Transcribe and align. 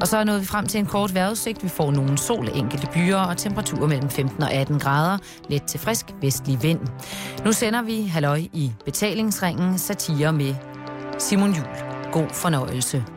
Og 0.00 0.08
så 0.08 0.16
er 0.16 0.24
nået 0.24 0.40
vi 0.40 0.46
frem 0.46 0.66
til 0.66 0.80
en 0.80 0.86
kort 0.86 1.14
vejrudsigt. 1.14 1.64
Vi 1.64 1.68
får 1.68 1.90
nogle 1.90 2.18
sol, 2.18 2.48
enkelte 2.54 2.88
byer 2.94 3.16
og 3.16 3.36
temperaturer 3.36 3.86
mellem 3.86 4.10
15 4.10 4.42
og 4.42 4.52
18 4.52 4.78
grader. 4.78 5.18
Let 5.48 5.62
til 5.62 5.80
frisk 5.80 6.06
vestlig 6.20 6.62
vind. 6.62 6.80
Nu 7.44 7.52
sender 7.52 7.82
vi 7.82 8.02
halløj 8.06 8.42
i 8.52 8.72
betalingsringen 8.84 9.78
satire 9.78 10.32
med 10.32 10.54
Simon 11.18 11.52
Jul. 11.52 11.66
God 12.12 12.28
fornøjelse. 12.32 13.15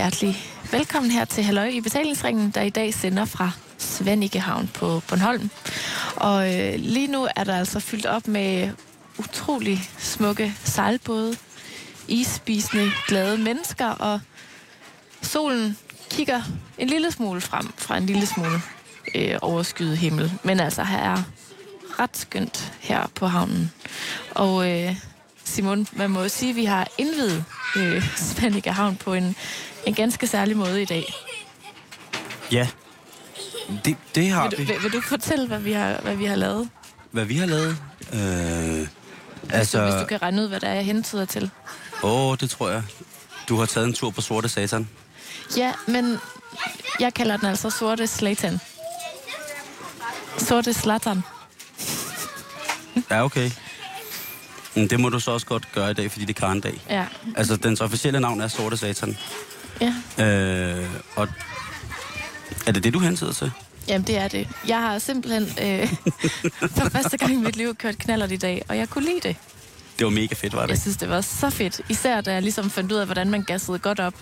Hjertelig 0.00 0.36
velkommen 0.72 1.10
her 1.10 1.24
til 1.24 1.44
Halløj 1.44 1.66
i 1.66 1.80
betalingsringen, 1.80 2.50
der 2.50 2.62
i 2.62 2.70
dag 2.70 2.94
sender 2.94 3.24
fra 3.24 3.50
Svenigehavn 3.78 4.70
på 4.74 5.02
Bornholm. 5.08 5.50
Og 6.16 6.54
øh, 6.54 6.74
lige 6.76 7.06
nu 7.06 7.28
er 7.36 7.44
der 7.44 7.56
altså 7.56 7.80
fyldt 7.80 8.06
op 8.06 8.28
med 8.28 8.70
utrolig 9.18 9.90
smukke 9.98 10.54
sejlbåde, 10.64 11.36
isspisende 12.08 12.90
glade 13.08 13.38
mennesker, 13.38 13.86
og 13.86 14.20
solen 15.22 15.76
kigger 16.10 16.42
en 16.78 16.88
lille 16.88 17.12
smule 17.12 17.40
frem 17.40 17.72
fra 17.76 17.96
en 17.96 18.06
lille 18.06 18.26
smule 18.26 18.60
øh, 19.14 19.38
overskyet 19.42 19.98
himmel. 19.98 20.32
Men 20.44 20.60
altså, 20.60 20.84
her 20.84 20.98
er 20.98 21.22
ret 21.98 22.16
skønt 22.16 22.72
her 22.80 23.06
på 23.14 23.26
havnen. 23.26 23.72
Og 24.30 24.70
øh, 24.70 24.96
Simon, 25.50 25.86
man 25.92 26.10
må 26.10 26.22
jo 26.22 26.28
sige, 26.28 26.50
at 26.50 26.56
vi 26.56 26.64
har 26.64 26.88
indvidet 26.98 27.44
øh, 27.76 28.16
Svanike 28.16 28.72
Havn 28.72 28.96
på 28.96 29.14
en, 29.14 29.36
en 29.86 29.94
ganske 29.94 30.26
særlig 30.26 30.56
måde 30.56 30.82
i 30.82 30.84
dag. 30.84 31.14
Ja, 32.52 32.68
det, 33.84 33.96
det 34.14 34.30
har 34.30 34.42
Vil 34.48 34.50
du, 34.50 34.56
vi. 34.56 34.64
vil, 34.72 34.82
vil 34.82 34.92
du 34.92 35.00
fortælle, 35.00 35.46
hvad 35.46 35.58
vi 35.60 35.72
har, 35.72 36.00
hvad 36.02 36.16
vi 36.16 36.24
har 36.24 36.36
lavet? 36.36 36.68
Hvad 37.10 37.24
vi 37.24 37.36
har 37.36 37.46
lavet? 37.46 37.76
Øh, 38.12 38.88
Altså... 39.50 39.82
Hvis 39.82 39.94
du 40.00 40.06
kan 40.06 40.22
regne 40.22 40.42
ud, 40.42 40.48
hvad 40.48 40.60
der 40.60 40.68
er, 40.68 40.74
jeg 40.74 40.84
hentyder 40.84 41.24
til. 41.24 41.50
åh, 42.02 42.36
det 42.40 42.50
tror 42.50 42.70
jeg. 42.70 42.82
Du 43.48 43.56
har 43.56 43.66
taget 43.66 43.86
en 43.86 43.92
tur 43.94 44.10
på 44.10 44.20
Sorte 44.20 44.48
Satan. 44.48 44.88
Ja, 45.56 45.72
men 45.86 46.18
jeg 47.00 47.14
kalder 47.14 47.36
den 47.36 47.46
altså 47.46 47.70
Sorte 47.70 48.06
Slatan. 48.06 48.60
Sorte 50.38 50.74
Slatan. 50.74 51.22
Ja, 53.10 53.24
okay. 53.24 53.50
Men 54.74 54.90
det 54.90 55.00
må 55.00 55.08
du 55.08 55.20
så 55.20 55.30
også 55.30 55.46
godt 55.46 55.72
gøre 55.72 55.90
i 55.90 55.94
dag, 55.94 56.10
fordi 56.10 56.24
det 56.24 56.36
er 56.36 56.40
Karendag. 56.40 56.80
Ja. 56.90 57.06
Altså, 57.36 57.56
dens 57.56 57.80
officielle 57.80 58.20
navn 58.20 58.40
er 58.40 58.48
Sorte 58.48 58.76
Satan. 58.76 59.16
ja. 59.80 59.94
Øh, 60.24 60.88
og 61.16 61.28
er 62.66 62.72
det 62.72 62.84
det, 62.84 62.94
du 62.94 62.98
hentyder 62.98 63.32
til? 63.32 63.52
Jamen, 63.88 64.06
det 64.06 64.16
er 64.18 64.28
det. 64.28 64.48
Jeg 64.68 64.78
har 64.80 64.98
simpelthen 64.98 65.42
øh, 65.42 65.88
for 66.76 66.88
første 66.88 67.16
gang 67.16 67.32
i 67.32 67.36
mit 67.36 67.56
liv 67.56 67.74
kørt 67.74 67.98
knallert 67.98 68.32
i 68.32 68.36
dag, 68.36 68.62
og 68.68 68.76
jeg 68.76 68.88
kunne 68.88 69.04
lide 69.04 69.20
det. 69.22 69.36
Det 69.98 70.04
var 70.04 70.10
mega 70.10 70.34
fedt, 70.34 70.52
var 70.52 70.60
det 70.60 70.68
Jeg 70.68 70.74
ikke? 70.74 70.80
synes, 70.82 70.96
det 70.96 71.08
var 71.08 71.20
så 71.20 71.50
fedt. 71.50 71.80
Især 71.88 72.20
da 72.20 72.32
jeg 72.32 72.42
ligesom 72.42 72.70
fandt 72.70 72.92
ud 72.92 72.96
af, 72.96 73.06
hvordan 73.06 73.30
man 73.30 73.42
gassede 73.42 73.78
godt 73.78 74.00
op, 74.00 74.14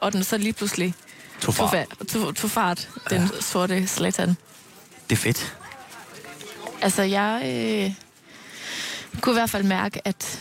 og 0.00 0.12
den 0.12 0.24
så 0.24 0.38
lige 0.38 0.52
pludselig 0.52 0.94
Tog 1.40 1.54
tog, 1.54 1.70
far. 1.70 1.82
fa- 1.84 2.04
tog, 2.04 2.34
tog 2.36 2.50
fart, 2.50 2.88
den 3.10 3.22
ja. 3.22 3.28
sorte 3.40 3.86
slatan. 3.86 4.28
Det 5.10 5.16
er 5.16 5.20
fedt. 5.20 5.56
Altså, 6.82 7.02
jeg 7.02 7.42
øh, 7.44 7.92
kunne 9.20 9.32
i 9.32 9.38
hvert 9.38 9.50
fald 9.50 9.62
mærke, 9.64 10.00
at 10.08 10.40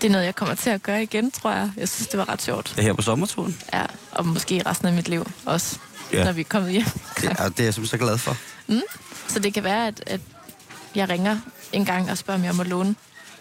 det 0.00 0.06
er 0.06 0.12
noget, 0.12 0.24
jeg 0.24 0.34
kommer 0.34 0.54
til 0.54 0.70
at 0.70 0.82
gøre 0.82 1.02
igen, 1.02 1.30
tror 1.30 1.50
jeg. 1.50 1.70
Jeg 1.76 1.88
synes, 1.88 2.08
det 2.08 2.18
var 2.18 2.28
ret 2.28 2.42
sjovt. 2.42 2.66
Det 2.70 2.78
er 2.78 2.82
her 2.82 2.92
på 2.92 3.02
sommerturen. 3.02 3.58
Ja, 3.72 3.82
og 4.12 4.26
måske 4.26 4.62
resten 4.66 4.88
af 4.88 4.94
mit 4.94 5.08
liv 5.08 5.30
også, 5.46 5.78
Ja. 6.12 6.24
når 6.24 6.32
vi 6.32 6.40
er 6.40 6.44
kommet 6.44 6.72
hjem. 6.72 6.84
Det 7.20 7.24
er, 7.24 7.48
det 7.48 7.60
er 7.60 7.64
jeg 7.64 7.74
simpelthen 7.74 7.86
så 7.86 7.98
glad 7.98 8.18
for. 8.18 8.36
Så 9.28 9.38
det 9.38 9.54
kan 9.54 9.64
være, 9.64 9.86
at, 9.86 10.02
at 10.06 10.20
jeg 10.94 11.08
ringer 11.08 11.38
en 11.72 11.84
gang 11.84 12.10
og 12.10 12.18
spørger, 12.18 12.38
om 12.40 12.44
jeg 12.44 12.54
må 12.54 12.62
låne 12.62 12.94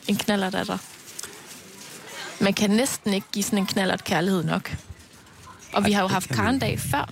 en 0.08 0.16
knallert 0.16 0.56
af 0.56 0.66
dig. 0.66 0.78
Man 2.40 2.54
kan 2.54 2.70
næsten 2.70 3.14
ikke 3.14 3.28
give 3.32 3.44
sådan 3.44 3.60
en 3.60 3.66
knallert 3.66 4.04
kærlighed 4.04 4.44
nok. 4.44 4.76
Og 5.74 5.86
vi 5.86 5.92
har 5.92 6.02
jo 6.02 6.08
det 6.08 6.14
haft. 6.14 6.30
Karendag 6.30 6.80
før 6.80 7.10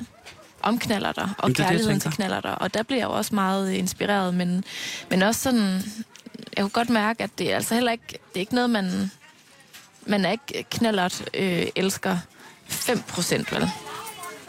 om 0.62 0.80
knallerter 0.80 1.22
og 1.22 1.30
Jamen, 1.44 1.50
det 1.50 1.58
det, 1.58 1.60
jeg 1.64 1.68
kærligheden 1.70 2.00
tænker. 2.00 2.10
til 2.10 2.16
knallerter. 2.16 2.50
Og 2.52 2.74
der 2.74 2.84
bliver 2.84 3.00
jeg 3.00 3.06
jo 3.08 3.12
også 3.14 3.36
meget 3.36 3.72
inspireret, 3.72 4.34
men, 4.34 4.64
men 5.10 5.22
også 5.22 5.42
sådan... 5.42 5.84
Jeg 6.58 6.64
kunne 6.64 6.70
godt 6.70 6.90
mærke, 6.90 7.24
at 7.24 7.30
det 7.38 7.52
er 7.52 7.56
altså 7.56 7.74
heller 7.74 7.92
ikke... 7.92 8.08
Det 8.08 8.36
er 8.36 8.40
ikke 8.40 8.56
noget, 8.56 8.70
man... 8.70 9.12
Man 10.06 10.26
er 10.26 10.32
ikke 10.32 10.66
knallert 10.72 11.30
øh, 11.34 11.68
elsker 11.76 12.18
5% 12.70 13.56
vel? 13.56 13.70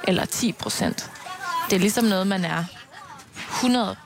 Eller 0.08 0.24
10%. 0.24 0.84
Det 1.70 1.76
er 1.76 1.80
ligesom 1.80 2.04
noget, 2.04 2.26
man 2.26 2.44
er 2.44 2.64
100 3.50 3.96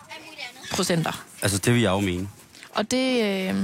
procenter. 0.73 1.25
Altså, 1.43 1.59
det 1.59 1.75
vil 1.75 1.83
jeg 1.83 1.91
jo 1.91 2.01
mene. 2.01 2.29
Og 2.75 2.91
det, 2.91 3.23
øh, 3.25 3.55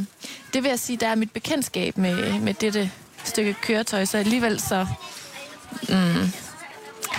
det 0.55 0.63
vil 0.63 0.69
jeg 0.69 0.79
sige, 0.79 0.97
der 0.97 1.09
er 1.09 1.15
mit 1.15 1.31
bekendtskab 1.31 1.99
med, 1.99 2.39
med 2.41 2.55
dette 2.55 2.91
stykke 3.25 3.55
køretøj, 3.55 4.05
så 4.05 4.19
alligevel 4.19 4.61
så 4.61 4.87
mm, 5.89 6.33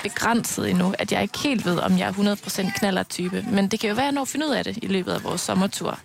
begrænset 0.04 0.70
endnu, 0.70 0.94
at 1.00 1.12
jeg 1.12 1.22
ikke 1.22 1.40
helt 1.40 1.66
ved, 1.66 1.80
om 1.80 1.98
jeg 1.98 2.08
er 2.08 2.36
100% 2.36 2.80
knaller-type. 2.80 3.46
Men 3.52 3.68
det 3.68 3.80
kan 3.80 3.90
jo 3.90 3.96
være, 3.96 4.04
at 4.04 4.06
jeg 4.06 4.14
når 4.14 4.22
at 4.22 4.28
finde 4.28 4.48
ud 4.48 4.52
af 4.52 4.64
det 4.64 4.78
i 4.82 4.88
løbet 4.88 5.12
af 5.12 5.24
vores 5.24 5.42
sommertur. 5.42 6.00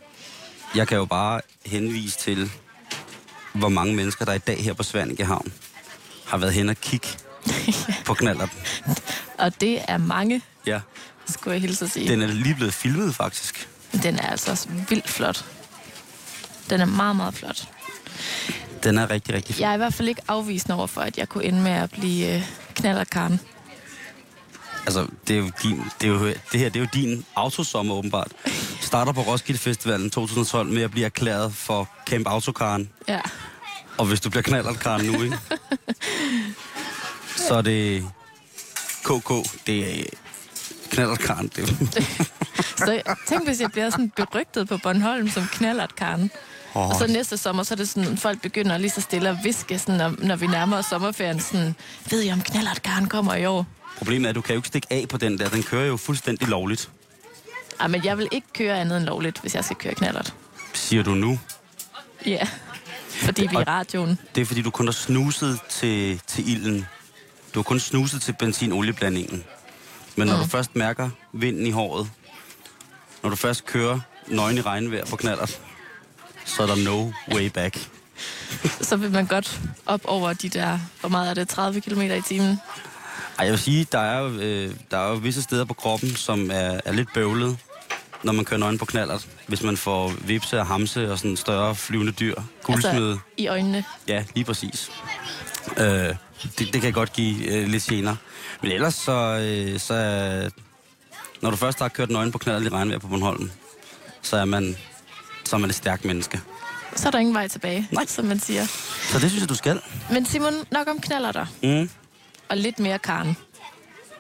Jeg 0.75 0.89
kan 0.89 0.99
jo 0.99 1.05
bare 1.05 1.41
henvise 1.67 2.19
til, 2.19 2.51
hvor 3.53 3.69
mange 3.69 3.95
mennesker, 3.95 4.25
der 4.25 4.33
i 4.33 4.39
dag 4.39 4.65
her 4.65 4.73
på 4.73 4.83
Svanike 4.83 5.25
Havn, 5.25 5.53
har 6.27 6.37
været 6.39 6.53
hen 6.53 6.69
og 6.69 6.77
kigge 6.77 7.09
på 8.07 8.15
knallerten. 8.15 8.59
Og 9.39 9.61
det 9.61 9.81
er 9.89 9.97
mange, 9.99 10.43
Ja, 10.67 10.81
skulle 11.29 11.53
jeg 11.55 11.61
hilse 11.61 11.85
at 11.85 11.91
sige. 11.91 12.09
den 12.09 12.23
er 12.23 12.27
lige 12.27 12.55
blevet 12.55 12.75
filmet, 12.75 13.15
faktisk. 13.15 13.69
Den 14.03 14.19
er 14.19 14.27
altså 14.31 14.51
også 14.51 14.69
vildt 14.89 15.09
flot. 15.09 15.45
Den 16.71 16.81
er 16.81 16.85
meget, 16.85 17.17
meget 17.17 17.35
flot. 17.35 17.69
Den 18.83 18.99
er 18.99 19.11
rigtig, 19.11 19.35
rigtig 19.35 19.55
fin. 19.55 19.63
Jeg 19.63 19.71
er 19.71 19.75
i 19.75 19.77
hvert 19.77 19.95
fald 19.95 20.09
ikke 20.09 20.23
afvisende 20.29 20.77
over 20.77 20.87
for, 20.87 21.01
at 21.01 21.19
jeg 21.19 21.29
kunne 21.29 21.45
ende 21.45 21.61
med 21.61 21.71
at 21.73 21.91
blive 21.91 22.35
øh, 22.37 22.43
knallerkaren. 22.75 23.41
Altså, 24.87 25.07
det, 25.29 25.37
er 25.37 25.41
jo 25.41 25.51
din, 25.63 25.83
det, 26.01 26.07
er 26.09 26.13
jo, 26.13 26.27
det 26.27 26.61
her 26.61 26.69
det 26.69 26.77
er 26.77 26.81
jo 26.81 26.89
din 26.95 27.25
autosommer, 27.37 27.95
åbenbart. 27.95 28.33
Starter 28.81 29.13
på 29.13 29.21
Roskilde 29.21 29.61
Festivalen 29.61 30.11
2012 30.11 30.69
med 30.69 30.83
at 30.83 30.91
blive 30.91 31.07
erklæret 31.07 31.55
for 31.55 31.89
Camp 32.07 32.27
Autokaren. 32.27 32.91
Ja. 33.09 33.21
Og 33.99 34.07
hvis 34.07 34.21
du 34.21 34.31
bliver 34.31 34.43
knallertkaren 34.43 35.07
nu, 35.07 35.23
ikke? 35.23 35.39
så 37.49 37.55
er 37.55 37.63
det 37.63 38.05
KK. 39.05 39.31
Det 39.67 40.01
er 40.01 40.05
knallertkaren. 40.91 41.51
Det. 41.57 41.69
Så 42.77 43.03
tænk, 43.29 43.47
hvis 43.47 43.61
jeg 43.61 43.71
bliver 43.71 43.91
sådan 43.91 44.11
berygtet 44.17 44.69
på 44.69 44.79
Bornholm 44.83 45.29
som 45.29 45.47
knallert 45.53 45.97
Karen. 45.97 46.31
Oh, 46.75 46.89
Og 46.89 46.97
så 46.97 47.07
næste 47.07 47.37
sommer, 47.37 47.63
så 47.63 47.75
er 47.75 47.77
det 47.77 47.89
sådan, 47.89 48.17
folk 48.17 48.43
begynder 48.43 48.79
lige 48.79 48.91
så 48.91 49.01
stille 49.01 49.29
at 49.29 49.37
viske, 49.45 49.79
sådan, 49.79 49.95
når, 49.95 50.15
når 50.19 50.37
vi 50.37 50.47
nærmer 50.47 50.79
os 50.79 50.87
sommerferien, 50.87 51.41
sådan, 51.41 51.75
ved 52.11 52.23
I 52.23 52.33
om 52.33 52.41
knallert 52.43 52.83
Karen 52.83 53.09
kommer 53.09 53.35
i 53.35 53.47
år? 53.47 53.67
Problemet 54.01 54.27
er, 54.27 54.29
at 54.29 54.35
du 54.35 54.41
kan 54.41 54.55
jo 54.55 54.59
ikke 54.59 54.69
stikke 54.69 54.87
af 54.91 55.07
på 55.09 55.17
den 55.17 55.39
der. 55.39 55.49
Den 55.49 55.63
kører 55.63 55.87
jo 55.87 55.97
fuldstændig 55.97 56.49
lovligt. 56.49 56.91
Ej, 57.81 57.87
men 57.87 58.05
jeg 58.05 58.19
vil 58.19 58.29
ikke 58.33 58.47
køre 58.55 58.81
andet 58.81 58.97
end 58.97 59.07
lovligt, 59.07 59.41
hvis 59.41 59.55
jeg 59.55 59.65
skal 59.65 59.77
køre 59.77 59.95
knallert. 59.95 60.35
Siger 60.75 61.03
du 61.03 61.15
nu? 61.15 61.39
Ja, 62.27 62.49
fordi 63.09 63.43
vi 63.43 63.57
er 63.57 63.61
i 63.61 63.65
radioen. 63.65 64.19
Det 64.35 64.41
er 64.41 64.45
fordi, 64.45 64.63
du 64.63 64.71
kun 64.71 64.87
har 64.87 64.93
snuset 64.93 65.59
til, 65.69 66.21
til 66.27 66.49
ilden. 66.49 66.87
Du 67.55 67.59
har 67.59 67.63
kun 67.63 67.81
snuset 67.81 68.23
til 68.23 68.33
benzin-olieblandingen. 68.33 69.45
Men 70.17 70.29
når 70.29 70.37
mm. 70.37 70.43
du 70.43 70.49
først 70.49 70.77
mærker 70.77 71.11
vinden 71.33 71.67
i 71.67 71.71
håret, 71.71 72.11
når 73.23 73.31
du 73.31 73.37
først 73.37 73.67
kører 73.67 74.01
nøgen 74.27 74.59
i 74.59 74.61
regnvejr 74.61 75.07
på 75.07 75.17
knallert, 75.17 75.61
så 76.45 76.63
er 76.63 76.67
der 76.67 76.77
no 76.77 77.13
way 77.35 77.47
back. 77.47 77.91
Så 78.81 78.97
vil 78.97 79.11
man 79.11 79.27
godt 79.27 79.61
op 79.87 80.01
over 80.05 80.33
de 80.33 80.49
der, 80.49 80.79
hvor 81.01 81.09
meget 81.09 81.31
er 81.31 81.35
det, 81.35 81.49
30 81.49 81.81
km 81.81 82.01
i 82.01 82.21
timen? 82.21 82.59
Ej, 83.41 83.45
jeg 83.45 83.53
vil 83.53 83.61
sige, 83.61 83.87
der 83.93 83.99
er, 83.99 84.21
jo, 84.21 84.29
øh, 84.29 84.75
der 84.91 84.99
er 84.99 85.09
jo 85.09 85.15
visse 85.15 85.43
steder 85.43 85.65
på 85.65 85.75
kroppen, 85.75 86.17
som 86.17 86.51
er, 86.51 86.81
er 86.85 86.93
lidt 86.93 87.09
bøvlet, 87.15 87.57
når 88.23 88.33
man 88.33 88.45
kører 88.45 88.61
nøgen 88.61 88.79
på 88.79 88.85
knallert. 88.85 89.27
Hvis 89.47 89.63
man 89.63 89.77
får 89.77 90.13
vipse 90.25 90.61
og 90.61 90.67
hamse 90.67 91.13
og 91.13 91.19
sådan 91.19 91.37
større 91.37 91.75
flyvende 91.75 92.13
dyr. 92.13 92.35
Guldsmede. 92.63 93.11
Altså, 93.11 93.19
i 93.37 93.47
øjnene. 93.47 93.85
Ja, 94.09 94.25
lige 94.35 94.45
præcis. 94.45 94.91
Øh, 95.77 95.85
det, 96.59 96.73
det 96.73 96.81
kan 96.83 96.93
godt 96.93 97.13
give 97.13 97.45
øh, 97.57 97.69
lidt 97.69 97.83
gener. 97.85 98.17
Men 98.63 98.73
ellers 98.73 98.95
så, 98.95 99.13
øh, 99.13 99.81
så 99.81 99.95
er- 99.95 100.49
når 101.43 101.51
du 101.51 101.57
først 101.57 101.79
har 101.79 101.89
kørt 101.89 102.11
nøgen 102.11 102.33
på 102.33 102.39
knaldet 102.39 102.67
i 102.67 102.75
regnvejr 102.75 102.99
på 102.99 103.09
Bornholm, 103.09 103.51
så 104.23 104.37
er 104.37 104.45
man, 104.45 104.77
så 105.45 105.57
er 105.57 105.61
man 105.61 105.71
et 105.71 105.77
stærkt 105.77 106.05
menneske. 106.05 106.41
Så 106.97 107.09
er 107.09 107.11
der 107.11 107.19
ingen 107.19 107.35
vej 107.35 107.49
tilbage, 107.49 107.89
Nej. 107.93 108.07
som 108.07 108.25
man 108.25 108.41
siger. 108.41 108.67
Så 109.13 109.19
det 109.19 109.31
synes 109.31 109.41
jeg, 109.41 109.49
du 109.49 109.55
skal. 109.55 109.81
Men 110.13 110.27
Simon, 110.27 110.53
nok 110.71 110.89
om 110.89 111.01
knaller 111.01 111.33
der. 111.33 111.47
Mm. 111.63 111.91
Og 112.51 112.57
lidt 112.57 112.79
mere 112.79 112.99
Karen. 112.99 113.37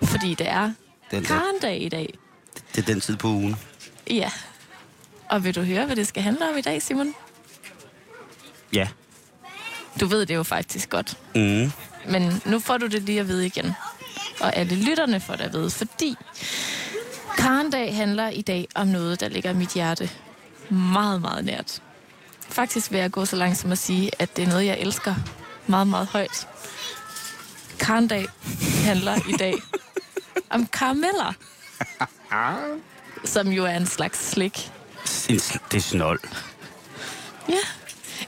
Fordi 0.03 0.35
det 0.35 0.49
er 0.49 0.73
Den 1.11 1.25
Karen-dag 1.25 1.82
i 1.82 1.88
dag. 1.88 2.19
det 2.75 2.82
er 2.82 2.87
den 2.93 3.00
tid 3.00 3.17
på 3.17 3.29
ugen. 3.29 3.56
Ja. 4.11 4.31
Og 5.29 5.44
vil 5.44 5.55
du 5.55 5.62
høre, 5.62 5.87
hvad 5.87 5.97
det 5.97 6.06
skal 6.06 6.23
handle 6.23 6.50
om 6.50 6.59
i 6.59 6.61
dag, 6.61 6.82
Simon? 6.82 7.15
Ja. 8.73 8.88
Du 10.00 10.06
ved 10.06 10.27
det 10.27 10.35
jo 10.35 10.43
faktisk 10.43 10.91
godt. 10.91 11.19
Mm. 11.35 11.73
Men 12.09 12.43
nu 12.47 12.59
får 12.59 12.77
du 12.79 12.87
det 12.87 13.03
lige 13.03 13.21
at 13.21 13.29
vide 13.29 13.47
igen. 13.47 13.73
Og 14.41 14.56
alle 14.56 14.75
lytterne 14.75 15.21
får 15.21 15.35
det 15.37 15.44
at 15.44 15.53
vide, 15.53 15.71
fordi 15.71 16.17
Karendag 17.38 17.97
handler 17.97 18.29
i 18.29 18.43
dag 18.43 18.69
om 18.75 18.87
noget, 18.87 19.21
der 19.21 19.29
ligger 19.29 19.53
mit 19.53 19.69
hjerte 19.75 20.11
meget, 20.71 21.21
meget 21.21 21.44
nært. 21.44 21.82
Faktisk 22.49 22.91
vil 22.93 23.00
jeg 23.00 23.11
gå 23.11 23.25
så 23.25 23.37
langt 23.37 23.59
som 23.59 23.73
at 23.73 23.79
sige, 23.79 24.11
at 24.19 24.37
det 24.37 24.44
er 24.44 24.49
noget, 24.49 24.67
jeg 24.67 24.79
elsker 24.79 25.15
meget, 25.67 25.87
meget 25.87 26.06
højt. 26.06 26.49
Karendag 27.81 28.27
handler 28.85 29.17
i 29.29 29.32
dag 29.32 29.55
om 30.56 30.67
karameller. 30.67 31.32
Som 33.25 33.49
jo 33.53 33.65
er 33.65 33.77
en 33.77 33.87
slags 33.87 34.31
slik. 34.31 34.71
En 35.29 35.37
sl- 35.37 35.59
Det 35.71 35.77
er 35.77 35.81
snold. 35.82 36.21
Ja. 37.49 37.62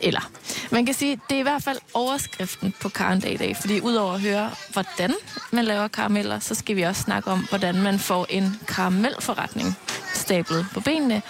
Eller, 0.01 0.31
man 0.71 0.87
kan 0.87 0.95
sige, 0.95 1.21
det 1.31 1.35
er 1.35 1.39
i 1.41 1.43
hvert 1.43 1.63
fald 1.63 1.79
overskriften 1.95 2.75
på 2.81 2.89
Karendag 2.89 3.33
i 3.33 3.37
dag, 3.37 3.57
fordi 3.57 3.81
udover 3.81 4.15
at 4.15 4.21
høre, 4.21 4.51
hvordan 4.73 5.15
man 5.53 5.65
laver 5.65 5.89
karameller, 5.89 6.39
så 6.39 6.55
skal 6.55 6.77
vi 6.77 6.83
også 6.83 7.03
snakke 7.03 7.31
om, 7.31 7.47
hvordan 7.49 7.83
man 7.83 7.99
får 7.99 8.27
en 8.31 8.61
karamelforretning 8.69 9.77
stablet 10.15 10.67
på 10.75 10.81
benene, 10.81 11.23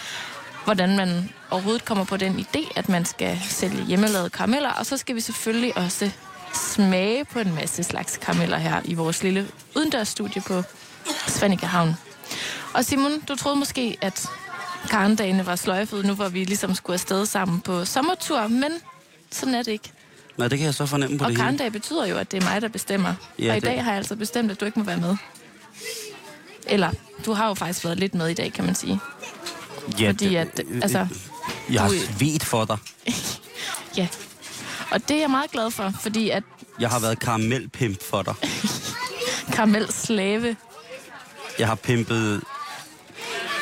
hvordan 0.64 0.96
man 0.96 1.30
overhovedet 1.50 1.84
kommer 1.84 2.04
på 2.04 2.16
den 2.16 2.46
idé, 2.46 2.72
at 2.76 2.88
man 2.88 3.04
skal 3.04 3.40
sælge 3.48 3.84
hjemmelavede 3.84 4.30
karameller, 4.30 4.70
og 4.70 4.86
så 4.86 4.96
skal 4.96 5.14
vi 5.16 5.20
selvfølgelig 5.20 5.76
også 5.76 6.10
smage 6.54 7.24
på 7.24 7.38
en 7.38 7.54
masse 7.54 7.82
slags 7.82 8.16
karameller 8.16 8.58
her 8.58 8.80
i 8.84 8.94
vores 8.94 9.22
lille 9.22 9.48
udendørsstudie 9.76 10.42
på 10.42 10.62
Svanike 11.26 11.66
Havn. 11.66 11.94
Og 12.74 12.84
Simon, 12.84 13.20
du 13.20 13.36
troede 13.36 13.58
måske, 13.58 13.96
at 14.00 14.26
karendagene 14.90 15.46
var 15.46 15.56
sløjfet, 15.56 16.04
nu 16.04 16.14
hvor 16.14 16.28
vi 16.28 16.44
ligesom 16.44 16.74
skulle 16.74 16.94
afsted 16.94 17.26
sammen 17.26 17.60
på 17.60 17.84
sommertur, 17.84 18.46
men 18.46 18.70
sådan 19.30 19.54
er 19.54 19.62
det 19.62 19.72
ikke. 19.72 19.92
Nej, 20.36 20.48
det 20.48 20.58
kan 20.58 20.66
jeg 20.66 20.74
så 20.74 20.86
fornemme 20.86 21.18
på 21.18 21.24
Og 21.24 21.30
det 21.30 21.38
karendag 21.38 21.72
betyder 21.72 22.06
jo, 22.06 22.16
at 22.16 22.32
det 22.32 22.42
er 22.42 22.48
mig, 22.50 22.62
der 22.62 22.68
bestemmer. 22.68 23.14
Ja, 23.38 23.50
og 23.50 23.56
i 23.56 23.60
det- 23.60 23.62
dag 23.68 23.84
har 23.84 23.90
jeg 23.90 23.98
altså 23.98 24.16
bestemt, 24.16 24.50
at 24.50 24.60
du 24.60 24.64
ikke 24.64 24.78
må 24.78 24.84
være 24.84 24.96
med. 24.96 25.16
Eller, 26.66 26.90
du 27.26 27.32
har 27.32 27.48
jo 27.48 27.54
faktisk 27.54 27.84
været 27.84 27.98
lidt 27.98 28.14
med 28.14 28.28
i 28.28 28.34
dag, 28.34 28.52
kan 28.52 28.64
man 28.64 28.74
sige. 28.74 29.00
Ja, 30.00 30.08
Fordi 30.10 30.34
at, 30.34 30.60
altså, 30.82 31.06
Jeg 31.70 31.82
har 31.82 31.88
svedt 32.18 32.44
for 32.44 32.64
dig. 32.64 32.78
Ja. 33.96 34.08
Og 34.92 35.08
det 35.08 35.16
er 35.16 35.20
jeg 35.20 35.30
meget 35.30 35.50
glad 35.50 35.70
for, 35.70 35.92
fordi 36.00 36.30
at 36.30 36.42
Jeg 36.80 36.88
har 36.90 37.00
været 37.00 37.18
karamelpimp 37.18 38.02
for 38.10 38.22
dig. 38.22 38.34
karamel 39.54 39.92
slave, 39.92 40.56
Jeg 41.58 41.66
har 41.68 41.74
pimpet... 41.74 42.42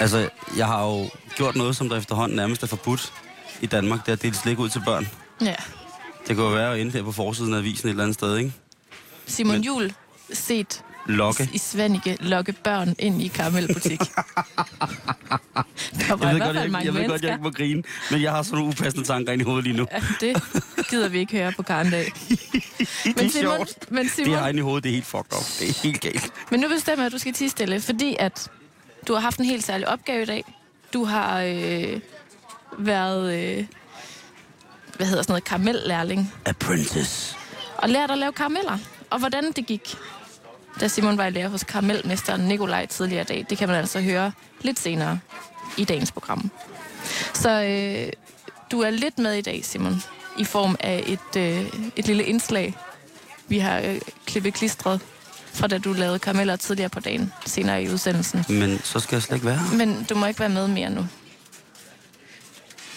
Altså, 0.01 0.29
jeg 0.57 0.67
har 0.67 0.85
jo 0.87 1.09
gjort 1.37 1.57
noget, 1.57 1.77
som 1.77 1.89
der 1.89 1.97
efterhånden 1.97 2.37
nærmest 2.37 2.63
er 2.63 2.67
forbudt 2.67 3.13
i 3.61 3.67
Danmark. 3.67 4.01
Det 4.01 4.09
er 4.09 4.13
at 4.13 4.23
dele 4.23 4.35
slik 4.35 4.59
ud 4.59 4.69
til 4.69 4.83
børn. 4.85 5.09
ja. 5.41 5.55
Det 6.29 6.37
kunne 6.37 6.47
jo 6.49 6.53
være 6.55 6.75
at 6.75 6.81
ende 6.81 6.93
der 6.99 7.03
på 7.03 7.13
forsiden 7.13 7.55
af 7.55 7.59
avisen 7.59 7.89
et 7.89 7.91
eller 7.91 8.03
andet 8.05 8.15
sted, 8.15 8.37
ikke? 8.37 8.53
Simon 9.27 9.55
Men- 9.55 9.65
Jul 9.65 9.93
set 10.33 10.83
Lokke. 11.07 11.49
i 11.53 11.59
Svanike 11.59 12.17
lokke 12.21 12.53
børn 12.53 12.95
ind 12.99 13.23
i 13.23 13.29
karamelbutik. 13.29 14.01
der 16.01 16.15
var 16.17 16.27
Jeg 16.27 16.33
i 16.33 16.35
ved, 16.35 16.41
hvert 16.41 16.41
godt, 16.41 16.57
fald 16.57 16.59
jeg, 16.59 16.71
mange 16.71 16.87
jeg 16.87 16.95
ved 16.95 17.09
godt, 17.09 17.23
jeg 17.23 17.31
ikke 17.33 17.43
må 17.43 17.51
grine, 17.51 17.83
men 18.11 18.23
jeg 18.23 18.33
har 18.33 18.43
sådan 18.43 18.59
nogle 18.59 18.69
upassende 18.73 19.07
tanker 19.07 19.33
ind 19.33 19.43
i 19.43 19.45
hovedet 19.45 19.65
lige 19.65 19.77
nu. 19.77 19.87
Ja, 19.93 20.01
det 20.21 20.43
gider 20.91 21.09
vi 21.09 21.19
ikke 21.19 21.33
høre 21.33 21.53
på 21.53 21.63
Karendag. 21.63 22.05
det 23.05 23.25
er 23.25 23.29
sjovt. 23.41 23.91
men 23.93 24.05
Det 24.05 24.13
Simon, 24.13 24.39
har 24.39 24.49
inde 24.49 24.59
i 24.59 24.63
hovedet, 24.63 24.85
det 24.85 24.91
er 24.91 24.95
helt 24.95 25.07
fucked 25.07 25.33
up. 25.39 25.45
Det 25.59 25.69
er 25.69 25.83
helt 25.83 26.01
galt. 26.01 26.33
Men 26.51 26.61
nu 26.61 26.69
bestemmer 26.69 27.03
jeg, 27.03 27.07
at 27.07 27.13
du 27.13 27.19
skal 27.19 27.33
tige 27.33 27.51
stille, 27.51 27.81
fordi 27.81 28.17
at 28.19 28.49
du 29.09 29.13
har 29.15 29.21
haft 29.21 29.39
en 29.39 29.45
helt 29.45 29.65
særlig 29.65 29.89
opgave 29.89 30.23
i 30.23 30.27
dag. 30.27 30.45
Du 30.93 31.05
har 31.05 31.41
øh, 31.41 32.01
været, 32.79 33.35
øh, 33.35 33.67
hvad 34.97 35.07
hedder 35.07 35.23
sådan 35.23 35.33
noget, 35.33 35.45
karamellærling, 35.45 36.33
Apprentice. 36.47 37.37
og 37.77 37.89
lært 37.89 38.11
at 38.11 38.19
lave 38.19 38.33
karameller. 38.33 38.79
Og 39.11 39.19
hvordan 39.19 39.53
det 39.53 39.67
gik, 39.67 39.95
da 40.81 40.89
Simon 40.89 41.19
var 41.19 41.27
i 41.27 41.31
lære 41.31 41.49
hos 41.49 41.65
karamelmesteren 41.65 42.41
Nikolaj 42.41 42.87
tidligere 42.87 43.23
i 43.23 43.25
dag, 43.25 43.47
det 43.51 43.59
kan 43.59 43.69
man 43.69 43.77
altså 43.77 44.01
høre 44.01 44.33
lidt 44.63 44.79
senere 44.79 45.21
i 45.77 45.85
dagens 45.85 46.13
program. 46.13 46.51
Så 47.35 47.51
øh, 47.63 48.13
du 48.71 48.81
er 48.81 48.91
lidt 48.91 49.19
med 49.19 49.35
i 49.35 49.41
dag, 49.41 49.65
Simon, 49.65 50.03
i 50.41 50.45
form 50.45 50.77
af 50.81 51.03
et, 51.07 51.37
øh, 51.41 51.67
et 51.97 52.07
lille 52.07 52.25
indslag, 52.25 52.75
vi 53.49 53.59
har 53.59 53.79
øh, 53.81 54.01
klippet 54.27 54.55
klistret 54.55 55.01
fra 55.53 55.67
da 55.67 55.79
du 55.79 55.93
lavede 55.93 56.19
karameller 56.19 56.57
tidligere 56.57 56.89
på 56.91 57.01
dagen, 57.01 57.33
senere 57.47 57.83
i 57.83 57.89
udsendelsen. 57.91 58.45
Men 58.49 58.81
så 58.85 59.01
skal 59.01 59.17
jeg 59.17 59.23
slet 59.23 59.37
ikke 59.37 59.47
være 59.47 59.57
her. 59.59 59.77
Men 59.77 60.07
du 60.11 60.15
må 60.15 60.27
ikke 60.27 60.41
være 60.41 60.49
med 60.49 60.69
mere 60.69 60.91
nu. 60.91 61.07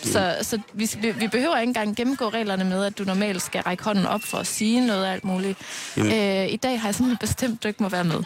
Så, 0.04 0.38
så 0.42 0.60
vi, 0.74 0.90
vi 1.20 1.28
behøver 1.28 1.58
ikke 1.58 1.70
engang 1.70 1.96
gennemgå 1.96 2.30
reglerne 2.30 2.64
med, 2.64 2.86
at 2.86 2.98
du 2.98 3.04
normalt 3.04 3.42
skal 3.42 3.62
række 3.62 3.84
hånden 3.84 4.06
op 4.06 4.22
for 4.24 4.38
at 4.38 4.48
sige 4.48 4.88
noget 4.88 5.06
og 5.06 5.14
alt 5.14 5.24
muligt. 5.24 5.58
Jamen. 5.98 6.12
Øh, 6.12 6.54
I 6.54 6.56
dag 6.58 6.82
har 6.82 6.88
jeg 6.88 6.96
simpelthen 6.96 7.18
bestemt, 7.28 7.54
at 7.60 7.64
du 7.64 7.68
ikke 7.68 7.84
må 7.84 7.90
være 7.90 8.04
med. 8.04 8.24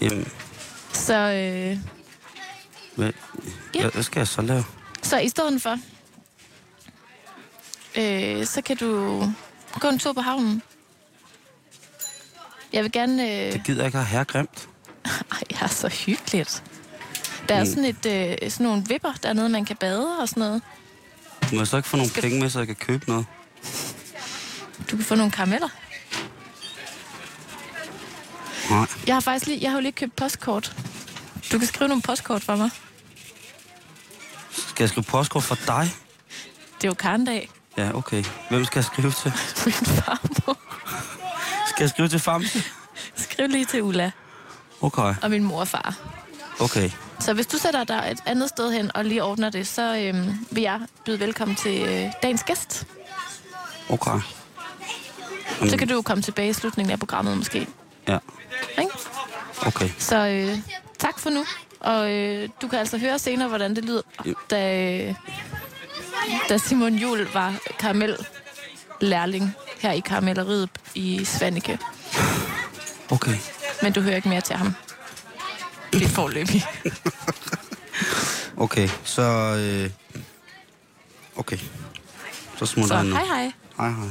Jamen, 0.00 0.28
Så, 0.92 1.14
øh, 1.14 1.78
hvad, 2.96 3.12
Ja. 3.74 3.88
hvad 3.90 4.02
skal 4.02 4.20
jeg 4.20 4.28
så 4.28 4.42
lave? 4.42 4.64
så 5.02 5.18
i 5.18 5.28
stedet 5.28 5.62
for, 5.62 5.76
øh, 7.98 8.46
så 8.46 8.62
kan 8.62 8.76
du 8.76 9.20
gå 9.80 9.88
en 9.88 9.98
tur 9.98 10.12
på 10.12 10.20
havnen. 10.20 10.62
Jeg 12.72 12.82
vil 12.84 12.92
gerne... 12.92 13.22
Øh, 13.46 13.52
Det 13.52 13.64
gider 13.64 13.78
jeg 13.78 13.86
ikke 13.86 13.98
have 13.98 14.06
hergrimt. 14.06 14.68
Ej, 15.32 15.40
ja, 15.60 15.68
så 15.68 15.88
hyggeligt. 15.88 16.62
Der 17.48 17.54
er 17.54 17.64
Mm. 17.64 17.70
sådan, 17.70 17.84
et, 17.84 18.06
øh, 18.42 18.50
sådan 18.50 18.66
nogle 18.66 18.84
vipper 18.88 19.12
dernede, 19.22 19.48
man 19.48 19.64
kan 19.64 19.76
bade 19.76 20.18
og 20.18 20.28
sådan 20.28 20.40
noget. 20.40 20.62
Må 21.52 21.58
jeg 21.58 21.66
så 21.66 21.76
ikke 21.76 21.88
få 21.88 21.96
nogle 21.96 22.10
Skal- 22.10 22.22
penge 22.22 22.40
med, 22.40 22.50
så 22.50 22.58
jeg 22.58 22.66
kan 22.66 22.76
købe 22.76 23.04
noget? 23.08 23.26
Du 24.90 24.96
kan 24.96 25.04
få 25.04 25.14
nogle 25.14 25.32
karameller. 25.32 25.68
Nej. 28.70 28.86
Jeg 29.06 29.14
har 29.14 29.20
faktisk 29.20 29.46
lige, 29.46 29.58
jeg 29.62 29.70
har 29.70 29.76
jo 29.78 29.82
lige 29.82 29.92
købt 29.92 30.16
postkort. 30.16 30.76
Du 31.52 31.58
kan 31.58 31.68
skrive 31.68 31.88
nogle 31.88 32.02
postkort 32.02 32.42
for 32.44 32.56
mig. 32.56 32.70
Skal 34.52 34.82
jeg 34.84 34.88
skrive 34.88 35.04
postkort 35.04 35.42
for 35.42 35.54
dig? 35.66 35.90
Det 36.78 36.84
er 36.84 36.88
jo 36.88 36.94
karndag. 36.94 37.50
Ja, 37.78 37.94
okay. 37.94 38.24
Hvem 38.50 38.64
skal 38.64 38.78
jeg 38.78 38.84
skrive 38.84 39.10
til? 39.12 39.32
Min 39.64 39.72
farmor. 39.74 40.58
Skal 41.68 41.82
jeg 41.84 41.90
skrive 41.90 42.08
til 42.08 42.18
Famse? 42.20 42.62
Skriv 43.16 43.48
lige 43.48 43.64
til 43.64 43.82
Ulla 43.82 44.10
Okay, 44.80 45.14
og 45.22 45.30
min 45.30 45.44
mor 45.44 45.60
og 45.60 45.68
far. 45.68 45.94
okay. 46.60 46.90
Så 47.20 47.32
hvis 47.34 47.46
du 47.46 47.58
sætter 47.58 47.84
dig 47.84 48.08
et 48.10 48.18
andet 48.26 48.48
sted 48.48 48.72
hen 48.72 48.90
og 48.96 49.04
lige 49.04 49.24
ordner 49.24 49.50
det, 49.50 49.66
så 49.66 49.96
øhm, 49.96 50.46
vil 50.50 50.62
jeg 50.62 50.80
byde 51.04 51.20
velkommen 51.20 51.56
til 51.56 51.82
øh, 51.82 52.12
dagens 52.22 52.42
gæst. 52.42 52.86
Okay. 53.90 54.20
Så 55.68 55.76
kan 55.78 55.88
du 55.88 55.94
jo 55.94 56.02
komme 56.02 56.22
tilbage 56.22 56.48
i 56.50 56.52
slutningen 56.52 56.92
af 56.92 56.98
programmet 56.98 57.36
måske. 57.36 57.66
Ja, 58.08 58.18
Ikke? 58.78 58.92
okay. 59.66 59.90
Så 59.98 60.26
øh, 60.28 60.58
tak 60.98 61.18
for 61.18 61.30
nu. 61.30 61.44
Og 61.80 62.12
øh, 62.12 62.48
du 62.62 62.68
kan 62.68 62.78
altså 62.78 62.98
høre 62.98 63.18
senere, 63.18 63.48
hvordan 63.48 63.76
det 63.76 63.84
lyder, 63.84 64.02
da, 64.50 64.86
øh, 65.08 65.14
da 66.48 66.58
Simon 66.58 66.94
Jul 66.94 67.28
var 67.32 67.54
karamellærling 67.78 69.52
her 69.78 69.92
i 69.92 70.00
karamelleriet 70.00 70.68
i 70.94 71.24
Svanike. 71.24 71.78
Okay. 73.10 73.34
Men 73.82 73.92
du 73.92 74.00
hører 74.00 74.16
ikke 74.16 74.28
mere 74.28 74.40
til 74.40 74.56
ham. 74.56 74.74
Det 75.92 76.02
er 76.02 76.08
forløbig. 76.08 76.64
Okay, 78.60 78.88
så... 79.04 79.22
Øh... 79.22 79.90
Okay. 81.36 81.58
Så 82.58 82.66
smutter 82.66 82.88
Så 82.88 82.94
jeg 82.96 83.04
nu. 83.04 83.14
hej 83.14 83.24
hej. 83.24 83.52
Hej, 83.78 83.90
hej. 83.90 84.08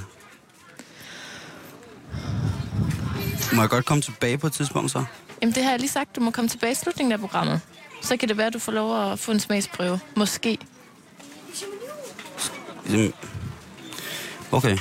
Må 3.54 3.62
jeg 3.62 3.70
godt 3.70 3.86
komme 3.86 4.02
tilbage 4.02 4.38
på 4.38 4.48
et 4.48 4.54
tidspunkt, 4.54 4.92
så? 4.92 5.04
Jamen 5.42 5.56
det 5.56 5.64
har 5.64 5.72
jeg 5.72 5.80
lige 5.80 5.90
sagt, 5.90 6.16
du 6.16 6.22
må 6.22 6.32
komme 6.32 6.50
tilbage 6.50 6.72
i 6.72 6.76
slutningen 6.76 7.12
af 7.12 7.20
programmet. 7.20 7.62
Så 8.02 8.18
kan 8.18 8.30
det 8.30 8.38
være, 8.38 8.48
at 8.48 8.54
du 8.54 8.60
får 8.60 8.72
lov 8.72 9.12
at 9.12 9.20
få 9.20 9.32
en 9.32 9.40
smagsprøve. 9.40 10.00
Måske. 10.16 10.58
Jamen, 12.90 13.14
Okay. 14.52 14.78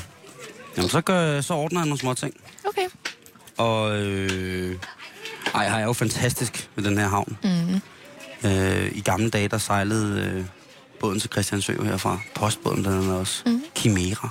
Jamen, 0.77 0.91
så, 0.91 1.01
gør, 1.01 1.41
så 1.41 1.55
ordner 1.55 1.81
jeg 1.81 1.87
nogle 1.87 1.99
små 1.99 2.15
ting. 2.15 2.35
Okay. 2.65 2.89
Og 3.57 4.01
øh, 4.03 4.77
ej, 5.55 5.69
har 5.69 5.79
jeg 5.79 5.87
jo 5.87 5.93
fantastisk 5.93 6.71
ved 6.77 6.85
den 6.85 6.99
her 6.99 7.09
havn. 7.09 7.39
Mm. 7.43 7.81
Øh, 8.51 8.97
I 8.97 9.01
gamle 9.01 9.31
dage, 9.31 9.49
der 9.49 9.59
sejlede 9.59 10.21
øh, 10.21 10.45
båden 11.01 11.21
til 11.21 11.31
Christiansø 11.31 11.83
herfra. 11.83 12.19
Postbåden 12.35 12.83
blandt 12.83 12.99
andet 12.99 13.17
også. 13.17 13.43
Mm. 13.47 13.63
Chimera. 13.77 14.29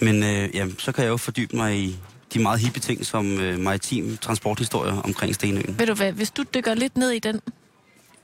Men 0.00 0.22
øh, 0.22 0.56
jamen, 0.56 0.78
så 0.78 0.92
kan 0.92 1.04
jeg 1.04 1.10
jo 1.10 1.16
fordybe 1.16 1.56
mig 1.56 1.78
i 1.78 1.98
de 2.34 2.38
meget 2.38 2.60
hippe 2.60 2.80
ting, 2.80 3.06
som 3.06 3.40
øh, 3.40 3.58
maritim 3.58 4.16
transporthistorie 4.16 4.92
omkring 4.92 5.34
Stenøen. 5.34 5.78
Ved 5.78 5.86
du 5.86 5.94
hvad, 5.94 6.12
hvis 6.12 6.30
du 6.30 6.44
dykker 6.54 6.74
lidt 6.74 6.96
ned 6.96 7.10
i 7.10 7.18
den, 7.18 7.40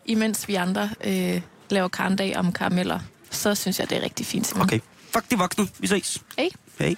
imens 0.04 0.48
vi 0.48 0.54
andre 0.54 0.90
øh, 1.04 1.40
laver 1.70 1.88
karndag 1.88 2.36
om 2.36 2.52
karameller, 2.52 3.00
så 3.34 3.54
synes 3.54 3.78
jeg, 3.78 3.90
det 3.90 3.98
er 3.98 4.02
rigtig 4.02 4.26
fint. 4.26 4.46
Simon. 4.46 4.62
Okay. 4.62 4.80
Fuck 5.12 5.30
de 5.30 5.38
voksne. 5.38 5.68
Vi 5.78 5.86
ses. 5.86 6.22
Hej. 6.38 6.48
Hej. 6.78 6.94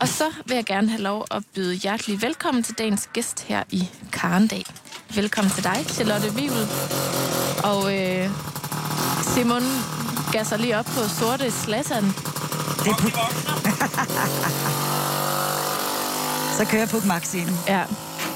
Og 0.00 0.08
så 0.08 0.24
vil 0.46 0.54
jeg 0.54 0.64
gerne 0.64 0.88
have 0.88 1.02
lov 1.02 1.26
at 1.30 1.42
byde 1.54 1.74
hjertelig 1.74 2.22
velkommen 2.22 2.62
til 2.62 2.74
dagens 2.78 3.08
gæst 3.12 3.40
her 3.40 3.62
i 3.70 3.88
Karendag. 4.12 4.64
Velkommen 5.14 5.50
til 5.50 5.64
dig, 5.64 5.84
Charlotte 5.88 6.30
Wivel. 6.30 6.68
Og 7.64 7.96
øh, 7.96 8.30
Simon 9.34 9.62
gasser 10.32 10.56
lige 10.56 10.78
op 10.78 10.84
på 10.84 11.08
sorte 11.08 11.50
slatteren. 11.50 12.04
Det 12.04 12.90
er. 12.90 12.94
Så 16.58 16.64
kører 16.64 16.82
jeg 16.82 16.88
på 16.88 16.96
Maxine. 17.06 17.52
Ja, 17.68 17.84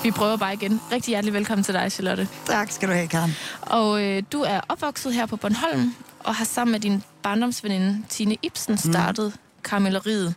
vi 0.03 0.11
prøver 0.11 0.37
bare 0.37 0.55
igen. 0.55 0.81
Rigtig 0.93 1.13
hjertelig 1.13 1.35
velkommen 1.35 1.65
til 1.65 1.75
dig, 1.75 1.93
Charlotte. 1.93 2.29
Tak 2.47 2.71
skal 2.71 2.89
du 2.89 2.95
have, 2.95 3.09
Karen. 3.09 3.37
Og 3.61 4.03
øh, 4.03 4.23
du 4.33 4.43
er 4.43 4.61
opvokset 4.69 5.15
her 5.15 5.27
på 5.27 5.37
Bornholm, 5.37 5.95
og 6.21 6.35
har 6.35 6.45
sammen 6.45 6.73
med 6.73 6.81
din 6.81 7.03
barndomsveninde 7.23 8.03
Tine 8.09 8.37
Ibsen 8.43 8.79
startet 8.79 9.27
mm. 9.27 9.41
Karamelleriet, 9.65 10.35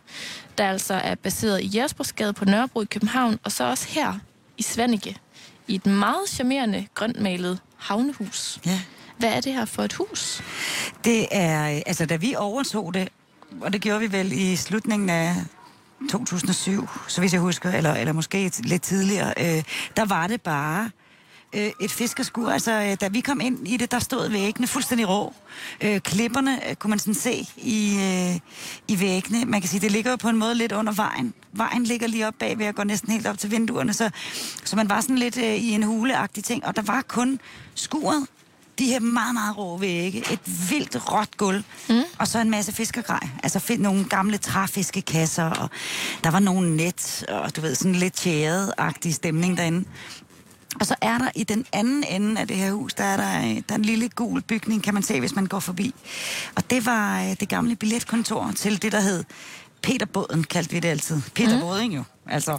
der 0.58 0.68
altså 0.68 0.94
er 0.94 1.14
baseret 1.14 1.60
i 1.62 1.66
Jægersborgsgade 1.66 2.32
på 2.32 2.44
Nørrebro 2.44 2.82
i 2.82 2.84
København, 2.84 3.38
og 3.44 3.52
så 3.52 3.64
også 3.64 3.88
her 3.88 4.14
i 4.58 4.62
Svanike, 4.62 5.16
i 5.68 5.74
et 5.74 5.86
meget 5.86 6.28
charmerende 6.28 6.86
grøntmalet 6.94 7.58
havnehus. 7.76 8.58
Ja. 8.66 8.80
Hvad 9.18 9.28
er 9.28 9.40
det 9.40 9.52
her 9.52 9.64
for 9.64 9.82
et 9.82 9.92
hus? 9.92 10.42
Det 11.04 11.26
er, 11.30 11.82
altså 11.86 12.06
da 12.06 12.16
vi 12.16 12.34
overtog 12.34 12.94
det, 12.94 13.08
og 13.60 13.72
det 13.72 13.80
gjorde 13.80 14.00
vi 14.00 14.12
vel 14.12 14.32
i 14.32 14.56
slutningen 14.56 15.10
af 15.10 15.34
2007, 16.10 16.88
så 17.08 17.20
hvis 17.20 17.32
jeg 17.32 17.40
husker, 17.40 17.70
eller, 17.70 17.94
eller 17.94 18.12
måske 18.12 18.50
lidt 18.58 18.82
tidligere, 18.82 19.34
øh, 19.36 19.62
der 19.96 20.04
var 20.04 20.26
det 20.26 20.42
bare 20.42 20.90
øh, 21.56 21.70
et 21.80 21.90
fiskerskur. 21.90 22.50
Altså, 22.50 22.72
øh, 22.72 22.96
da 23.00 23.08
vi 23.08 23.20
kom 23.20 23.40
ind 23.40 23.68
i 23.68 23.76
det, 23.76 23.90
der 23.90 23.98
stod 23.98 24.28
væggene 24.30 24.66
fuldstændig 24.66 25.08
rå. 25.08 25.34
Øh, 25.80 26.00
klipperne 26.00 26.68
øh, 26.70 26.74
kunne 26.74 26.90
man 26.90 26.98
sådan 26.98 27.14
se 27.14 27.48
i, 27.56 27.96
øh, 27.96 28.40
i 28.88 29.00
væggene. 29.00 29.44
Man 29.44 29.60
kan 29.60 29.70
sige, 29.70 29.80
det 29.80 29.92
ligger 29.92 30.10
jo 30.10 30.16
på 30.16 30.28
en 30.28 30.36
måde 30.36 30.54
lidt 30.54 30.72
under 30.72 30.92
vejen. 30.92 31.34
Vejen 31.52 31.84
ligger 31.84 32.06
lige 32.06 32.26
op 32.26 32.34
bagved 32.38 32.68
og 32.68 32.74
går 32.74 32.84
næsten 32.84 33.12
helt 33.12 33.26
op 33.26 33.38
til 33.38 33.50
vinduerne, 33.50 33.92
så, 33.92 34.10
så 34.64 34.76
man 34.76 34.88
var 34.88 35.00
sådan 35.00 35.18
lidt 35.18 35.36
øh, 35.36 35.54
i 35.54 35.70
en 35.70 35.82
huleagtig 35.82 36.44
ting. 36.44 36.66
Og 36.66 36.76
der 36.76 36.82
var 36.82 37.02
kun 37.08 37.40
skuret, 37.74 38.26
de 38.78 38.86
her 38.86 39.00
meget, 39.00 39.34
meget 39.34 39.58
rå 39.58 39.76
vægge, 39.76 40.18
et 40.18 40.70
vildt 40.70 41.12
råt 41.12 41.36
gulv, 41.36 41.62
mm. 41.88 42.02
og 42.18 42.28
så 42.28 42.38
en 42.38 42.50
masse 42.50 42.72
fiskergrej. 42.72 43.28
Altså 43.42 43.58
find 43.58 43.82
nogle 43.82 44.04
gamle 44.04 44.38
træfiskekasser, 44.38 45.44
og 45.44 45.70
der 46.24 46.30
var 46.30 46.38
nogle 46.38 46.76
net, 46.76 47.24
og 47.28 47.56
du 47.56 47.60
ved, 47.60 47.74
sådan 47.74 47.94
lidt 47.94 48.14
tjæret-agtig 48.14 49.14
stemning 49.14 49.56
derinde. 49.56 49.88
Og 50.80 50.86
så 50.86 50.94
er 51.00 51.18
der 51.18 51.28
i 51.34 51.44
den 51.44 51.66
anden 51.72 52.04
ende 52.04 52.40
af 52.40 52.48
det 52.48 52.56
her 52.56 52.72
hus, 52.72 52.94
der 52.94 53.04
er 53.04 53.16
der, 53.16 53.40
der 53.68 53.74
er 53.74 53.78
en 53.78 53.84
lille 53.84 54.08
gul 54.08 54.42
bygning, 54.42 54.82
kan 54.82 54.94
man 54.94 55.02
se, 55.02 55.20
hvis 55.20 55.34
man 55.34 55.46
går 55.46 55.60
forbi. 55.60 55.94
Og 56.54 56.70
det 56.70 56.86
var 56.86 57.22
øh, 57.22 57.36
det 57.40 57.48
gamle 57.48 57.76
billetkontor 57.76 58.52
til 58.56 58.82
det, 58.82 58.92
der 58.92 59.00
hed 59.00 59.24
Peter 59.82 60.06
Båden, 60.06 60.44
kaldte 60.44 60.72
vi 60.72 60.80
det 60.80 60.88
altid. 60.88 61.20
Peter 61.34 61.84
mm. 61.86 61.92
Jo. 61.92 62.02
Altså, 62.26 62.52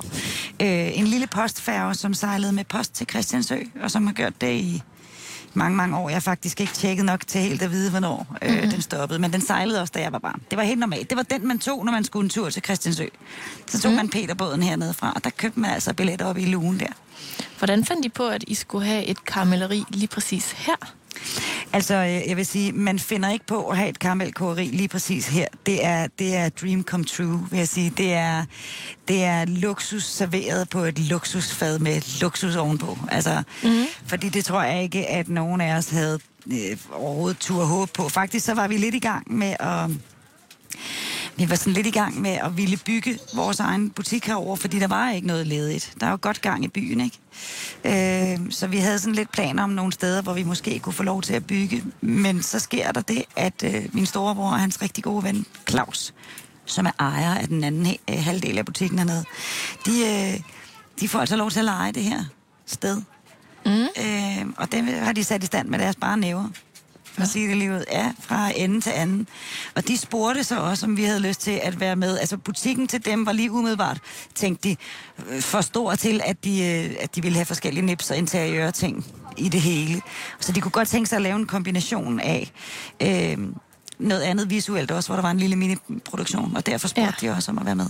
øh, 0.61 0.97
en 0.99 1.07
lille 1.07 1.27
postfærge, 1.27 1.95
som 1.95 2.13
sejlede 2.13 2.51
med 2.51 2.63
post 2.63 2.93
til 2.93 3.07
Christiansø, 3.09 3.57
og 3.81 3.91
som 3.91 4.07
har 4.07 4.13
gjort 4.13 4.41
det 4.41 4.53
i 4.53 4.83
mange, 5.53 5.77
mange 5.77 5.97
år. 5.97 6.09
Jeg 6.09 6.15
har 6.15 6.21
faktisk 6.21 6.61
ikke 6.61 6.73
tjekket 6.73 7.05
nok 7.05 7.27
til 7.27 7.41
helt 7.41 7.61
at 7.61 7.71
vide, 7.71 7.89
hvornår 7.89 8.37
øh, 8.41 8.51
mm-hmm. 8.51 8.69
den 8.69 8.81
stoppede. 8.81 9.19
Men 9.19 9.33
den 9.33 9.41
sejlede 9.41 9.81
også, 9.81 9.91
da 9.95 10.01
jeg 10.01 10.11
var 10.11 10.19
barn. 10.19 10.41
Det 10.49 10.57
var 10.57 10.63
helt 10.63 10.79
normalt. 10.79 11.09
Det 11.09 11.17
var 11.17 11.23
den, 11.23 11.47
man 11.47 11.59
tog, 11.59 11.85
når 11.85 11.91
man 11.91 12.03
skulle 12.03 12.23
en 12.23 12.29
tur 12.29 12.49
til 12.49 12.63
Christiansø. 12.63 13.05
Så 13.67 13.81
tog 13.81 13.91
mm. 13.91 13.95
man 13.95 14.09
Peterbåden 14.09 14.63
hernede 14.63 14.93
fra, 14.93 15.11
og 15.15 15.23
der 15.23 15.29
købte 15.29 15.59
man 15.59 15.71
altså 15.71 15.93
billetter 15.93 16.25
op 16.25 16.37
i 16.37 16.45
lugen 16.45 16.79
der. 16.79 16.93
Hvordan 17.57 17.85
fandt 17.85 18.05
I 18.05 18.09
på, 18.09 18.27
at 18.27 18.43
I 18.47 18.55
skulle 18.55 18.85
have 18.85 19.05
et 19.05 19.25
karamelleri 19.25 19.83
lige 19.89 20.07
præcis 20.07 20.51
her? 20.51 20.75
Altså, 21.73 21.95
øh, 21.95 22.29
jeg 22.29 22.37
vil 22.37 22.45
sige, 22.45 22.71
man 22.71 22.99
finder 22.99 23.29
ikke 23.29 23.45
på 23.45 23.67
at 23.69 23.77
have 23.77 23.89
et 23.89 23.99
karamelkogeri 23.99 24.65
lige 24.65 24.87
præcis 24.87 25.27
her. 25.27 25.45
Det 25.65 25.85
er, 25.85 26.07
det 26.19 26.35
er 26.35 26.49
dream 26.49 26.83
come 26.83 27.05
true, 27.05 27.47
vil 27.49 27.57
jeg 27.57 27.67
sige. 27.67 27.93
Det 27.97 28.13
er, 28.13 28.45
det 29.07 29.23
er 29.23 29.45
luksus 29.45 30.03
serveret 30.03 30.69
på 30.69 30.79
et 30.79 30.99
luksusfad 30.99 31.79
med 31.79 32.21
luksus 32.21 32.55
ovenpå. 32.55 32.97
Altså, 33.11 33.43
mm-hmm. 33.63 33.85
fordi 34.05 34.29
det 34.29 34.45
tror 34.45 34.63
jeg 34.63 34.83
ikke, 34.83 35.07
at 35.07 35.29
nogen 35.29 35.61
af 35.61 35.77
os 35.77 35.89
havde 35.89 36.19
øh, 36.47 36.77
overhovedet 36.91 37.37
tur 37.37 37.65
håb 37.65 37.89
på. 37.89 38.09
Faktisk 38.09 38.45
så 38.45 38.53
var 38.53 38.67
vi 38.67 38.77
lidt 38.77 38.95
i 38.95 38.99
gang 38.99 39.33
med 39.33 39.55
at 39.59 39.89
vi 41.37 41.49
var 41.49 41.55
sådan 41.55 41.73
lidt 41.73 41.87
i 41.87 41.91
gang 41.91 42.21
med 42.21 42.31
at 42.31 42.57
ville 42.57 42.77
bygge 42.85 43.19
vores 43.33 43.59
egen 43.59 43.89
butik 43.89 44.25
herover, 44.25 44.55
fordi 44.55 44.79
der 44.79 44.87
var 44.87 45.11
ikke 45.11 45.27
noget 45.27 45.47
ledigt. 45.47 45.93
Der 45.99 46.05
er 46.05 46.11
jo 46.11 46.17
godt 46.21 46.41
gang 46.41 46.63
i 46.63 46.67
byen, 46.67 47.01
ikke? 47.01 47.17
Øh, 48.33 48.39
så 48.49 48.67
vi 48.67 48.77
havde 48.77 48.99
sådan 48.99 49.15
lidt 49.15 49.31
planer 49.31 49.63
om 49.63 49.69
nogle 49.69 49.93
steder, 49.93 50.21
hvor 50.21 50.33
vi 50.33 50.43
måske 50.43 50.79
kunne 50.79 50.93
få 50.93 51.03
lov 51.03 51.21
til 51.21 51.33
at 51.33 51.47
bygge. 51.47 51.83
Men 52.01 52.43
så 52.43 52.59
sker 52.59 52.91
der 52.91 53.01
det, 53.01 53.23
at 53.35 53.63
øh, 53.63 53.85
min 53.93 54.05
storebror 54.05 54.51
og 54.51 54.59
hans 54.59 54.81
rigtig 54.81 55.03
gode 55.03 55.23
ven, 55.23 55.45
Claus, 55.69 56.13
som 56.65 56.85
er 56.85 56.91
ejer 56.99 57.35
af 57.35 57.47
den 57.47 57.63
anden 57.63 57.95
øh, 58.09 58.23
halvdel 58.23 58.57
af 58.57 58.65
butikken 58.65 58.99
hernede, 58.99 59.25
de, 59.85 59.91
øh, 59.91 60.39
de 60.99 61.07
får 61.07 61.19
altså 61.19 61.35
lov 61.35 61.51
til 61.51 61.59
at 61.59 61.65
lege 61.65 61.91
det 61.91 62.03
her 62.03 62.23
sted. 62.65 63.01
Mm. 63.65 63.71
Øh, 63.71 64.45
og 64.57 64.71
det 64.71 64.83
har 64.83 65.13
de 65.13 65.23
sat 65.23 65.43
i 65.43 65.45
stand 65.45 65.67
med 65.67 65.79
deres 65.79 65.95
bare 65.95 66.17
næver 66.17 66.49
for 67.17 67.23
at 67.23 67.29
sige 67.29 67.47
det 67.47 67.57
lige 67.57 67.71
ud. 67.71 67.83
Ja, 67.91 68.11
fra 68.19 68.51
ende 68.55 68.81
til 68.81 68.89
anden. 68.89 69.27
Og 69.75 69.87
de 69.87 69.97
spurgte 69.97 70.43
så 70.43 70.59
også, 70.59 70.85
om 70.85 70.97
vi 70.97 71.03
havde 71.03 71.19
lyst 71.19 71.41
til 71.41 71.59
at 71.63 71.79
være 71.79 71.95
med. 71.95 72.19
Altså 72.19 72.37
butikken 72.37 72.87
til 72.87 73.05
dem 73.05 73.25
var 73.25 73.31
lige 73.31 73.51
umiddelbart, 73.51 73.99
tænkte 74.35 74.69
de, 74.69 74.75
øh, 75.29 75.41
for 75.41 75.61
stor 75.61 75.95
til, 75.95 76.21
at 76.25 76.43
de, 76.43 76.65
øh, 76.65 76.95
at 76.99 77.15
de 77.15 77.21
ville 77.21 77.35
have 77.35 77.45
forskellige 77.45 77.85
nips 77.85 78.11
og 78.11 78.17
interiøre 78.17 78.71
ting 78.71 79.05
i 79.37 79.49
det 79.49 79.61
hele. 79.61 80.01
Så 80.39 80.51
de 80.51 80.61
kunne 80.61 80.71
godt 80.71 80.87
tænke 80.87 81.09
sig 81.09 81.15
at 81.15 81.21
lave 81.21 81.35
en 81.35 81.47
kombination 81.47 82.19
af 82.19 82.51
øh, 83.01 83.37
noget 83.99 84.21
andet 84.21 84.49
visuelt 84.49 84.91
også, 84.91 85.09
hvor 85.09 85.15
der 85.15 85.21
var 85.21 85.31
en 85.31 85.39
lille 85.39 85.55
mini-produktion. 85.55 86.55
Og 86.55 86.65
derfor 86.65 86.87
spurgte 86.87 87.25
ja. 87.25 87.27
de 87.27 87.35
også 87.35 87.51
om 87.51 87.57
at 87.57 87.65
være 87.65 87.75
med. 87.75 87.87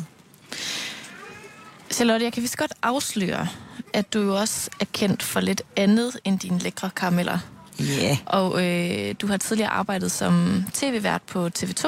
Charlotte, 1.92 2.24
jeg 2.24 2.34
kan 2.34 2.44
vist 2.44 2.58
godt 2.58 2.74
afsløre, 2.82 3.48
at 3.94 4.14
du 4.14 4.20
jo 4.20 4.36
også 4.36 4.70
er 4.80 4.86
kendt 4.94 5.24
for 5.24 5.40
lidt 5.40 5.62
andet 5.76 6.20
end 6.24 6.40
dine 6.40 6.60
lækre 6.60 6.90
karameller. 6.90 7.40
Yeah. 7.82 8.18
Og 8.26 8.66
øh, 8.66 9.16
du 9.22 9.28
har 9.28 9.38
tidligere 9.38 9.70
arbejdet 9.70 10.12
som 10.12 10.64
tv-vært 10.74 11.22
på 11.22 11.50
TV2, 11.60 11.86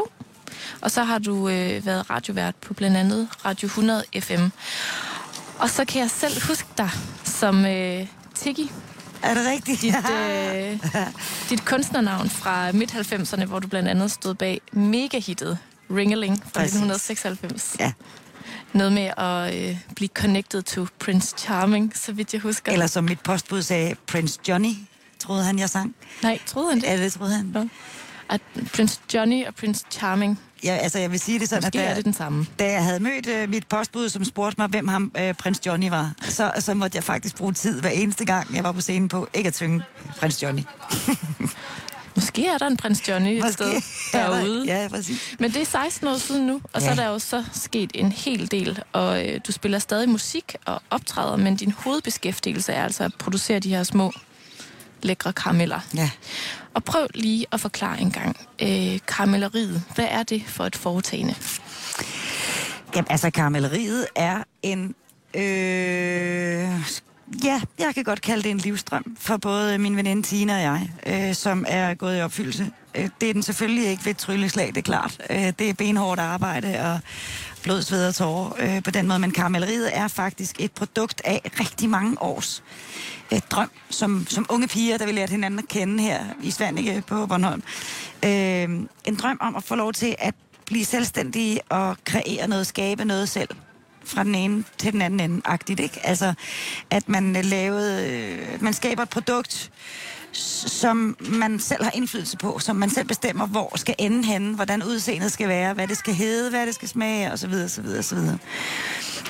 og 0.81 0.91
så 0.91 1.03
har 1.03 1.19
du 1.19 1.49
øh, 1.49 1.85
været 1.85 2.09
radiovært 2.09 2.55
på 2.55 2.73
blandt 2.73 2.97
andet 2.97 3.27
Radio 3.45 3.65
100 3.65 4.03
FM. 4.19 4.41
Og 5.59 5.69
så 5.69 5.85
kan 5.85 6.01
jeg 6.01 6.09
selv 6.09 6.47
huske 6.47 6.67
dig 6.77 6.89
som 7.23 7.65
øh, 7.65 8.07
Tiggy. 8.35 8.69
Er 9.21 9.33
det 9.33 9.47
rigtigt? 9.47 9.81
Dit, 9.81 9.95
øh, 9.95 10.79
dit 11.49 11.65
kunstnernavn 11.65 12.29
fra 12.29 12.71
midt-90'erne, 12.71 13.45
hvor 13.45 13.59
du 13.59 13.67
blandt 13.67 13.89
andet 13.89 14.11
stod 14.11 14.33
bag 14.33 14.61
mega-hittet 14.71 15.57
Ringeling 15.91 16.37
fra 16.37 16.59
Præcis. 16.59 16.75
1996. 16.75 17.75
Ja. 17.79 17.91
Noget 18.73 18.93
med 18.93 19.11
at 19.17 19.69
øh, 19.69 19.77
blive 19.95 20.09
connected 20.13 20.61
to 20.63 20.87
Prince 20.99 21.35
Charming, 21.37 21.97
så 21.97 22.11
vidt 22.11 22.33
jeg 22.33 22.41
husker. 22.41 22.71
Eller 22.71 22.87
som 22.87 23.03
mit 23.03 23.19
postbud 23.19 23.61
sagde, 23.61 23.95
Prince 24.07 24.39
Johnny 24.47 24.73
troede 25.19 25.43
han, 25.43 25.59
jeg 25.59 25.69
sang. 25.69 25.95
Nej, 26.23 26.39
troede 26.45 26.69
han 26.69 26.81
det? 26.81 26.87
Ja, 26.87 26.97
det 27.03 27.13
troede 27.13 27.33
han. 27.35 27.51
Ja. 27.55 27.63
At 28.29 28.41
Prince 28.75 28.99
Johnny 29.13 29.45
og 29.45 29.55
Prince 29.55 29.85
Charming. 29.91 30.39
Ja, 30.63 30.75
altså 30.75 30.99
jeg 30.99 31.11
vil 31.11 31.19
sige 31.19 31.39
det 31.39 31.49
sådan, 31.49 31.63
Måske 31.63 31.79
at 31.79 31.85
da, 31.85 31.89
er 31.91 31.95
det 31.95 32.05
den 32.05 32.13
samme. 32.13 32.45
da 32.59 32.71
jeg 32.71 32.83
havde 32.83 32.99
mødt 32.99 33.43
uh, 33.43 33.49
mit 33.49 33.67
postbud, 33.67 34.09
som 34.09 34.25
spurgte 34.25 34.55
mig, 34.61 34.67
hvem 34.69 34.87
ham 34.87 35.11
uh, 35.19 35.31
Prins 35.35 35.61
Johnny 35.65 35.89
var, 35.89 36.11
så, 36.21 36.51
så 36.59 36.73
måtte 36.73 36.95
jeg 36.95 37.03
faktisk 37.03 37.35
bruge 37.37 37.53
tid 37.53 37.81
hver 37.81 37.89
eneste 37.89 38.25
gang, 38.25 38.55
jeg 38.55 38.63
var 38.63 38.71
på 38.71 38.81
scenen 38.81 39.09
på, 39.09 39.27
ikke 39.33 39.47
at 39.47 39.55
synge 39.55 39.81
Prins 40.19 40.43
Johnny. 40.43 40.61
Måske 42.15 42.47
er 42.47 42.57
der 42.57 42.67
en 42.67 42.77
prins 42.77 43.09
Johnny 43.09 43.29
et 43.29 43.41
Måske 43.41 43.53
sted 43.53 43.73
er 44.13 44.27
der- 44.29 44.37
derude. 44.39 44.65
Ja, 44.65 44.87
præcis. 44.87 45.35
Men 45.39 45.51
det 45.53 45.61
er 45.61 45.65
16 45.65 46.07
år 46.07 46.17
siden 46.17 46.47
nu, 46.47 46.61
og 46.73 46.81
ja. 46.81 46.85
så 46.85 46.91
er 46.91 46.95
der 46.95 47.07
jo 47.07 47.19
så 47.19 47.43
sket 47.53 47.91
en 47.93 48.11
hel 48.11 48.51
del. 48.51 48.79
Og 48.93 49.27
øh, 49.27 49.39
du 49.47 49.51
spiller 49.51 49.79
stadig 49.79 50.09
musik 50.09 50.55
og 50.65 50.81
optræder, 50.89 51.35
men 51.37 51.55
din 51.55 51.71
hovedbeskæftigelse 51.71 52.73
er 52.73 52.83
altså 52.83 53.03
at 53.03 53.13
producere 53.19 53.59
de 53.59 53.69
her 53.69 53.83
små, 53.83 54.11
lækre 55.01 55.33
karameller. 55.33 55.79
Ja. 55.95 56.09
Og 56.73 56.83
prøv 56.83 57.07
lige 57.13 57.45
at 57.51 57.59
forklare 57.59 58.01
en 58.01 58.11
gang. 58.11 58.37
Øh, 58.61 58.99
karamelleriet, 59.07 59.83
hvad 59.95 60.07
er 60.09 60.23
det 60.23 60.43
for 60.47 60.65
et 60.65 60.75
foretagende? 60.75 61.35
Jamen, 62.95 63.07
altså, 63.09 63.29
karamelleriet 63.31 64.07
er 64.15 64.43
en... 64.63 64.95
Øh, 65.33 65.41
ja, 67.43 67.61
jeg 67.79 67.91
kan 67.95 68.03
godt 68.03 68.21
kalde 68.21 68.43
det 68.43 68.51
en 68.51 68.57
livstrøm 68.57 69.17
for 69.19 69.37
både 69.37 69.77
min 69.77 69.97
veninde 69.97 70.23
Tina 70.23 70.55
og 70.55 70.61
jeg, 70.61 70.89
øh, 71.05 71.35
som 71.35 71.65
er 71.67 71.93
gået 71.93 72.17
i 72.17 72.21
opfyldelse 72.21 72.71
Øh, 72.95 73.09
det 73.21 73.29
er 73.29 73.33
den 73.33 73.43
selvfølgelig 73.43 73.87
ikke 73.87 74.05
ved 74.05 74.11
et 74.11 74.17
trylleslag, 74.17 74.67
det 74.67 74.77
er 74.77 74.81
klart. 74.81 75.21
Øh, 75.29 75.53
det 75.59 75.69
er 75.69 75.73
benhårdt 75.73 76.19
arbejde 76.19 76.79
og 76.79 76.99
blod, 77.69 77.81
sved 77.81 78.07
og 78.07 78.15
tårer 78.15 78.51
øh, 78.59 78.83
på 78.83 78.91
den 78.91 79.07
måde. 79.07 79.19
Men 79.19 79.31
karamelleriet 79.31 79.97
er 79.97 80.07
faktisk 80.07 80.55
et 80.59 80.71
produkt 80.71 81.21
af 81.25 81.41
rigtig 81.59 81.89
mange 81.89 82.21
års 82.21 82.63
øh, 83.33 83.39
drøm, 83.51 83.71
som, 83.89 84.27
som 84.29 84.45
unge 84.49 84.67
piger, 84.67 84.97
der 84.97 85.05
vi 85.05 85.11
lærte 85.11 85.31
hinanden 85.31 85.59
at 85.59 85.67
kende 85.67 86.03
her 86.03 86.25
i 86.43 86.51
Svanike 86.51 87.03
på 87.07 87.25
Bornholm. 87.25 87.63
Øh, 88.25 88.29
en 89.05 89.15
drøm 89.21 89.37
om 89.41 89.55
at 89.55 89.63
få 89.63 89.75
lov 89.75 89.93
til 89.93 90.15
at 90.19 90.35
blive 90.65 90.85
selvstændige 90.85 91.59
og 91.69 91.97
kreere 92.05 92.47
noget, 92.47 92.67
skabe 92.67 93.05
noget 93.05 93.29
selv 93.29 93.49
fra 94.03 94.23
den 94.23 94.35
ene 94.35 94.63
til 94.77 94.93
den 94.93 95.01
anden 95.01 95.19
ende, 95.19 95.41
agtigt, 95.45 95.79
ikke? 95.79 95.99
Altså, 96.03 96.33
at 96.89 97.09
man 97.09 97.35
øh, 97.35 97.45
lavede, 97.45 98.09
øh, 98.11 98.63
man 98.63 98.73
skaber 98.73 99.03
et 99.03 99.09
produkt, 99.09 99.71
som 100.31 101.17
man 101.19 101.59
selv 101.59 101.83
har 101.83 101.91
indflydelse 101.93 102.37
på, 102.37 102.59
som 102.59 102.75
man 102.75 102.89
selv 102.89 103.07
bestemmer, 103.07 103.47
hvor 103.47 103.73
skal 103.75 103.95
ende 103.97 104.25
henne, 104.25 104.55
hvordan 104.55 104.83
udseendet 104.83 105.31
skal 105.31 105.47
være, 105.47 105.73
hvad 105.73 105.87
det 105.87 105.97
skal 105.97 106.13
hedde, 106.13 106.49
hvad 106.49 106.67
det 106.67 106.75
skal 106.75 106.87
smage, 106.87 107.31
osv. 107.31 107.53
osv., 107.53 107.85
osv. 107.99 108.17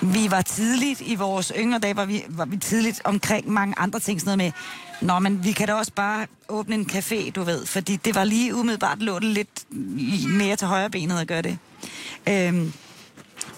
Vi 0.01 0.31
var 0.31 0.41
tidligt 0.41 1.01
i 1.05 1.15
vores 1.15 1.51
yngre 1.57 1.79
dage, 1.79 1.95
var 1.95 2.05
vi, 2.05 2.23
var 2.27 2.45
vi 2.45 2.57
tidligt 2.57 3.01
omkring 3.03 3.51
mange 3.51 3.73
andre 3.77 3.99
ting, 3.99 4.21
sådan 4.21 4.37
noget 4.37 4.53
med, 4.53 4.61
Nå, 5.01 5.19
men 5.19 5.43
vi 5.43 5.51
kan 5.51 5.67
da 5.67 5.73
også 5.73 5.91
bare 5.95 6.27
åbne 6.49 6.75
en 6.75 6.89
café, 6.91 7.31
du 7.31 7.43
ved, 7.43 7.65
fordi 7.65 7.95
det 7.95 8.15
var 8.15 8.23
lige 8.23 8.55
umiddelbart 8.55 9.01
lå 9.01 9.19
det 9.19 9.27
lidt 9.27 9.65
mere 10.29 10.55
til 10.55 10.67
højre 10.67 10.89
benet 10.89 11.19
at 11.19 11.27
gøre 11.27 11.41
det. 11.41 11.57
Øhm, 12.29 12.73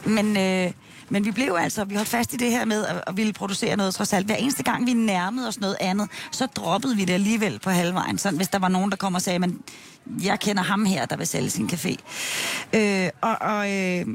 men 0.06 0.38
øh, 0.38 0.72
men 1.12 1.26
vi 1.26 1.32
blev 1.32 1.56
altså, 1.60 1.84
vi 1.84 1.96
holdt 1.96 2.10
fast 2.10 2.34
i 2.34 2.38
det 2.38 2.52
her 2.52 2.66
med 2.66 2.86
at, 2.86 3.04
at 3.08 3.18
ville 3.18 3.34
producere 3.34 3.78
noget 3.78 3.96
trods 3.96 4.14
alt. 4.14 4.26
Hver 4.26 4.36
eneste 4.36 4.64
gang 4.64 4.86
vi 4.86 4.94
nærmede 4.94 5.48
os 5.48 5.60
noget 5.60 5.78
andet, 5.80 6.10
så 6.32 6.46
droppede 6.46 6.96
vi 6.96 7.06
det 7.06 7.14
alligevel 7.14 7.60
på 7.60 7.70
halvvejen. 7.70 8.18
Sådan, 8.18 8.38
hvis 8.38 8.48
der 8.48 8.60
var 8.60 8.68
nogen, 8.68 8.92
der 8.92 8.98
kom 8.98 9.16
og 9.16 9.22
sagde, 9.22 9.40
men 9.40 9.62
jeg 10.24 10.40
kender 10.40 10.64
ham 10.64 10.86
her, 10.86 11.06
der 11.06 11.18
vil 11.18 11.28
sælge 11.28 11.50
sin 11.50 11.70
café. 11.74 11.96
Øh, 12.74 13.10
og 13.22 13.38
og 13.42 13.72
øh, 13.72 14.06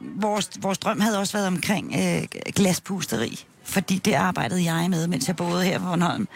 vores, 0.00 0.50
vores 0.60 0.78
drøm 0.78 1.00
havde 1.00 1.18
også 1.18 1.32
været 1.32 1.46
omkring 1.46 1.94
øh, 1.94 2.22
glaspusteri 2.54 3.46
fordi 3.64 3.98
det 3.98 4.14
arbejdede 4.14 4.72
jeg 4.72 4.90
med, 4.90 5.06
mens 5.06 5.28
jeg 5.28 5.36
boede 5.36 5.64
her 5.64 5.78
på 5.78 5.84
Bornholm. 5.84 6.28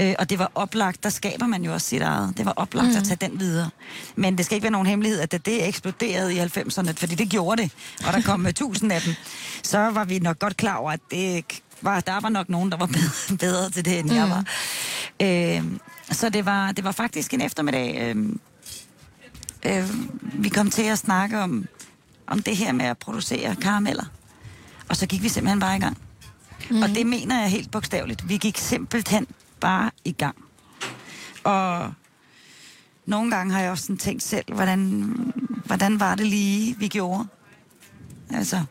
Øh, 0.00 0.14
og 0.18 0.30
det 0.30 0.38
var 0.38 0.50
oplagt, 0.54 1.02
der 1.02 1.10
skaber 1.10 1.46
man 1.46 1.64
jo 1.64 1.72
også 1.72 1.86
sit 1.86 2.02
eget. 2.02 2.38
Det 2.38 2.46
var 2.46 2.52
oplagt 2.56 2.88
mm. 2.88 2.96
at 2.96 3.04
tage 3.04 3.18
den 3.20 3.40
videre. 3.40 3.70
Men 4.16 4.38
det 4.38 4.44
skal 4.44 4.56
ikke 4.56 4.62
være 4.62 4.72
nogen 4.72 4.86
hemmelighed, 4.86 5.20
at 5.20 5.32
da 5.32 5.38
det 5.38 5.68
eksploderede 5.68 6.34
i 6.34 6.38
90'erne, 6.38 6.92
fordi 6.92 7.14
det 7.14 7.28
gjorde 7.28 7.62
det, 7.62 7.72
og 8.06 8.12
der 8.12 8.22
kom 8.22 8.46
tusind 8.54 8.92
af 8.92 9.00
dem, 9.00 9.14
så 9.62 9.78
var 9.78 10.04
vi 10.04 10.18
nok 10.18 10.38
godt 10.38 10.56
klar 10.56 10.76
over, 10.76 10.92
at 10.92 11.00
det 11.10 11.44
var, 11.82 12.00
der 12.00 12.20
var 12.20 12.28
nok 12.28 12.48
nogen, 12.48 12.70
der 12.70 12.76
var 12.76 12.86
bedre, 12.86 13.36
bedre 13.46 13.70
til 13.70 13.84
det, 13.84 13.98
end 13.98 14.10
mm. 14.10 14.16
jeg 14.16 14.30
var. 14.30 14.44
Øh, 15.22 15.64
så 16.10 16.28
det 16.28 16.46
var, 16.46 16.72
det 16.72 16.84
var 16.84 16.92
faktisk 16.92 17.34
en 17.34 17.40
eftermiddag, 17.40 18.16
øh, 18.16 18.26
øh, 19.66 19.90
vi 20.22 20.48
kom 20.48 20.70
til 20.70 20.82
at 20.82 20.98
snakke 20.98 21.38
om, 21.38 21.66
om 22.26 22.42
det 22.42 22.56
her 22.56 22.72
med 22.72 22.84
at 22.84 22.98
producere 22.98 23.56
karameller. 23.56 24.04
Og 24.88 24.96
så 24.96 25.06
gik 25.06 25.22
vi 25.22 25.28
simpelthen 25.28 25.60
bare 25.60 25.76
i 25.76 25.80
gang. 25.80 25.98
Mm. 26.70 26.82
Og 26.82 26.88
det 26.88 27.06
mener 27.06 27.40
jeg 27.40 27.50
helt 27.50 27.70
bogstaveligt. 27.70 28.28
Vi 28.28 28.36
gik 28.36 28.58
simpelthen 28.58 29.26
bare 29.60 29.90
i 30.04 30.12
gang. 30.12 30.36
Og 31.44 31.92
nogle 33.06 33.30
gange 33.30 33.52
har 33.52 33.60
jeg 33.60 33.70
også 33.70 33.84
sådan 33.84 33.96
tænkt 33.96 34.22
selv, 34.22 34.54
hvordan, 34.54 35.14
hvordan 35.64 36.00
var 36.00 36.14
det 36.14 36.26
lige, 36.26 36.78
vi 36.78 36.88
gjorde? 36.88 37.24
Altså, 38.30 38.64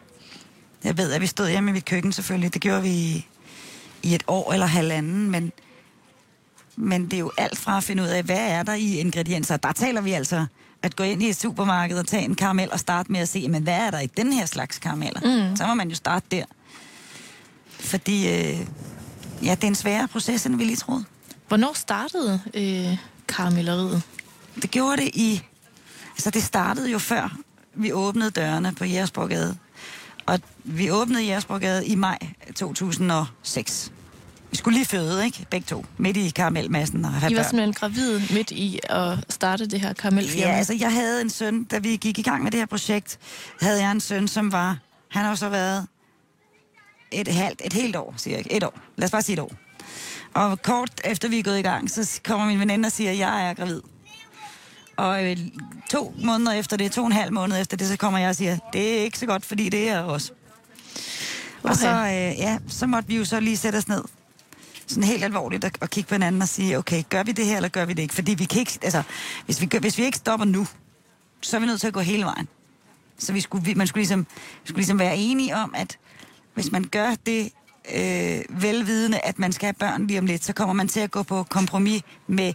jeg 0.83 0.97
ved, 0.97 1.11
at 1.11 1.21
vi 1.21 1.27
stod 1.27 1.49
hjemme 1.49 1.71
i 1.71 1.73
mit 1.73 1.85
køkken 1.85 2.11
selvfølgelig. 2.11 2.53
Det 2.53 2.61
gjorde 2.61 2.81
vi 2.81 2.89
i, 2.89 3.27
i 4.03 4.15
et 4.15 4.23
år 4.27 4.53
eller 4.53 4.65
halvanden, 4.65 5.31
men, 5.31 5.51
men 6.75 7.05
det 7.05 7.13
er 7.13 7.19
jo 7.19 7.31
alt 7.37 7.57
fra 7.57 7.77
at 7.77 7.83
finde 7.83 8.03
ud 8.03 8.07
af, 8.07 8.23
hvad 8.23 8.49
er 8.49 8.63
der 8.63 8.73
i 8.73 8.99
ingredienser. 8.99 9.57
Der 9.57 9.71
taler 9.71 10.01
vi 10.01 10.11
altså 10.11 10.45
at 10.81 10.95
gå 10.95 11.03
ind 11.03 11.23
i 11.23 11.29
et 11.29 11.35
supermarked 11.35 11.97
og 11.97 12.07
tage 12.07 12.23
en 12.23 12.35
karamel 12.35 12.71
og 12.71 12.79
starte 12.79 13.11
med 13.11 13.19
at 13.19 13.29
se, 13.29 13.47
men 13.49 13.63
hvad 13.63 13.73
er 13.73 13.91
der 13.91 13.99
i 13.99 14.07
den 14.07 14.33
her 14.33 14.45
slags 14.45 14.79
karameller? 14.79 15.49
Mm. 15.49 15.55
Så 15.55 15.67
må 15.67 15.73
man 15.73 15.89
jo 15.89 15.95
starte 15.95 16.25
der. 16.31 16.45
Fordi 17.79 18.27
øh, 18.27 18.67
ja, 19.43 19.55
det 19.55 19.63
er 19.63 19.67
en 19.67 19.75
sværere 19.75 20.07
proces, 20.07 20.45
end 20.45 20.55
vi 20.55 20.63
lige 20.63 20.75
troede. 20.75 21.05
Hvornår 21.47 21.73
startede 21.73 22.41
øh, 22.53 22.97
karamelleriet? 23.27 24.01
Det 24.61 24.71
gjorde 24.71 25.01
det 25.01 25.11
i... 25.13 25.41
Altså, 26.11 26.29
det 26.29 26.43
startede 26.43 26.91
jo 26.91 26.99
før 26.99 27.37
vi 27.75 27.91
åbnede 27.91 28.31
dørene 28.31 28.73
på 28.73 28.85
Jægersborgade. 28.85 29.57
Og 30.25 30.39
vi 30.63 30.91
åbnede 30.91 31.23
Jægersborgade 31.23 31.85
i 31.85 31.95
maj 31.95 32.17
2006. 32.55 33.91
Vi 34.51 34.57
skulle 34.57 34.77
lige 34.77 34.85
føde, 34.85 35.25
ikke? 35.25 35.45
Begge 35.51 35.65
to. 35.65 35.85
Midt 35.97 36.17
i 36.17 36.29
karamelmassen 36.29 37.05
og 37.05 37.11
have 37.11 37.31
I 37.31 37.35
var 37.35 37.41
børn. 37.41 37.49
simpelthen 37.49 37.73
gravid 37.73 38.21
midt 38.33 38.51
i 38.51 38.79
at 38.83 39.17
starte 39.29 39.65
det 39.65 39.81
her 39.81 39.93
karamelfirma? 39.93 40.47
Ja, 40.47 40.57
altså 40.57 40.73
jeg 40.73 40.93
havde 40.93 41.21
en 41.21 41.29
søn, 41.29 41.63
da 41.63 41.77
vi 41.77 41.95
gik 41.95 42.19
i 42.19 42.21
gang 42.21 42.43
med 42.43 42.51
det 42.51 42.59
her 42.59 42.65
projekt, 42.65 43.19
havde 43.61 43.81
jeg 43.81 43.91
en 43.91 43.99
søn, 43.99 44.27
som 44.27 44.51
var... 44.51 44.77
Han 45.09 45.25
har 45.25 45.35
så 45.35 45.49
været 45.49 45.87
et, 47.11 47.27
halvt, 47.27 47.61
et 47.65 47.73
helt 47.73 47.95
år, 47.95 48.13
siger 48.17 48.37
jeg. 48.37 48.45
Et 48.49 48.63
år. 48.63 48.79
Lad 48.95 49.05
os 49.05 49.11
bare 49.11 49.21
sige 49.21 49.33
et 49.33 49.39
år. 49.39 49.51
Og 50.33 50.61
kort 50.61 51.01
efter 51.03 51.29
vi 51.29 51.39
er 51.39 51.43
gået 51.43 51.59
i 51.59 51.61
gang, 51.61 51.89
så 51.89 52.19
kommer 52.23 52.45
min 52.47 52.59
veninde 52.59 52.87
og 52.87 52.91
siger, 52.91 53.11
at 53.11 53.17
jeg 53.17 53.49
er 53.49 53.53
gravid. 53.53 53.81
Og 54.97 55.31
øh, 55.31 55.37
to 55.89 56.13
måneder 56.23 56.51
efter 56.51 56.77
det, 56.77 56.91
to 56.91 57.01
og 57.01 57.07
en 57.07 57.13
halv 57.13 57.33
måned 57.33 57.61
efter 57.61 57.77
det, 57.77 57.87
så 57.87 57.97
kommer 57.97 58.19
jeg 58.19 58.29
og 58.29 58.35
siger, 58.35 58.57
det 58.73 58.99
er 58.99 59.03
ikke 59.03 59.19
så 59.19 59.25
godt, 59.25 59.45
fordi 59.45 59.69
det 59.69 59.89
er 59.89 59.99
også. 59.99 60.31
Okay. 61.63 61.69
Og 61.69 61.75
så, 61.75 61.89
øh, 61.89 62.39
ja, 62.39 62.57
så 62.67 62.87
måtte 62.87 63.07
vi 63.07 63.17
jo 63.17 63.25
så 63.25 63.39
lige 63.39 63.57
sætte 63.57 63.77
os 63.77 63.87
ned. 63.87 64.03
Sådan 64.87 65.03
helt 65.03 65.23
alvorligt 65.23 65.65
og, 65.65 65.71
og 65.81 65.89
kigge 65.89 66.07
på 66.07 66.15
hinanden 66.15 66.41
og 66.41 66.47
sige, 66.47 66.77
okay, 66.77 67.03
gør 67.09 67.23
vi 67.23 67.31
det 67.31 67.45
her, 67.45 67.55
eller 67.55 67.69
gør 67.69 67.85
vi 67.85 67.93
det 67.93 68.01
ikke? 68.01 68.13
Fordi 68.13 68.33
vi 68.33 68.45
kan 68.45 68.59
ikke, 68.59 68.79
altså, 68.81 69.03
hvis 69.45 69.61
vi, 69.61 69.65
gør, 69.65 69.79
hvis 69.79 69.97
vi 69.97 70.03
ikke 70.03 70.17
stopper 70.17 70.45
nu, 70.45 70.67
så 71.41 71.55
er 71.57 71.59
vi 71.59 71.65
nødt 71.65 71.79
til 71.81 71.87
at 71.87 71.93
gå 71.93 71.99
hele 71.99 72.25
vejen. 72.25 72.47
Så 73.17 73.33
vi 73.33 73.41
skulle, 73.41 73.73
man 73.73 73.87
skulle 73.87 74.01
ligesom, 74.01 74.27
skulle 74.63 74.77
ligesom 74.77 74.99
være 74.99 75.17
enige 75.17 75.55
om, 75.55 75.75
at 75.77 75.97
hvis 76.55 76.71
man 76.71 76.83
gør 76.83 77.15
det 77.25 77.51
øh, 77.95 78.61
velvidende, 78.61 79.19
at 79.23 79.39
man 79.39 79.51
skal 79.51 79.65
have 79.65 79.73
børn 79.73 80.07
lige 80.07 80.19
om 80.19 80.25
lidt, 80.25 80.45
så 80.45 80.53
kommer 80.53 80.73
man 80.73 80.87
til 80.87 80.99
at 80.99 81.11
gå 81.11 81.23
på 81.23 81.43
kompromis 81.43 82.01
med, 82.27 82.53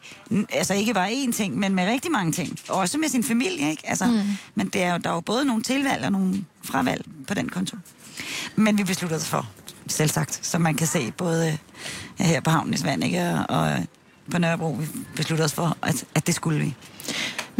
altså 0.53 0.75
ikke 0.75 0.95
bare 0.95 1.11
én 1.11 1.33
ting, 1.33 1.59
men 1.59 1.75
med 1.75 1.87
rigtig 1.87 2.11
mange 2.11 2.33
ting. 2.33 2.59
Også 2.69 2.99
med 2.99 3.09
sin 3.09 3.25
familie, 3.25 3.71
ikke? 3.71 3.83
Altså, 3.85 4.07
mm. 4.07 4.21
Men 4.55 4.69
det 4.69 4.83
er 4.83 4.93
jo, 4.93 4.99
der 4.99 5.11
er 5.11 5.15
jo 5.15 5.21
både 5.21 5.45
nogle 5.45 5.63
tilvalg 5.63 6.05
og 6.05 6.13
nogle 6.13 6.45
fravalg 6.63 7.05
på 7.29 7.35
den 7.35 7.49
konto. 7.49 7.77
Men 8.57 8.79
vi 8.79 8.85
besluttede 8.85 9.21
os 9.21 9.29
for, 9.29 9.47
selv 9.87 10.11
sagt, 10.11 10.47
som 10.47 10.61
man 10.61 10.75
kan 10.75 10.87
se 10.87 11.13
både 11.13 11.59
her 12.19 12.41
på 12.41 12.51
havnen 12.51 12.75
i 12.75 12.77
Svanike 12.77 13.23
og, 13.23 13.45
og 13.49 13.87
på 14.31 14.39
Nørrebro, 14.39 14.71
vi 14.71 14.87
besluttede 15.17 15.45
os 15.45 15.53
for, 15.53 15.77
at, 15.83 16.05
at 16.15 16.27
det 16.27 16.35
skulle 16.35 16.61
vi. 16.61 16.75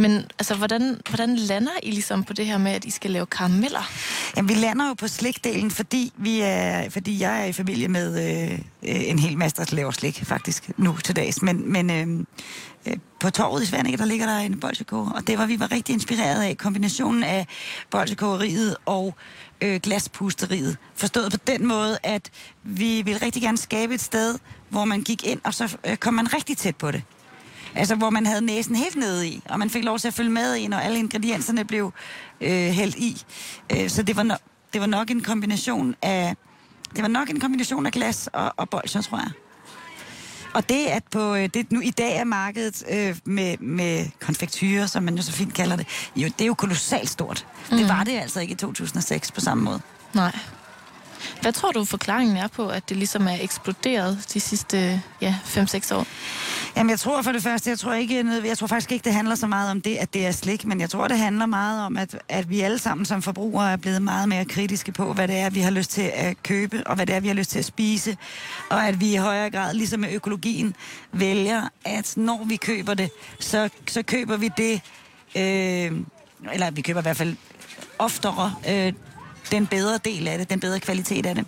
Men 0.01 0.25
altså, 0.39 0.55
hvordan, 0.55 1.01
hvordan 1.09 1.35
lander 1.35 1.71
I 1.83 1.91
ligesom 1.91 2.23
på 2.23 2.33
det 2.33 2.45
her 2.45 2.57
med, 2.57 2.71
at 2.71 2.85
I 2.85 2.89
skal 2.89 3.11
lave 3.11 3.25
karameller? 3.25 3.91
Jamen, 4.37 4.49
vi 4.49 4.53
lander 4.53 4.87
jo 4.87 4.93
på 4.93 5.07
slikdelen, 5.07 5.71
fordi, 5.71 6.13
vi 6.17 6.41
er, 6.41 6.89
fordi 6.89 7.19
jeg 7.19 7.41
er 7.41 7.45
i 7.45 7.53
familie 7.53 7.87
med 7.87 8.19
øh, 8.19 8.59
en 8.81 9.19
hel 9.19 9.37
masse, 9.37 9.57
der 9.57 9.75
laver 9.75 9.91
slik, 9.91 10.25
faktisk, 10.25 10.71
nu 10.77 10.97
til 10.97 11.15
dags. 11.15 11.41
Men, 11.41 11.71
men 11.71 11.89
øh, 11.89 12.25
øh 12.87 12.97
på 13.19 13.29
torvet 13.29 13.63
i 13.63 13.65
Svanike, 13.65 13.97
der 13.97 14.05
ligger 14.05 14.25
der 14.25 14.37
en 14.37 14.59
bolsjekog, 14.59 15.11
og 15.15 15.27
det 15.27 15.37
var 15.37 15.45
vi 15.45 15.59
var 15.59 15.71
rigtig 15.71 15.93
inspireret 15.93 16.43
af. 16.43 16.57
Kombinationen 16.57 17.23
af 17.23 17.47
bolsjekogeriet 17.89 18.77
og 18.85 19.15
øh, 19.61 19.79
glaspusteriet. 19.79 20.77
Forstået 20.95 21.31
på 21.31 21.37
den 21.47 21.67
måde, 21.67 21.97
at 22.03 22.29
vi 22.63 23.01
vil 23.01 23.19
rigtig 23.19 23.41
gerne 23.41 23.57
skabe 23.57 23.93
et 23.93 24.01
sted, 24.01 24.37
hvor 24.69 24.85
man 24.85 25.01
gik 25.01 25.27
ind, 25.27 25.39
og 25.43 25.53
så 25.53 25.77
øh, 25.87 25.97
kom 25.97 26.13
man 26.13 26.33
rigtig 26.33 26.57
tæt 26.57 26.75
på 26.75 26.91
det. 26.91 27.03
Altså, 27.75 27.95
hvor 27.95 28.09
man 28.09 28.25
havde 28.25 28.41
næsen 28.41 28.75
helt 28.75 28.95
nede 28.95 29.27
i, 29.27 29.41
og 29.49 29.59
man 29.59 29.69
fik 29.69 29.83
lov 29.83 29.99
til 29.99 30.07
at 30.07 30.13
følge 30.13 30.29
med 30.29 30.55
i, 30.55 30.67
når 30.67 30.77
alle 30.77 30.99
ingredienserne 30.99 31.65
blev 31.65 31.93
øh, 32.41 32.49
hældt 32.49 32.95
i. 32.95 33.23
Øh, 33.71 33.89
så 33.89 34.03
det 34.03 34.15
var, 34.15 34.23
no, 34.23 34.35
det 34.73 34.81
var 34.81 34.87
nok 34.87 35.11
en 35.11 35.21
kombination 35.21 35.95
af 36.01 36.35
det 36.95 37.01
var 37.01 37.07
nok 37.07 37.29
en 37.29 37.39
kombination 37.39 37.85
af 37.85 37.91
glas 37.91 38.29
og, 38.33 38.53
og 38.57 38.69
bolcher, 38.69 39.01
tror 39.01 39.17
jeg. 39.17 39.31
Og 40.53 40.69
det, 40.69 40.85
at 40.85 41.03
på, 41.11 41.35
øh, 41.35 41.49
det 41.53 41.71
nu 41.71 41.81
i 41.81 41.89
dag 41.89 42.17
er 42.17 42.23
markedet 42.23 42.83
øh, 42.91 43.15
med, 43.25 43.57
med 43.57 44.05
konfektyrer, 44.19 44.85
som 44.85 45.03
man 45.03 45.15
jo 45.15 45.21
så 45.21 45.31
fint 45.31 45.53
kalder 45.53 45.75
det, 45.75 45.87
jo, 46.15 46.27
det 46.27 46.41
er 46.41 46.45
jo 46.45 46.53
kolossalt 46.53 47.09
stort. 47.09 47.47
Mm. 47.71 47.77
Det 47.77 47.89
var 47.89 48.03
det 48.03 48.19
altså 48.19 48.39
ikke 48.39 48.51
i 48.51 48.55
2006 48.55 49.31
på 49.31 49.41
samme 49.41 49.63
måde. 49.63 49.81
Nej. 50.13 50.37
Hvad 51.41 51.53
tror 51.53 51.71
du 51.71 51.85
forklaringen 51.85 52.37
er 52.37 52.47
på, 52.47 52.67
at 52.67 52.89
det 52.89 52.97
ligesom 52.97 53.27
er 53.27 53.37
eksploderet 53.41 54.25
de 54.33 54.39
sidste 54.39 55.01
ja, 55.21 55.35
5-6 55.45 55.95
år? 55.95 56.07
Jamen, 56.77 56.89
jeg 56.89 56.99
tror 56.99 57.21
for 57.21 57.31
det 57.31 57.43
første, 57.43 57.69
jeg 57.69 57.79
tror, 57.79 57.93
ikke, 57.93 58.25
jeg 58.45 58.57
tror 58.57 58.67
faktisk 58.67 58.91
ikke, 58.91 59.03
det 59.03 59.13
handler 59.13 59.35
så 59.35 59.47
meget 59.47 59.71
om 59.71 59.81
det, 59.81 59.95
at 59.95 60.13
det 60.13 60.25
er 60.25 60.31
slik, 60.31 60.65
men 60.65 60.81
jeg 60.81 60.89
tror, 60.89 61.07
det 61.07 61.17
handler 61.17 61.45
meget 61.45 61.85
om, 61.85 61.97
at, 61.97 62.17
at 62.29 62.49
vi 62.49 62.61
alle 62.61 62.79
sammen 62.79 63.05
som 63.05 63.21
forbrugere 63.21 63.71
er 63.71 63.77
blevet 63.77 64.01
meget 64.01 64.29
mere 64.29 64.45
kritiske 64.45 64.91
på, 64.91 65.13
hvad 65.13 65.27
det 65.27 65.37
er, 65.37 65.49
vi 65.49 65.59
har 65.59 65.71
lyst 65.71 65.91
til 65.91 66.11
at 66.13 66.43
købe, 66.43 66.83
og 66.85 66.95
hvad 66.95 67.05
det 67.05 67.15
er, 67.15 67.19
vi 67.19 67.27
har 67.27 67.35
lyst 67.35 67.49
til 67.51 67.59
at 67.59 67.65
spise, 67.65 68.17
og 68.69 68.87
at 68.87 68.99
vi 68.99 69.13
i 69.13 69.15
højere 69.15 69.49
grad, 69.49 69.73
ligesom 69.73 69.99
med 69.99 70.13
økologien, 70.13 70.75
vælger, 71.11 71.61
at 71.85 72.13
når 72.17 72.43
vi 72.45 72.55
køber 72.55 72.93
det, 72.93 73.09
så, 73.39 73.69
så 73.87 74.03
køber 74.03 74.37
vi 74.37 74.49
det, 74.57 74.81
øh, 75.35 76.01
eller 76.53 76.71
vi 76.71 76.81
køber 76.81 76.99
i 76.99 77.01
hvert 77.01 77.17
fald 77.17 77.35
oftere 77.99 78.53
øh, 78.69 78.93
den 79.51 79.67
bedre 79.67 79.99
del 80.05 80.27
af 80.27 80.37
det, 80.37 80.49
den 80.49 80.59
bedre 80.59 80.79
kvalitet 80.79 81.25
af 81.25 81.35
det. 81.35 81.45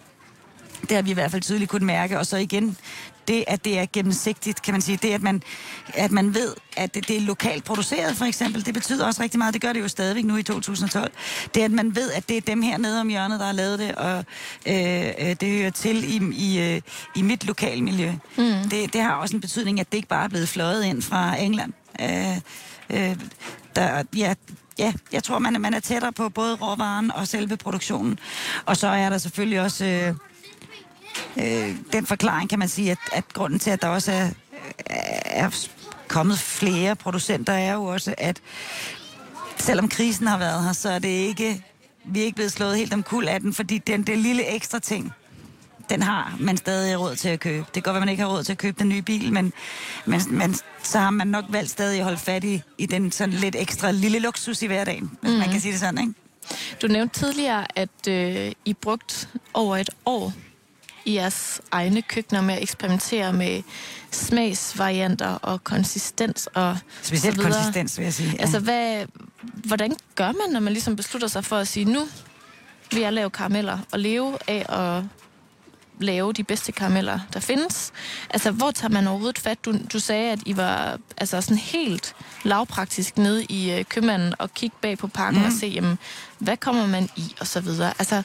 Det 0.81 0.91
har 0.91 1.01
vi 1.01 1.11
i 1.11 1.13
hvert 1.13 1.31
fald 1.31 1.41
tydeligt 1.41 1.71
kunnet 1.71 1.85
mærke. 1.85 2.19
Og 2.19 2.25
så 2.25 2.37
igen, 2.37 2.77
det, 3.27 3.43
at 3.47 3.65
det 3.65 3.79
er 3.79 3.85
gennemsigtigt, 3.93 4.61
kan 4.61 4.73
man 4.73 4.81
sige. 4.81 4.99
Det, 5.01 5.13
at 5.13 5.21
man, 5.21 5.43
at 5.93 6.11
man 6.11 6.33
ved, 6.33 6.53
at 6.77 6.95
det, 6.95 7.07
det 7.07 7.17
er 7.17 7.21
lokalt 7.21 7.63
produceret, 7.63 8.15
for 8.15 8.25
eksempel, 8.25 8.65
det 8.65 8.73
betyder 8.73 9.05
også 9.05 9.21
rigtig 9.21 9.37
meget. 9.37 9.53
Det 9.53 9.61
gør 9.61 9.73
det 9.73 9.79
jo 9.79 9.87
stadigvæk 9.87 10.25
nu 10.25 10.37
i 10.37 10.43
2012. 10.43 11.11
Det, 11.55 11.61
at 11.61 11.71
man 11.71 11.95
ved, 11.95 12.11
at 12.11 12.29
det 12.29 12.37
er 12.37 12.41
dem 12.41 12.61
her 12.61 12.77
nede 12.77 13.01
om 13.01 13.07
hjørnet, 13.07 13.39
der 13.39 13.45
har 13.45 13.53
lavet 13.53 13.79
det, 13.79 13.95
og 13.95 14.25
øh, 14.65 15.05
øh 15.19 15.35
det 15.41 15.59
hører 15.59 15.69
til 15.69 16.03
i, 16.03 16.33
i, 16.33 16.59
øh, 16.59 16.81
i 17.15 17.21
mit 17.21 17.45
lokalmiljø. 17.45 18.11
Mm. 18.37 18.69
Det, 18.69 18.93
det 18.93 19.01
har 19.01 19.13
også 19.13 19.35
en 19.35 19.41
betydning, 19.41 19.79
at 19.79 19.91
det 19.91 19.97
ikke 19.97 20.09
bare 20.09 20.23
er 20.23 20.29
blevet 20.29 20.49
fløjet 20.49 20.85
ind 20.85 21.01
fra 21.01 21.41
England. 21.41 21.73
Øh, 22.01 22.37
øh, 22.89 23.15
der, 23.75 24.03
ja, 24.15 24.33
ja, 24.77 24.93
jeg 25.11 25.23
tror, 25.23 25.39
man, 25.39 25.61
man 25.61 25.73
er 25.73 25.79
tættere 25.79 26.11
på 26.11 26.29
både 26.29 26.55
råvaren 26.55 27.11
og 27.11 27.27
selve 27.27 27.57
produktionen. 27.57 28.19
Og 28.65 28.77
så 28.77 28.87
er 28.87 29.09
der 29.09 29.17
selvfølgelig 29.17 29.61
også... 29.61 29.85
Øh, 29.85 30.15
øh, 31.37 31.75
den 31.91 32.05
forklaring 32.05 32.49
kan 32.49 32.59
man 32.59 32.67
sige, 32.67 32.91
at, 32.91 32.97
at 33.11 33.33
grunden 33.33 33.59
til, 33.59 33.71
at 33.71 33.81
der 33.81 33.87
også 33.87 34.11
er, 34.11 34.25
øh, 34.25 34.31
er 35.25 35.67
kommet 36.07 36.39
flere 36.39 36.95
producenter, 36.95 37.53
er 37.53 37.73
jo 37.73 37.83
også, 37.83 38.15
at 38.17 38.41
selvom 39.57 39.89
krisen 39.89 40.27
har 40.27 40.37
været 40.37 40.63
her, 40.63 40.73
så 40.73 40.89
er 40.89 40.99
det 40.99 41.07
ikke, 41.07 41.63
vi 42.05 42.21
er 42.21 42.25
ikke 42.25 42.35
blevet 42.35 42.51
slået 42.51 42.77
helt 42.77 42.93
om 42.93 43.03
kul 43.03 43.27
af 43.27 43.39
den, 43.39 43.53
fordi 43.53 43.77
den, 43.77 44.03
det 44.03 44.17
lille 44.17 44.55
ekstra 44.55 44.79
ting, 44.79 45.13
den 45.89 46.01
har 46.01 46.35
man 46.39 46.57
stadig 46.57 46.99
råd 46.99 47.15
til 47.15 47.29
at 47.29 47.39
købe. 47.39 47.65
Det 47.65 47.73
kan 47.73 47.83
godt 47.83 47.93
være, 47.93 47.99
man 47.99 48.09
ikke 48.09 48.23
har 48.23 48.29
råd 48.29 48.43
til 48.43 48.51
at 48.51 48.57
købe 48.57 48.79
den 48.79 48.89
nye 48.89 49.01
bil, 49.01 49.33
men, 49.33 49.53
men, 50.05 50.21
men 50.29 50.55
så 50.83 50.99
har 50.99 51.09
man 51.09 51.27
nok 51.27 51.45
valgt 51.49 51.69
stadig 51.69 51.97
at 51.97 52.03
holde 52.03 52.17
fat 52.17 52.43
i, 52.43 52.61
i 52.77 52.85
den 52.85 53.11
sådan 53.11 53.33
lidt 53.33 53.55
ekstra 53.55 53.91
lille 53.91 54.19
luksus 54.19 54.61
i 54.61 54.67
hverdagen, 54.67 55.11
hvis 55.21 55.31
mm. 55.31 55.37
man 55.37 55.49
kan 55.49 55.61
sige 55.61 55.71
det 55.71 55.79
sådan, 55.79 55.97
ikke? 55.97 56.13
Du 56.81 56.87
nævnte 56.87 57.19
tidligere, 57.19 57.79
at 57.79 58.07
øh, 58.09 58.51
I 58.65 58.73
brugt 58.73 59.29
over 59.53 59.77
et 59.77 59.89
år 60.05 60.33
i 61.05 61.15
jeres 61.15 61.61
egne 61.71 62.01
køkkener 62.01 62.41
med 62.41 62.55
at 62.55 62.63
eksperimentere 62.63 63.33
med 63.33 63.61
smagsvarianter 64.11 65.27
og 65.27 65.63
konsistens 65.63 66.49
og 66.53 66.77
Specielt 67.01 67.35
så 67.35 67.41
konsistens, 67.41 67.97
vil 67.97 68.03
jeg 68.03 68.13
sige. 68.13 68.31
Ja. 68.31 68.41
Altså, 68.41 68.59
hvad, 68.59 69.05
hvordan 69.41 69.95
gør 70.15 70.31
man, 70.31 70.53
når 70.53 70.59
man 70.59 70.73
ligesom 70.73 70.95
beslutter 70.95 71.27
sig 71.27 71.45
for 71.45 71.57
at 71.57 71.67
sige, 71.67 71.85
nu 71.85 72.07
vil 72.91 73.01
jeg 73.01 73.13
lave 73.13 73.29
karameller 73.29 73.79
og 73.91 73.99
leve 73.99 74.37
af 74.47 74.65
at 74.69 75.03
lave 75.99 76.33
de 76.33 76.43
bedste 76.43 76.71
karameller, 76.71 77.19
der 77.33 77.39
findes. 77.39 77.91
Altså, 78.29 78.51
hvor 78.51 78.71
tager 78.71 78.91
man 78.91 79.07
overhovedet 79.07 79.39
fat? 79.39 79.65
Du, 79.65 79.75
du 79.93 79.99
sagde, 79.99 80.31
at 80.31 80.39
I 80.45 80.57
var 80.57 80.99
altså, 81.17 81.41
sådan 81.41 81.57
helt 81.57 82.15
lavpraktisk 82.43 83.17
nede 83.17 83.43
i 83.43 83.71
øh, 83.71 83.85
købmanden 83.85 84.33
og 84.39 84.53
kigge 84.53 84.75
bag 84.81 84.97
på 84.97 85.07
pakken 85.07 85.41
mm. 85.41 85.47
og 85.47 85.51
se, 85.51 85.67
jamen, 85.67 85.97
hvad 86.39 86.57
kommer 86.57 86.87
man 86.87 87.09
i, 87.15 87.35
og 87.39 87.47
så 87.47 87.61
videre. 87.61 87.93
Altså, 87.99 88.23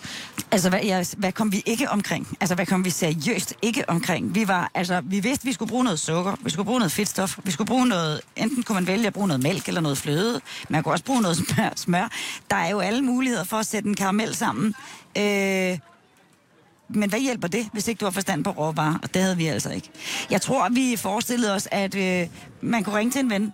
altså 0.50 0.68
hvad, 0.68 0.80
ja, 0.80 1.04
hvad 1.16 1.32
kom 1.32 1.52
vi 1.52 1.62
ikke 1.66 1.90
omkring? 1.90 2.28
Altså, 2.40 2.54
hvad 2.54 2.66
kom 2.66 2.84
vi 2.84 2.90
seriøst 2.90 3.54
ikke 3.62 3.90
omkring? 3.90 4.34
Vi 4.34 4.48
var, 4.48 4.70
altså, 4.74 5.00
vi 5.04 5.20
vidste, 5.20 5.42
at 5.42 5.46
vi 5.46 5.52
skulle 5.52 5.68
bruge 5.68 5.84
noget 5.84 5.98
sukker, 5.98 6.36
vi 6.40 6.50
skulle 6.50 6.66
bruge 6.66 6.78
noget 6.78 6.92
fedtstof, 6.92 7.38
vi 7.44 7.50
skulle 7.50 7.68
bruge 7.68 7.86
noget, 7.86 8.20
enten 8.36 8.62
kunne 8.62 8.74
man 8.74 8.86
vælge 8.86 9.06
at 9.06 9.12
bruge 9.12 9.28
noget 9.28 9.42
mælk 9.42 9.68
eller 9.68 9.80
noget 9.80 9.98
fløde, 9.98 10.40
man 10.68 10.82
kunne 10.82 10.94
også 10.94 11.04
bruge 11.04 11.22
noget 11.22 11.36
smør. 11.36 11.72
smør. 11.84 12.08
Der 12.50 12.56
er 12.56 12.70
jo 12.70 12.80
alle 12.80 13.02
muligheder 13.02 13.44
for 13.44 13.56
at 13.56 13.66
sætte 13.66 13.88
en 13.88 13.94
karamel 13.94 14.34
sammen. 14.34 14.74
Øh, 15.18 15.78
men 16.88 17.08
hvad 17.08 17.20
hjælper 17.20 17.48
det, 17.48 17.68
hvis 17.72 17.88
ikke 17.88 18.00
du 18.00 18.04
har 18.06 18.10
forstand 18.10 18.44
på 18.44 18.50
råvarer? 18.50 18.98
Og 19.02 19.14
det 19.14 19.22
havde 19.22 19.36
vi 19.36 19.46
altså 19.46 19.70
ikke. 19.70 19.90
Jeg 20.30 20.40
tror, 20.40 20.68
vi 20.68 20.96
forestillede 20.96 21.54
os, 21.54 21.68
at 21.70 21.94
øh, 21.94 22.28
man 22.60 22.84
kunne 22.84 22.96
ringe 22.96 23.12
til 23.12 23.20
en 23.20 23.30
ven, 23.30 23.52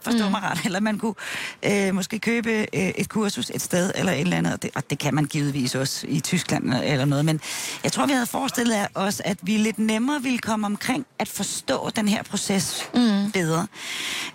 forstå 0.00 0.24
mm. 0.24 0.30
mig 0.30 0.42
ret, 0.42 0.60
eller 0.64 0.80
man 0.80 0.98
kunne 0.98 1.14
øh, 1.62 1.94
måske 1.94 2.18
købe 2.18 2.50
øh, 2.50 2.66
et 2.72 3.08
kursus 3.08 3.50
et 3.50 3.62
sted, 3.62 3.92
eller 3.94 4.12
et 4.12 4.20
eller 4.20 4.36
andet, 4.36 4.52
og 4.52 4.62
det, 4.62 4.70
og 4.74 4.90
det 4.90 4.98
kan 4.98 5.14
man 5.14 5.24
givetvis 5.24 5.74
også 5.74 6.06
i 6.08 6.20
Tyskland 6.20 6.74
eller 6.74 7.04
noget, 7.04 7.24
men 7.24 7.40
jeg 7.84 7.92
tror, 7.92 8.06
vi 8.06 8.12
havde 8.12 8.26
forestillet 8.26 8.86
os, 8.94 9.22
at 9.24 9.38
vi 9.42 9.56
lidt 9.56 9.78
nemmere 9.78 10.22
ville 10.22 10.38
komme 10.38 10.66
omkring 10.66 11.06
at 11.18 11.28
forstå 11.28 11.90
den 11.96 12.08
her 12.08 12.22
proces 12.22 12.90
mm. 12.94 13.32
bedre. 13.32 13.66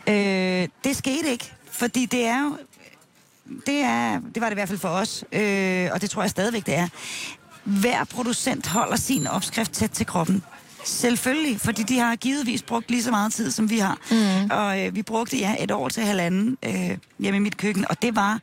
Øh, 0.08 0.68
det 0.84 0.96
skete 0.96 1.32
ikke, 1.32 1.54
fordi 1.72 2.06
det 2.06 2.26
er 2.26 2.44
jo 2.44 2.58
det, 3.66 3.80
er, 3.80 4.20
det 4.20 4.42
var 4.42 4.50
det 4.50 4.52
i 4.52 4.60
hvert 4.60 4.68
fald 4.68 4.80
for 4.80 4.90
os, 4.90 5.24
øh, 5.32 5.90
og 5.94 6.02
det 6.02 6.10
tror 6.10 6.22
jeg 6.22 6.30
stadigvæk, 6.30 6.66
det 6.66 6.76
er 6.76 6.88
hver 7.64 8.04
producent 8.04 8.68
holder 8.68 8.96
sin 8.96 9.28
opskrift 9.28 9.72
tæt 9.72 9.90
til 9.90 10.06
kroppen. 10.06 10.44
Selvfølgelig, 10.84 11.60
fordi 11.60 11.84
de 11.84 12.00
har 12.00 12.16
givetvis 12.16 12.62
brugt 12.64 12.92
lige 12.92 13.04
så 13.04 13.12
meget 13.12 13.34
tid, 13.34 13.52
som 13.52 13.70
vi 13.70 13.78
har. 13.78 13.98
Mm. 14.12 14.52
Og 14.52 14.86
øh, 14.86 14.96
vi 14.96 15.02
brugte 15.02 15.38
ja 15.38 15.56
et 15.60 15.72
år 15.72 15.90
til 15.90 16.04
halvanden 16.04 16.58
øh, 16.66 16.98
hjemme 17.20 17.38
i 17.38 17.40
mit 17.40 17.58
køkken, 17.58 17.86
og 17.90 18.02
det 18.02 18.16
var, 18.16 18.40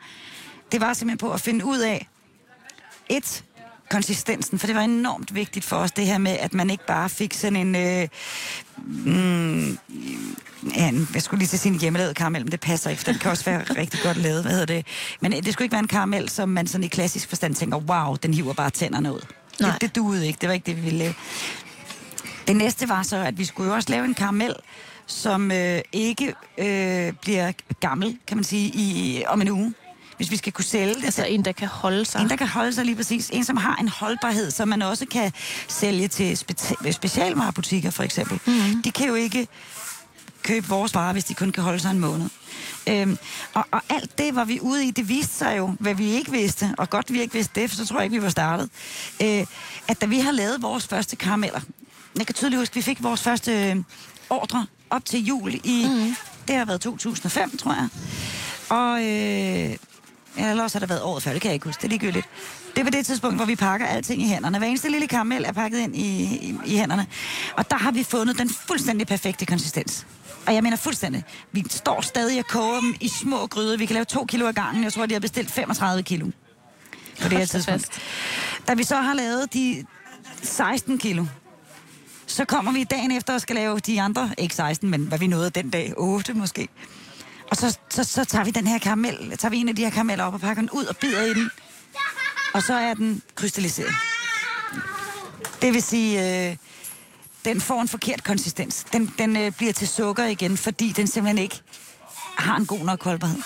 det 0.73 0.81
var 0.81 0.93
simpelthen 0.93 1.19
på 1.29 1.33
at 1.33 1.41
finde 1.41 1.65
ud 1.65 1.79
af, 1.79 2.09
et, 3.09 3.45
konsistensen, 3.91 4.59
for 4.59 4.67
det 4.67 4.77
var 4.77 4.83
enormt 4.83 5.35
vigtigt 5.35 5.65
for 5.65 5.77
os, 5.77 5.93
det 5.93 6.07
her 6.07 6.19
med, 6.19 6.37
at 6.41 6.55
man 6.55 6.71
ikke 6.71 6.87
bare 6.87 7.09
fik 7.09 7.35
sådan 7.35 7.57
en... 7.57 7.75
Øh, 7.75 8.09
mm, 8.87 9.79
en, 10.77 11.09
jeg 11.15 11.23
skulle 11.23 11.39
lige 11.39 11.49
til 11.49 11.59
sin 11.59 11.81
hjemmelavet 11.81 12.17
karamel, 12.17 12.43
men 12.43 12.53
det 12.53 12.61
passer 12.61 12.91
ikke, 12.91 13.03
for 13.03 13.13
den 13.13 13.21
kan 13.21 13.31
også 13.31 13.45
være 13.45 13.63
rigtig 13.63 14.01
godt 14.03 14.17
lavet, 14.17 14.43
hvad 14.43 14.53
hedder 14.53 14.67
det. 14.67 14.87
Men 15.21 15.33
det 15.33 15.53
skulle 15.53 15.65
ikke 15.65 15.73
være 15.73 15.81
en 15.81 15.89
karamel, 15.89 16.29
som 16.29 16.49
man 16.49 16.67
sådan 16.67 16.85
i 16.85 16.89
klassisk 16.89 17.29
forstand 17.29 17.55
tænker, 17.55 17.79
wow, 17.79 18.17
den 18.17 18.35
hiver 18.35 18.53
bare 18.53 18.71
tænderne 18.71 19.15
ud. 19.15 19.21
Nej. 19.61 19.71
Det, 19.71 19.81
det 19.81 19.97
duede 19.97 20.27
ikke, 20.27 20.39
det 20.41 20.49
var 20.49 20.55
ikke 20.55 20.67
det, 20.67 20.77
vi 20.77 20.81
ville 20.81 20.99
lave. 20.99 21.15
Det 22.47 22.57
næste 22.57 22.89
var 22.89 23.03
så, 23.03 23.17
at 23.17 23.39
vi 23.39 23.45
skulle 23.45 23.71
jo 23.71 23.75
også 23.75 23.91
lave 23.91 24.05
en 24.05 24.15
karamel, 24.15 24.55
som 25.07 25.53
øh, 25.53 25.81
ikke 25.93 26.35
øh, 26.59 27.13
bliver 27.13 27.53
gammel, 27.81 28.19
kan 28.27 28.37
man 28.37 28.45
sige, 28.45 28.67
i, 28.75 29.23
om 29.27 29.41
en 29.41 29.49
uge 29.49 29.75
hvis 30.21 30.31
vi 30.31 30.37
skal 30.37 30.53
kunne 30.53 30.65
sælge 30.65 30.95
det. 30.95 31.05
Altså 31.05 31.25
en, 31.25 31.45
der 31.45 31.53
kan 31.53 31.69
holde 31.69 32.05
sig. 32.05 32.21
En, 32.21 32.29
der 32.31 32.37
kan 32.37 32.49
holde 32.49 32.73
sig 32.73 32.85
lige 32.85 32.97
præcis. 32.97 33.31
En, 33.33 33.45
som 33.45 33.57
har 33.57 33.77
en 33.77 33.89
holdbarhed, 33.89 34.51
som 34.51 34.69
man 34.69 34.83
også 34.83 35.07
kan 35.07 35.33
sælge 35.69 36.09
til 36.09 36.35
spe- 36.35 36.93
specialvarebutikker, 36.93 37.91
for 37.91 38.03
eksempel. 38.03 38.41
Mm-hmm. 38.47 38.83
De 38.83 38.91
kan 38.91 39.07
jo 39.07 39.15
ikke 39.15 39.49
købe 40.43 40.69
vores 40.69 40.95
varer, 40.95 41.13
hvis 41.13 41.25
de 41.25 41.35
kun 41.35 41.53
kan 41.53 41.63
holde 41.63 41.79
sig 41.79 41.91
en 41.91 41.99
måned. 41.99 42.29
Øhm, 42.89 43.19
og, 43.55 43.67
og 43.71 43.81
alt 43.89 44.19
det 44.19 44.35
var 44.35 44.45
vi 44.45 44.61
ude 44.61 44.85
i, 44.85 44.91
det 44.91 45.09
viste 45.09 45.35
sig 45.35 45.59
jo, 45.59 45.75
hvad 45.81 45.95
vi 45.95 46.11
ikke 46.11 46.31
vidste, 46.31 46.75
og 46.79 46.91
godt 46.91 47.13
vi 47.13 47.21
ikke 47.21 47.33
vidste 47.33 47.61
det, 47.61 47.71
for 47.71 47.77
så 47.77 47.87
tror 47.87 47.97
jeg 47.97 48.05
ikke, 48.05 48.17
vi 48.17 48.23
var 48.23 48.29
startet, 48.29 48.71
øh, 49.23 49.47
at 49.89 50.01
da 50.01 50.07
vi 50.07 50.19
har 50.19 50.33
lavet 50.33 50.63
vores 50.63 50.87
første 50.87 51.17
karameller, 51.17 51.61
jeg 52.19 52.27
kan 52.27 52.35
tydeligt 52.35 52.59
huske, 52.61 52.73
at 52.73 52.77
vi 52.77 52.83
fik 52.83 53.03
vores 53.03 53.23
første 53.23 53.71
øh, 53.71 53.77
ordre 54.31 54.67
op 54.91 55.05
til 55.05 55.25
jul 55.25 55.55
i, 55.55 55.87
mm. 55.89 56.17
det 56.49 56.57
har 56.57 56.65
været 56.65 56.81
2005, 56.81 57.57
tror 57.57 57.75
jeg. 57.75 57.89
Og 58.69 59.05
øh, 59.05 59.77
eller 60.37 60.63
også 60.63 60.79
har 60.79 60.81
det 60.81 60.89
været 60.89 61.03
året 61.03 61.23
før, 61.23 61.33
det 61.33 61.41
kan 61.41 61.49
jeg 61.49 61.55
ikke 61.55 61.67
huske. 61.67 61.81
Det 61.81 61.85
er 61.85 61.89
ligegyldigt. 61.89 62.27
Det 62.77 62.85
var 62.85 62.91
det 62.91 63.07
tidspunkt, 63.07 63.37
hvor 63.37 63.45
vi 63.45 63.57
pakker 63.57 63.87
alting 63.87 64.23
i 64.23 64.27
hænderne. 64.27 64.59
Hver 64.59 64.67
eneste 64.67 64.89
lille 64.89 65.07
karamel 65.07 65.45
er 65.45 65.53
pakket 65.53 65.79
ind 65.79 65.97
i, 65.97 66.23
i, 66.25 66.57
i 66.67 66.77
hænderne. 66.77 67.07
Og 67.57 67.71
der 67.71 67.77
har 67.77 67.91
vi 67.91 68.05
fundet 68.05 68.39
den 68.39 68.51
fuldstændig 68.51 69.07
perfekte 69.07 69.47
konsistens. 69.47 70.07
Og 70.47 70.55
jeg 70.55 70.63
mener 70.63 70.77
fuldstændig. 70.77 71.25
Vi 71.53 71.65
står 71.69 72.01
stadig 72.01 72.39
og 72.39 72.47
koger 72.47 72.81
dem 72.81 72.95
i 73.01 73.09
små 73.09 73.47
gryder. 73.47 73.77
Vi 73.77 73.87
kan 73.87 73.95
lave 73.95 74.05
to 74.05 74.25
kilo 74.25 74.47
ad 74.47 74.53
gangen. 74.53 74.85
Jeg 74.85 74.93
tror, 74.93 75.07
de 75.07 75.13
har 75.13 75.21
bestilt 75.21 75.51
35 75.51 76.03
kilo. 76.03 76.27
På 77.23 77.29
det 77.29 77.39
her 77.39 77.47
tidspunkt. 77.47 77.89
Da 78.69 78.75
vi 78.75 78.85
så 78.85 78.97
har 78.97 79.15
lavet 79.15 79.55
de 79.55 79.85
16 80.43 80.99
kilo, 80.99 81.25
så 82.27 82.45
kommer 82.45 82.73
vi 82.73 82.85
dagen 82.85 83.11
efter 83.11 83.35
og 83.35 83.41
skal 83.41 83.57
lave 83.57 83.79
de 83.79 84.01
andre, 84.01 84.31
ikke 84.39 84.55
16, 84.55 84.91
men 84.91 85.01
hvad 85.05 85.19
vi 85.19 85.27
nåede 85.27 85.51
den 85.51 85.71
dag, 85.71 85.93
8 85.97 86.35
måske. 86.35 86.69
Og 87.51 87.57
så, 87.57 87.79
så, 87.91 88.05
så 88.05 88.25
tager 88.25 88.45
vi 88.45 88.51
den 88.51 88.67
her 88.67 88.79
karamel, 88.79 89.37
tager 89.39 89.51
vi 89.51 89.57
en 89.57 89.69
af 89.69 89.77
de 89.77 89.83
her 89.83 89.91
karameller 89.91 90.25
op 90.25 90.35
og 90.35 90.41
pakker 90.41 90.63
den 90.63 90.71
ud 90.71 90.85
og 90.85 90.97
bider 90.97 91.23
i 91.23 91.35
den. 91.35 91.51
Og 92.55 92.63
så 92.63 92.75
er 92.75 92.95
den 92.95 93.23
krystalliseret. 93.35 93.95
Det 95.63 95.75
vil 95.75 95.83
sige, 95.83 96.49
øh, 96.51 96.57
den 97.45 97.61
får 97.61 97.81
en 97.83 97.89
forkert 97.89 98.25
konsistens. 98.25 98.85
Den, 98.93 99.15
den 99.19 99.37
øh, 99.37 99.53
bliver 99.53 99.73
til 99.73 99.89
sukker 99.89 100.25
igen, 100.25 100.57
fordi 100.57 100.93
den 100.97 101.07
simpelthen 101.07 101.39
ikke 101.39 101.61
har 102.37 102.57
en 102.57 102.67
god 102.67 102.79
nok 102.79 103.05
holdbarhed. 103.05 103.43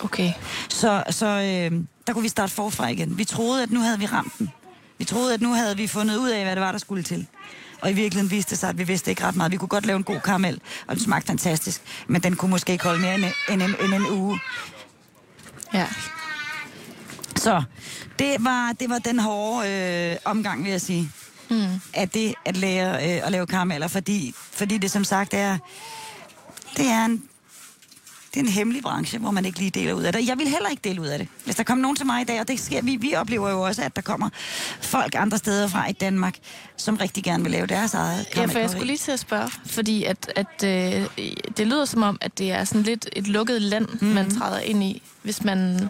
Okay. 0.00 0.32
Så, 0.68 1.04
så 1.10 1.26
øh, 1.26 1.80
der 2.06 2.12
kunne 2.12 2.22
vi 2.22 2.28
starte 2.28 2.52
forfra 2.52 2.88
igen. 2.88 3.18
Vi 3.18 3.24
troede, 3.24 3.62
at 3.62 3.70
nu 3.70 3.80
havde 3.80 3.98
vi 3.98 4.06
ramt 4.06 4.38
den. 4.38 4.50
Vi 4.98 5.04
troede, 5.04 5.34
at 5.34 5.40
nu 5.40 5.52
havde 5.52 5.76
vi 5.76 5.86
fundet 5.86 6.16
ud 6.16 6.28
af, 6.28 6.44
hvad 6.44 6.56
det 6.56 6.62
var, 6.62 6.72
der 6.72 6.78
skulle 6.78 7.02
til. 7.02 7.26
Og 7.80 7.90
i 7.90 7.94
virkeligheden 7.94 8.30
viste 8.30 8.50
det 8.50 8.58
sig, 8.58 8.68
at 8.68 8.78
vi 8.78 8.84
vidste 8.84 9.10
ikke 9.10 9.24
ret 9.24 9.36
meget. 9.36 9.52
Vi 9.52 9.56
kunne 9.56 9.68
godt 9.68 9.86
lave 9.86 9.96
en 9.96 10.04
god 10.04 10.20
karamel, 10.20 10.60
og 10.86 10.96
den 10.96 11.04
smagte 11.04 11.26
fantastisk. 11.26 11.82
Men 12.06 12.22
den 12.22 12.36
kunne 12.36 12.50
måske 12.50 12.72
ikke 12.72 12.84
holde 12.84 13.00
mere 13.00 13.14
end 13.14 13.24
en, 13.48 13.60
en, 13.62 13.74
en, 13.84 13.92
en 13.92 14.10
uge. 14.10 14.40
Ja. 15.74 15.86
Så 17.36 17.62
det 18.18 18.36
var, 18.40 18.72
det 18.72 18.90
var 18.90 18.98
den 18.98 19.18
hårde 19.18 19.70
øh, 19.70 20.16
omgang, 20.24 20.64
vil 20.64 20.70
jeg 20.70 20.80
sige. 20.80 21.10
Mm. 21.50 21.80
At 21.94 22.14
det 22.14 22.34
at 22.44 22.56
lære 22.56 22.94
øh, 22.94 23.26
at 23.26 23.32
lave 23.32 23.46
karameller, 23.46 23.88
fordi, 23.88 24.34
fordi 24.36 24.78
det 24.78 24.90
som 24.90 25.04
sagt 25.04 25.34
er, 25.34 25.58
det 26.76 26.86
er 26.86 27.04
en 27.04 27.22
det 28.34 28.40
er 28.40 28.44
en 28.44 28.48
hemmelig 28.48 28.82
branche, 28.82 29.18
hvor 29.18 29.30
man 29.30 29.44
ikke 29.44 29.58
lige 29.58 29.70
deler 29.70 29.92
ud 29.92 30.02
af 30.02 30.12
det. 30.12 30.28
Jeg 30.28 30.38
vil 30.38 30.48
heller 30.48 30.68
ikke 30.68 30.80
dele 30.84 31.00
ud 31.00 31.06
af 31.06 31.18
det. 31.18 31.28
Hvis 31.44 31.56
der 31.56 31.62
kommer 31.62 31.82
nogen 31.82 31.96
til 31.96 32.06
mig 32.06 32.22
i 32.22 32.24
dag, 32.24 32.40
og 32.40 32.48
det 32.48 32.60
sker, 32.60 32.82
vi, 32.82 32.96
vi 32.96 33.14
oplever 33.14 33.50
jo 33.50 33.60
også, 33.60 33.82
at 33.82 33.96
der 33.96 34.02
kommer 34.02 34.28
folk 34.80 35.14
andre 35.14 35.38
steder 35.38 35.68
fra 35.68 35.88
i 35.88 35.92
Danmark, 35.92 36.36
som 36.76 36.96
rigtig 36.96 37.24
gerne 37.24 37.42
vil 37.42 37.52
lave 37.52 37.66
deres 37.66 37.94
eget 37.94 38.26
Ja, 38.36 38.44
for 38.44 38.58
jeg 38.58 38.70
skulle 38.70 38.86
lige 38.86 38.96
til 38.96 39.12
at 39.12 39.20
spørge, 39.20 39.50
fordi 39.66 40.04
at, 40.04 40.32
at 40.36 40.64
øh, 40.64 41.06
det 41.56 41.66
lyder 41.66 41.84
som 41.84 42.02
om, 42.02 42.18
at 42.20 42.38
det 42.38 42.52
er 42.52 42.64
sådan 42.64 42.82
lidt 42.82 43.08
et 43.12 43.28
lukket 43.28 43.62
land, 43.62 43.86
mm-hmm. 43.86 44.08
man 44.08 44.30
træder 44.30 44.60
ind 44.60 44.82
i, 44.82 45.02
hvis 45.22 45.44
man 45.44 45.88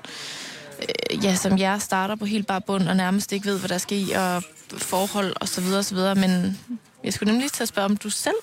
øh, 0.82 1.24
ja, 1.24 1.34
som 1.34 1.58
jeg 1.58 1.82
starter 1.82 2.14
på 2.14 2.24
helt 2.24 2.46
bare 2.46 2.60
bund 2.60 2.88
og 2.88 2.96
nærmest 2.96 3.32
ikke 3.32 3.46
ved, 3.46 3.58
hvad 3.58 3.68
der 3.68 3.92
i, 3.92 4.10
og 4.10 4.42
forhold 4.78 5.32
og 5.40 5.48
så 5.48 5.60
videre 5.60 5.78
og 5.78 5.84
så 5.84 5.94
videre. 5.94 6.14
Men 6.14 6.58
jeg 7.04 7.12
skulle 7.12 7.32
nemlig 7.32 7.52
til 7.52 7.62
at 7.62 7.68
spørge, 7.68 7.84
om 7.84 7.96
du 7.96 8.10
selv 8.10 8.36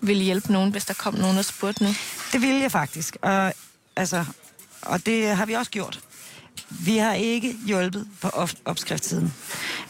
ville 0.00 0.22
hjælpe 0.22 0.52
nogen, 0.52 0.70
hvis 0.70 0.84
der 0.84 0.94
kom 0.94 1.14
nogen 1.14 1.38
og 1.38 1.44
spurgte 1.44 1.84
nu. 1.84 1.90
Det 2.32 2.40
ville 2.42 2.60
jeg 2.60 2.72
faktisk. 2.72 3.16
Og, 3.22 3.52
altså, 3.96 4.24
og 4.82 5.06
det 5.06 5.36
har 5.36 5.46
vi 5.46 5.52
også 5.52 5.70
gjort. 5.70 6.00
Vi 6.68 6.96
har 6.96 7.12
ikke 7.14 7.56
hjulpet 7.66 8.08
på 8.20 8.28
op- 8.28 8.50
opskriftssiden. 8.64 9.34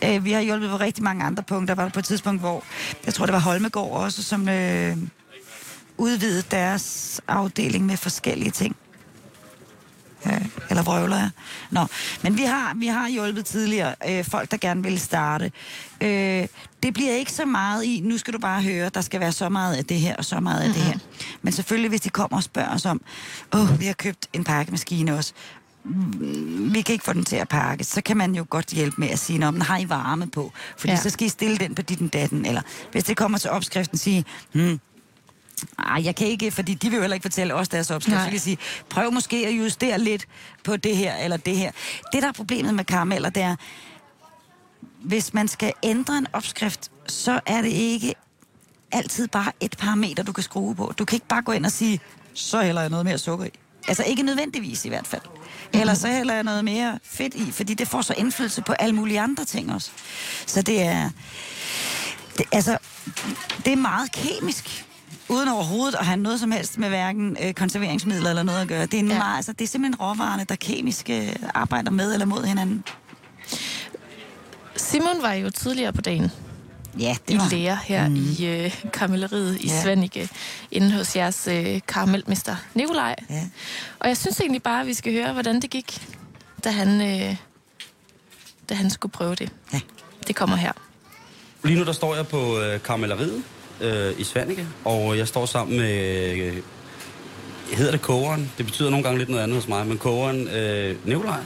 Øh, 0.05 0.25
vi 0.25 0.33
har 0.33 0.40
hjulpet 0.40 0.70
på 0.70 0.77
rigtig 0.77 1.05
mange 1.05 1.25
andre 1.25 1.42
punkter. 1.42 1.75
Der 1.75 1.83
var 1.83 1.88
der 1.88 1.92
på 1.92 1.99
et 1.99 2.05
tidspunkt, 2.05 2.40
hvor 2.40 2.64
jeg 3.07 3.14
tror, 3.14 3.27
det 3.27 3.33
var 3.33 3.38
Holmegård 3.40 4.01
også, 4.03 4.23
som 4.23 4.49
øh, 4.49 4.96
udvidede 5.99 6.42
deres 6.51 7.20
afdeling 7.29 7.87
med 7.87 7.96
forskellige 7.96 8.51
ting. 8.51 8.77
Øh, 10.26 10.46
eller 10.70 10.83
vrøvler 10.83 11.16
jeg. 11.16 11.30
Nå, 11.70 11.87
men 12.22 12.37
vi 12.37 12.42
har, 12.42 12.74
vi 12.76 12.87
har 12.87 13.09
hjulpet 13.09 13.46
tidligere 13.46 13.94
øh, 14.09 14.24
folk, 14.24 14.50
der 14.50 14.56
gerne 14.56 14.83
vil 14.83 15.00
starte. 15.00 15.52
Øh, 16.00 16.46
det 16.83 16.94
bliver 16.94 17.12
ikke 17.12 17.33
så 17.33 17.44
meget 17.44 17.85
i, 17.85 18.00
nu 18.04 18.18
skal 18.18 18.35
du 18.35 18.38
bare 18.38 18.62
høre, 18.62 18.90
der 18.94 19.00
skal 19.00 19.20
være 19.20 19.33
så 19.33 19.48
meget 19.48 19.76
af 19.76 19.85
det 19.85 20.00
her 20.00 20.16
og 20.16 20.24
så 20.24 20.40
meget 20.40 20.61
af 20.61 20.68
mm-hmm. 20.68 20.83
det 20.83 20.92
her. 20.92 20.98
Men 21.42 21.52
selvfølgelig, 21.52 21.88
hvis 21.88 22.00
de 22.00 22.11
kommer 22.11 22.37
og 22.37 22.42
spørger 22.42 22.74
os 22.74 22.87
om, 22.87 23.00
åh, 23.54 23.80
vi 23.80 23.87
har 23.87 23.92
købt 23.92 24.28
en 24.33 24.44
pakkemaskine 24.44 25.14
også, 25.14 25.33
Mm, 25.85 26.74
vi 26.74 26.83
kan 26.83 26.92
ikke 26.92 27.04
få 27.04 27.12
den 27.12 27.24
til 27.24 27.37
at 27.37 27.48
pakke, 27.48 27.85
så 27.85 28.02
kan 28.02 28.16
man 28.16 28.35
jo 28.35 28.46
godt 28.50 28.66
hjælpe 28.66 29.00
med 29.00 29.09
at 29.09 29.18
sige, 29.18 29.46
om 29.46 29.54
den 29.54 29.62
har 29.62 29.78
I 29.78 29.88
varme 29.88 30.26
på, 30.26 30.52
fordi 30.76 30.92
ja. 30.92 30.98
så 30.98 31.11
skal 31.11 31.26
I 31.26 31.30
stille 31.30 31.56
den 31.56 31.74
på 31.74 31.83
dit 31.83 32.12
datten, 32.12 32.46
eller 32.46 32.62
hvis 32.92 33.04
det 33.04 33.16
kommer 33.16 33.38
til 33.38 33.50
opskriften, 33.50 33.98
sige, 33.98 34.24
hmm, 34.52 34.80
ej, 35.79 36.05
jeg 36.05 36.16
kan 36.16 36.27
ikke, 36.27 36.51
fordi 36.51 36.75
de 36.75 36.90
vil 36.90 36.96
jo 36.96 37.01
heller 37.01 37.14
ikke 37.14 37.25
fortælle 37.25 37.55
os 37.55 37.68
deres 37.68 37.90
opskrift. 37.90 38.16
Nej. 38.16 38.25
Så 38.25 38.31
kan 38.31 38.40
sige, 38.40 38.59
prøv 38.88 39.12
måske 39.12 39.46
at 39.46 39.53
justere 39.53 39.99
lidt 39.99 40.27
på 40.64 40.77
det 40.77 40.96
her 40.96 41.14
eller 41.16 41.37
det 41.37 41.57
her. 41.57 41.70
Det, 42.12 42.23
der 42.23 42.29
er 42.29 42.33
problemet 42.33 42.75
med 42.75 42.85
karameller, 42.85 43.31
det 43.31 43.42
er, 43.42 43.57
hvis 44.81 45.35
man 45.35 45.49
skal 45.49 45.73
ændre 45.83 46.18
en 46.18 46.27
opskrift, 46.33 46.90
så 47.07 47.40
er 47.46 47.62
det 47.62 47.68
ikke 47.68 48.14
altid 48.92 49.29
bare 49.29 49.53
et 49.61 49.77
parameter, 49.79 50.23
du 50.23 50.33
kan 50.33 50.44
skrue 50.44 50.75
på. 50.75 50.92
Du 50.99 51.05
kan 51.05 51.16
ikke 51.16 51.27
bare 51.27 51.42
gå 51.42 51.53
ind 51.53 51.66
og 51.66 51.73
sige, 51.73 52.01
så 52.35 52.62
hælder 52.62 52.81
jeg 52.81 52.90
noget 52.90 53.05
mere 53.05 53.18
sukker 53.18 53.44
i. 53.44 53.51
Altså 53.88 54.05
ikke 54.05 54.23
nødvendigvis 54.23 54.85
i 54.85 54.88
hvert 54.88 55.07
fald. 55.07 55.23
Eller 55.73 55.94
så 55.94 56.09
hælder 56.09 56.35
jeg 56.35 56.44
noget 56.44 56.64
mere 56.64 56.99
fedt 57.05 57.35
i, 57.35 57.53
fordi 57.53 57.75
det 57.75 57.88
får 57.88 58.03
så 58.03 58.14
indflydelse 58.16 58.62
på 58.62 58.73
alle 58.73 58.94
mulige 58.94 59.20
andre 59.20 59.44
ting 59.44 59.75
også. 59.75 59.90
Så 60.46 60.62
det 60.62 60.83
er... 60.83 61.11
Det, 62.38 62.46
altså, 62.53 62.79
det 63.64 63.73
er 63.73 63.77
meget 63.77 64.12
kemisk. 64.12 64.87
Uden 65.29 65.49
overhovedet 65.49 65.94
at 65.94 66.07
have 66.07 66.16
noget 66.16 66.40
som 66.40 66.51
helst 66.53 66.79
med 66.79 66.88
hverken 66.88 67.37
øh, 67.42 67.55
konserveringsmidler 67.55 68.31
eller 68.31 68.42
noget 68.42 68.61
at 68.62 68.68
gøre. 68.68 68.87
Det 68.87 68.94
er, 68.94 68.99
en 68.99 69.09
Ja. 69.11 69.18
meget, 69.18 69.37
altså, 69.37 69.53
det 69.53 69.64
er 69.64 69.68
simpelthen 69.68 70.01
råvarerne, 70.01 70.44
der 70.49 70.55
kemisk 70.57 71.11
øh, 71.11 71.29
arbejder 71.55 71.90
med 71.90 72.12
eller 72.12 72.27
mod 72.27 72.44
hinanden. 72.44 72.85
Simon 74.77 75.23
var 75.23 75.33
jo 75.33 75.51
tidligere 75.51 75.92
på 75.92 76.01
dagen 76.01 76.31
Ja, 76.99 77.16
i 77.29 77.38
lære 77.51 77.79
her 77.85 78.09
mm. 78.09 78.16
i 78.16 78.46
øh, 78.46 78.83
karamelleriet 78.92 79.61
i 79.61 79.66
Ja. 79.66 79.83
Svanike, 79.83 80.29
inde 80.70 80.92
hos 80.92 81.16
jeres 81.16 81.49
øh, 81.51 81.81
karamelmester 81.88 82.57
Nikolaj. 82.75 83.16
Ja. 83.31 83.49
Og 83.99 84.09
jeg 84.09 84.16
synes 84.16 84.40
egentlig 84.40 84.62
bare, 84.62 84.81
at 84.81 84.87
vi 84.87 84.94
skal 84.94 85.12
høre, 85.12 85.33
hvordan 85.33 85.61
det 85.62 85.70
gik, 85.70 86.09
da 86.64 86.70
han, 86.70 87.01
øh, 87.01 87.37
da 88.68 88.75
han 88.75 88.90
skulle 88.90 89.12
prøve 89.12 89.35
det. 89.35 89.53
Ja. 89.73 89.81
Det 90.27 90.37
kommer 90.37 90.57
her. 90.57 90.73
Lige 91.64 91.79
nu 91.79 91.85
der 91.85 91.92
står 91.92 92.14
jeg 92.16 92.29
på 92.29 92.59
øh, 92.61 92.83
karamelleriet 92.83 93.42
øh, 93.80 94.12
i 94.18 94.24
Svanike, 94.24 94.66
og 94.84 95.18
jeg 95.18 95.28
står 95.28 95.46
sammen 95.46 95.78
med, 95.78 96.32
øh, 96.32 96.56
hedder 97.72 97.92
det 97.92 98.02
kogeren? 98.02 98.52
Det 98.58 98.66
betyder 98.66 98.90
nogle 98.90 99.04
gange 99.04 99.18
lidt 99.18 99.28
noget 99.28 99.42
andet 99.42 99.56
hos 99.56 99.68
mig, 99.68 99.86
men 99.86 99.98
kogeren 99.98 100.48
øh, 100.48 100.96
Nikolaj, 101.04 101.40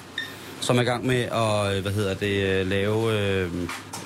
som 0.61 0.79
er 0.79 0.83
i 0.83 0.85
gang 0.85 1.07
med 1.07 1.21
at, 1.21 1.77
øh, 1.77 1.83
hvad 1.83 1.93
hedder 1.93 2.15
det, 2.15 2.61
øh, 2.61 2.67
lave, 2.67 3.13
øh, 3.13 3.51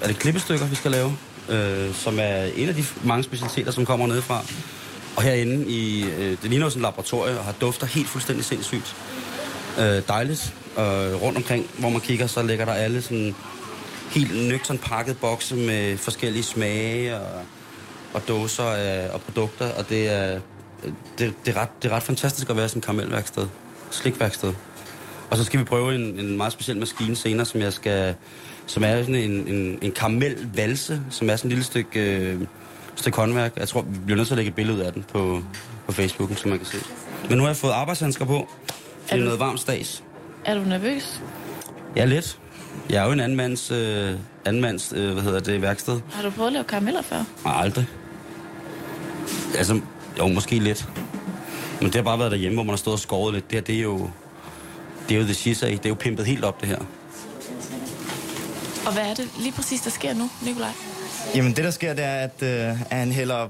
er 0.01 0.07
det 0.07 0.19
klippestykker, 0.19 0.67
vi 0.67 0.75
skal 0.75 0.91
lave? 0.91 1.17
Øh, 1.49 1.95
som 1.95 2.19
er 2.21 2.45
en 2.57 2.69
af 2.69 2.75
de 2.75 2.85
mange 3.05 3.25
specialiteter, 3.25 3.73
som 3.73 3.87
kommer 3.87 4.07
nedefra. 4.07 4.45
Og 5.17 5.23
herinde 5.23 5.67
i, 5.67 6.05
øh, 6.05 6.31
det 6.43 6.51
ligner 6.51 6.67
jo 6.67 6.71
sådan 6.71 6.83
et 6.83 6.87
laboratorie, 6.87 7.39
og 7.39 7.45
har 7.45 7.53
dufter 7.61 7.87
helt 7.87 8.09
fuldstændig 8.09 8.45
sindssygt. 8.45 8.97
Øh, 9.79 10.03
dejligt. 10.09 10.55
Og 10.77 11.23
rundt 11.23 11.37
omkring, 11.37 11.71
hvor 11.79 11.89
man 11.89 12.01
kigger, 12.01 12.27
så 12.27 12.43
ligger 12.43 12.65
der 12.65 12.73
alle 12.73 13.03
sådan 13.03 13.35
helt 14.11 14.49
nøgtern 14.49 14.79
pakket 14.79 15.19
bokse 15.19 15.57
med 15.57 15.97
forskellige 15.97 16.43
smage 16.43 17.17
og, 17.17 17.43
og 18.15 18.23
dåser 18.29 18.65
af, 18.65 19.11
og 19.11 19.21
produkter, 19.21 19.69
og 19.73 19.89
det 19.89 20.09
er, 20.13 20.41
det, 21.19 21.35
det, 21.47 21.57
er 21.57 21.61
ret, 21.61 21.83
det 21.83 21.91
er 21.91 21.97
ret 21.97 22.03
fantastisk 22.03 22.51
at 22.51 22.57
være 22.57 22.69
sådan 22.69 22.79
et 22.79 22.85
karamelværksted, 22.85 23.47
slikværksted. 23.91 24.53
Og 25.31 25.37
så 25.37 25.45
skal 25.45 25.61
vi 25.61 25.65
prøve 25.65 25.95
en, 25.95 26.19
en 26.21 26.37
meget 26.37 26.53
speciel 26.53 26.79
maskine 26.79 27.17
senere, 27.17 27.47
som 27.47 27.61
jeg 27.61 27.73
skal, 27.73 28.15
som 28.67 28.85
er 28.85 29.01
sådan 29.01 29.15
en, 29.15 29.49
en, 29.49 29.79
en 29.83 29.93
karamelvalse, 29.93 31.01
som 31.11 31.31
er 31.31 31.37
sådan 31.37 31.49
et 31.49 31.53
lille 31.53 31.65
stykke, 31.65 32.17
øh, 32.17 32.41
stykke 32.97 33.17
håndværk. 33.19 33.53
Jeg 33.57 33.69
tror, 33.69 33.83
vi 33.83 33.99
bliver 34.05 34.17
nødt 34.17 34.29
til 34.29 34.35
at 34.35 34.37
lægge 34.37 34.49
et 34.49 34.55
billede 34.55 34.87
af 34.87 34.93
den 34.93 35.05
på, 35.13 35.43
på 35.87 35.93
Facebooken, 35.93 36.37
så 36.37 36.49
man 36.49 36.59
kan 36.59 36.67
se. 36.67 36.77
Men 37.29 37.37
nu 37.39 37.43
har 37.43 37.49
jeg 37.49 37.57
fået 37.57 37.73
arbejdshandsker 37.73 38.25
på. 38.25 38.49
Det 38.67 38.75
Er 39.09 39.15
er 39.15 39.19
du- 39.19 39.25
noget 39.25 39.41
varmt 39.41 39.61
stads. 39.61 40.05
Er 40.45 40.55
du 40.55 40.61
nervøs? 40.61 41.21
Ja, 41.97 42.05
lidt. 42.05 42.39
Jeg 42.91 43.03
er 43.03 43.07
jo 43.07 43.13
en 43.13 43.21
anden 43.21 43.37
mands, 43.37 43.71
øh, 43.71 44.15
anden 44.45 44.63
mands 44.63 44.93
øh, 44.97 45.13
hvad 45.13 45.23
hedder 45.23 45.41
det, 45.41 45.63
værksted. 45.63 46.01
Har 46.11 46.23
du 46.23 46.31
prøvet 46.31 46.47
at 46.47 46.53
lave 46.53 46.65
karameller 46.65 47.03
før? 47.03 47.25
Nej, 47.45 47.55
aldrig. 47.63 47.87
Altså, 49.57 49.81
jo, 50.19 50.27
måske 50.27 50.59
lidt. 50.59 50.89
Men 51.81 51.87
det 51.87 51.95
har 51.95 52.03
bare 52.03 52.19
været 52.19 52.31
derhjemme, 52.31 52.57
hvor 52.57 52.63
man 52.63 52.71
har 52.71 52.77
stået 52.77 52.95
og 52.95 53.01
skåret 53.01 53.35
lidt. 53.35 53.51
Det 53.51 53.57
her, 53.57 53.61
det 53.61 53.75
er 53.75 53.83
jo... 53.83 54.11
Det 55.09 55.15
er 55.15 55.19
jo 55.19 55.25
the 55.25 55.35
shizag. 55.35 55.71
Det 55.71 55.85
er 55.85 55.89
jo 55.89 55.95
pimpet 55.95 56.27
helt 56.27 56.45
op, 56.45 56.61
det 56.61 56.69
her. 56.69 56.79
Og 58.87 58.93
hvad 58.93 59.03
er 59.03 59.15
det 59.15 59.29
lige 59.39 59.53
præcis, 59.53 59.81
der 59.81 59.91
sker 59.91 60.15
nu, 60.15 60.31
Nikolaj? 60.45 60.71
Jamen 61.35 61.57
det 61.57 61.65
der 61.65 61.71
sker, 61.71 61.95
det 61.95 62.05
er, 62.05 62.15
at, 62.15 62.43
øh, 62.43 62.83
at 62.83 62.99
han 62.99 63.13
hælder 63.13 63.49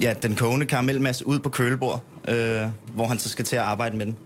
ja, 0.00 0.14
den 0.22 0.36
kogende 0.36 0.66
karamelmasse 0.66 1.26
ud 1.26 1.38
på 1.38 1.48
kølebord, 1.48 2.02
øh, 2.28 2.62
hvor 2.94 3.06
han 3.06 3.18
så 3.18 3.28
skal 3.28 3.44
til 3.44 3.56
at 3.56 3.62
arbejde 3.62 3.96
med 3.96 4.06
den. 4.06 4.16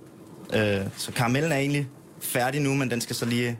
Øh, 0.54 0.86
så 0.96 1.12
karamellen 1.12 1.52
er 1.52 1.56
egentlig 1.56 1.86
færdig 2.20 2.60
nu, 2.60 2.74
men 2.74 2.90
den 2.90 3.00
skal 3.00 3.16
så 3.16 3.26
lige 3.26 3.58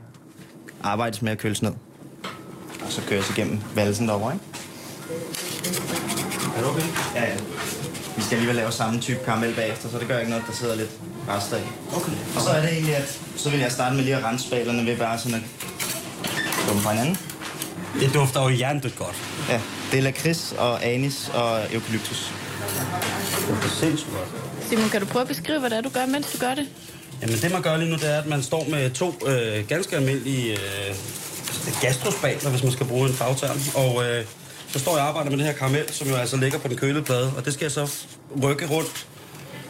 arbejdes 0.82 1.22
med 1.22 1.32
at 1.32 1.38
køles 1.38 1.62
ned. 1.62 1.72
Og 2.84 2.92
så 2.92 3.02
køres 3.08 3.30
igennem 3.30 3.60
valsen 3.74 4.08
derovre, 4.08 4.32
ikke? 4.32 4.44
Er 6.56 6.60
du 6.62 6.68
okay? 6.68 6.82
Ja, 7.14 7.22
ja. 7.22 7.36
Vi 8.16 8.22
skal 8.22 8.34
alligevel 8.36 8.56
lave 8.56 8.72
samme 8.72 9.00
type 9.00 9.18
karamel 9.24 9.54
bagefter, 9.54 9.88
så 9.88 9.98
det 9.98 10.08
gør 10.08 10.18
ikke 10.18 10.30
noget, 10.30 10.44
der 10.48 10.52
sidder 10.52 10.74
lidt 10.76 10.90
rester 11.28 11.56
i. 11.56 11.60
Okay. 11.96 12.12
Og 12.36 12.42
så 12.42 12.50
er 12.50 12.60
det 12.60 12.72
egentlig, 12.72 12.96
at 12.96 13.18
så 13.36 13.50
vil 13.50 13.60
jeg 13.60 13.72
starte 13.72 13.96
med 13.96 14.04
lige 14.04 14.16
at 14.16 14.24
rense 14.24 14.46
spalerne 14.46 14.86
ved 14.86 14.96
bare 14.96 15.18
sådan 15.18 15.34
at 15.34 15.42
dumme 16.68 16.82
fra 16.82 16.92
hinanden. 16.92 17.18
Det 18.00 18.14
dufter 18.14 18.42
jo 18.42 18.48
hjernedødt 18.48 18.96
godt. 18.98 19.16
Ja, 19.48 19.60
det 19.92 19.98
er 19.98 20.02
lakrids 20.02 20.54
og 20.58 20.84
anis 20.84 21.30
og 21.34 21.60
eukalyptus. 21.72 22.32
Det 23.38 23.48
dufter 23.48 23.68
sindssygt 23.68 24.10
godt. 24.12 24.28
Simon, 24.68 24.88
kan 24.88 25.00
du 25.00 25.06
prøve 25.06 25.22
at 25.22 25.28
beskrive, 25.28 25.60
hvad 25.60 25.70
det 25.70 25.78
er, 25.78 25.82
du 25.82 25.88
gør, 25.88 26.06
mens 26.06 26.32
du 26.32 26.38
gør 26.38 26.54
det? 26.54 26.66
Jamen, 27.22 27.36
det 27.36 27.52
man 27.52 27.62
gør 27.62 27.76
lige 27.76 27.90
nu, 27.90 27.96
det 27.96 28.14
er, 28.14 28.18
at 28.18 28.26
man 28.26 28.42
står 28.42 28.66
med 28.68 28.90
to 28.90 29.14
øh, 29.26 29.68
ganske 29.68 29.96
almindelige 29.96 30.52
øh, 30.52 30.94
gastrospatler, 31.80 32.50
hvis 32.50 32.62
man 32.62 32.72
skal 32.72 32.86
bruge 32.86 33.08
en 33.08 33.14
fagterm. 33.14 33.60
Og 33.74 34.04
øh, 34.04 34.24
så 34.72 34.78
står 34.78 34.92
jeg 34.96 35.02
og 35.02 35.08
arbejder 35.08 35.30
med 35.30 35.38
det 35.38 35.46
her 35.46 35.52
karamel, 35.52 35.92
som 35.92 36.08
jo 36.08 36.14
altså 36.14 36.36
ligger 36.36 36.58
på 36.58 36.68
den 36.68 36.76
kølede 36.76 37.02
plade. 37.02 37.32
Og 37.36 37.44
det 37.44 37.52
skal 37.54 37.64
jeg 37.64 37.72
så 37.72 37.90
rykke 38.42 38.66
rundt 38.66 39.06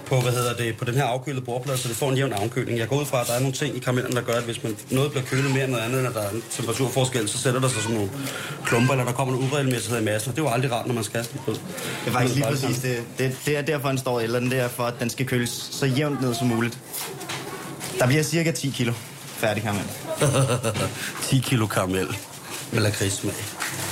på, 0.07 0.21
hvad 0.21 0.33
hedder 0.33 0.55
det, 0.55 0.77
på 0.77 0.85
den 0.85 0.95
her 0.95 1.05
afkølede 1.05 1.45
bordplade, 1.45 1.79
så 1.79 1.89
det 1.89 1.97
får 1.97 2.11
en 2.11 2.17
jævn 2.17 2.33
afkøling. 2.33 2.79
Jeg 2.79 2.89
går 2.89 3.01
ud 3.01 3.07
fra, 3.07 3.21
at 3.21 3.27
der 3.27 3.33
er 3.33 3.41
nogle 3.41 3.53
ting 3.55 3.77
i 3.77 3.79
karamellen, 3.79 4.17
der 4.17 4.23
gør, 4.23 4.33
at 4.33 4.43
hvis 4.43 4.63
man 4.63 4.77
noget 4.91 5.11
bliver 5.11 5.25
kølet 5.25 5.51
mere 5.51 5.65
end 5.65 5.73
noget 5.73 5.85
andet, 5.85 6.07
at 6.07 6.15
der 6.15 6.23
er 6.23 6.31
en 6.31 6.43
temperaturforskel, 6.51 7.29
så 7.29 7.39
sætter 7.39 7.61
der 7.61 7.69
sig 7.69 7.83
sådan 7.83 7.97
nogle 7.97 8.11
klumper, 8.65 8.93
eller 8.93 9.05
der 9.05 9.13
kommer 9.13 9.35
nogle 9.35 9.51
uregelmæssigheder 9.51 10.03
i 10.03 10.05
massen. 10.05 10.31
Og 10.31 10.37
det 10.37 10.43
er 10.43 10.47
jo 10.47 10.53
aldrig 10.55 10.73
rart, 10.73 10.87
når 10.87 10.95
man 10.95 11.05
skal 11.05 11.25
sådan 11.25 11.41
på. 11.47 11.51
Det 11.53 11.61
er 12.07 12.11
faktisk 12.11 12.35
lige 12.35 12.47
præcis 12.47 12.79
det. 12.79 13.05
det. 13.19 13.37
Det 13.47 13.57
er 13.57 13.63
derfor, 13.63 13.89
den 13.89 13.99
står 13.99 14.21
eller 14.21 14.41
den 14.41 14.51
der, 14.51 14.69
for 14.69 14.83
at 14.83 14.95
den 15.01 15.11
skal 15.11 15.27
køles 15.27 15.69
så 15.73 15.87
jævnt 15.87 16.21
ned 16.21 16.35
som 16.35 16.47
muligt. 16.47 16.79
Der 17.99 18.07
bliver 18.07 18.23
cirka 18.23 18.51
10 18.51 18.71
kilo 18.71 18.93
færdig 19.37 19.63
karamel. 19.63 19.85
10 21.29 21.39
kilo 21.39 21.67
karamel 21.67 22.17
med 22.73 22.81
lakridssmag. 22.81 23.35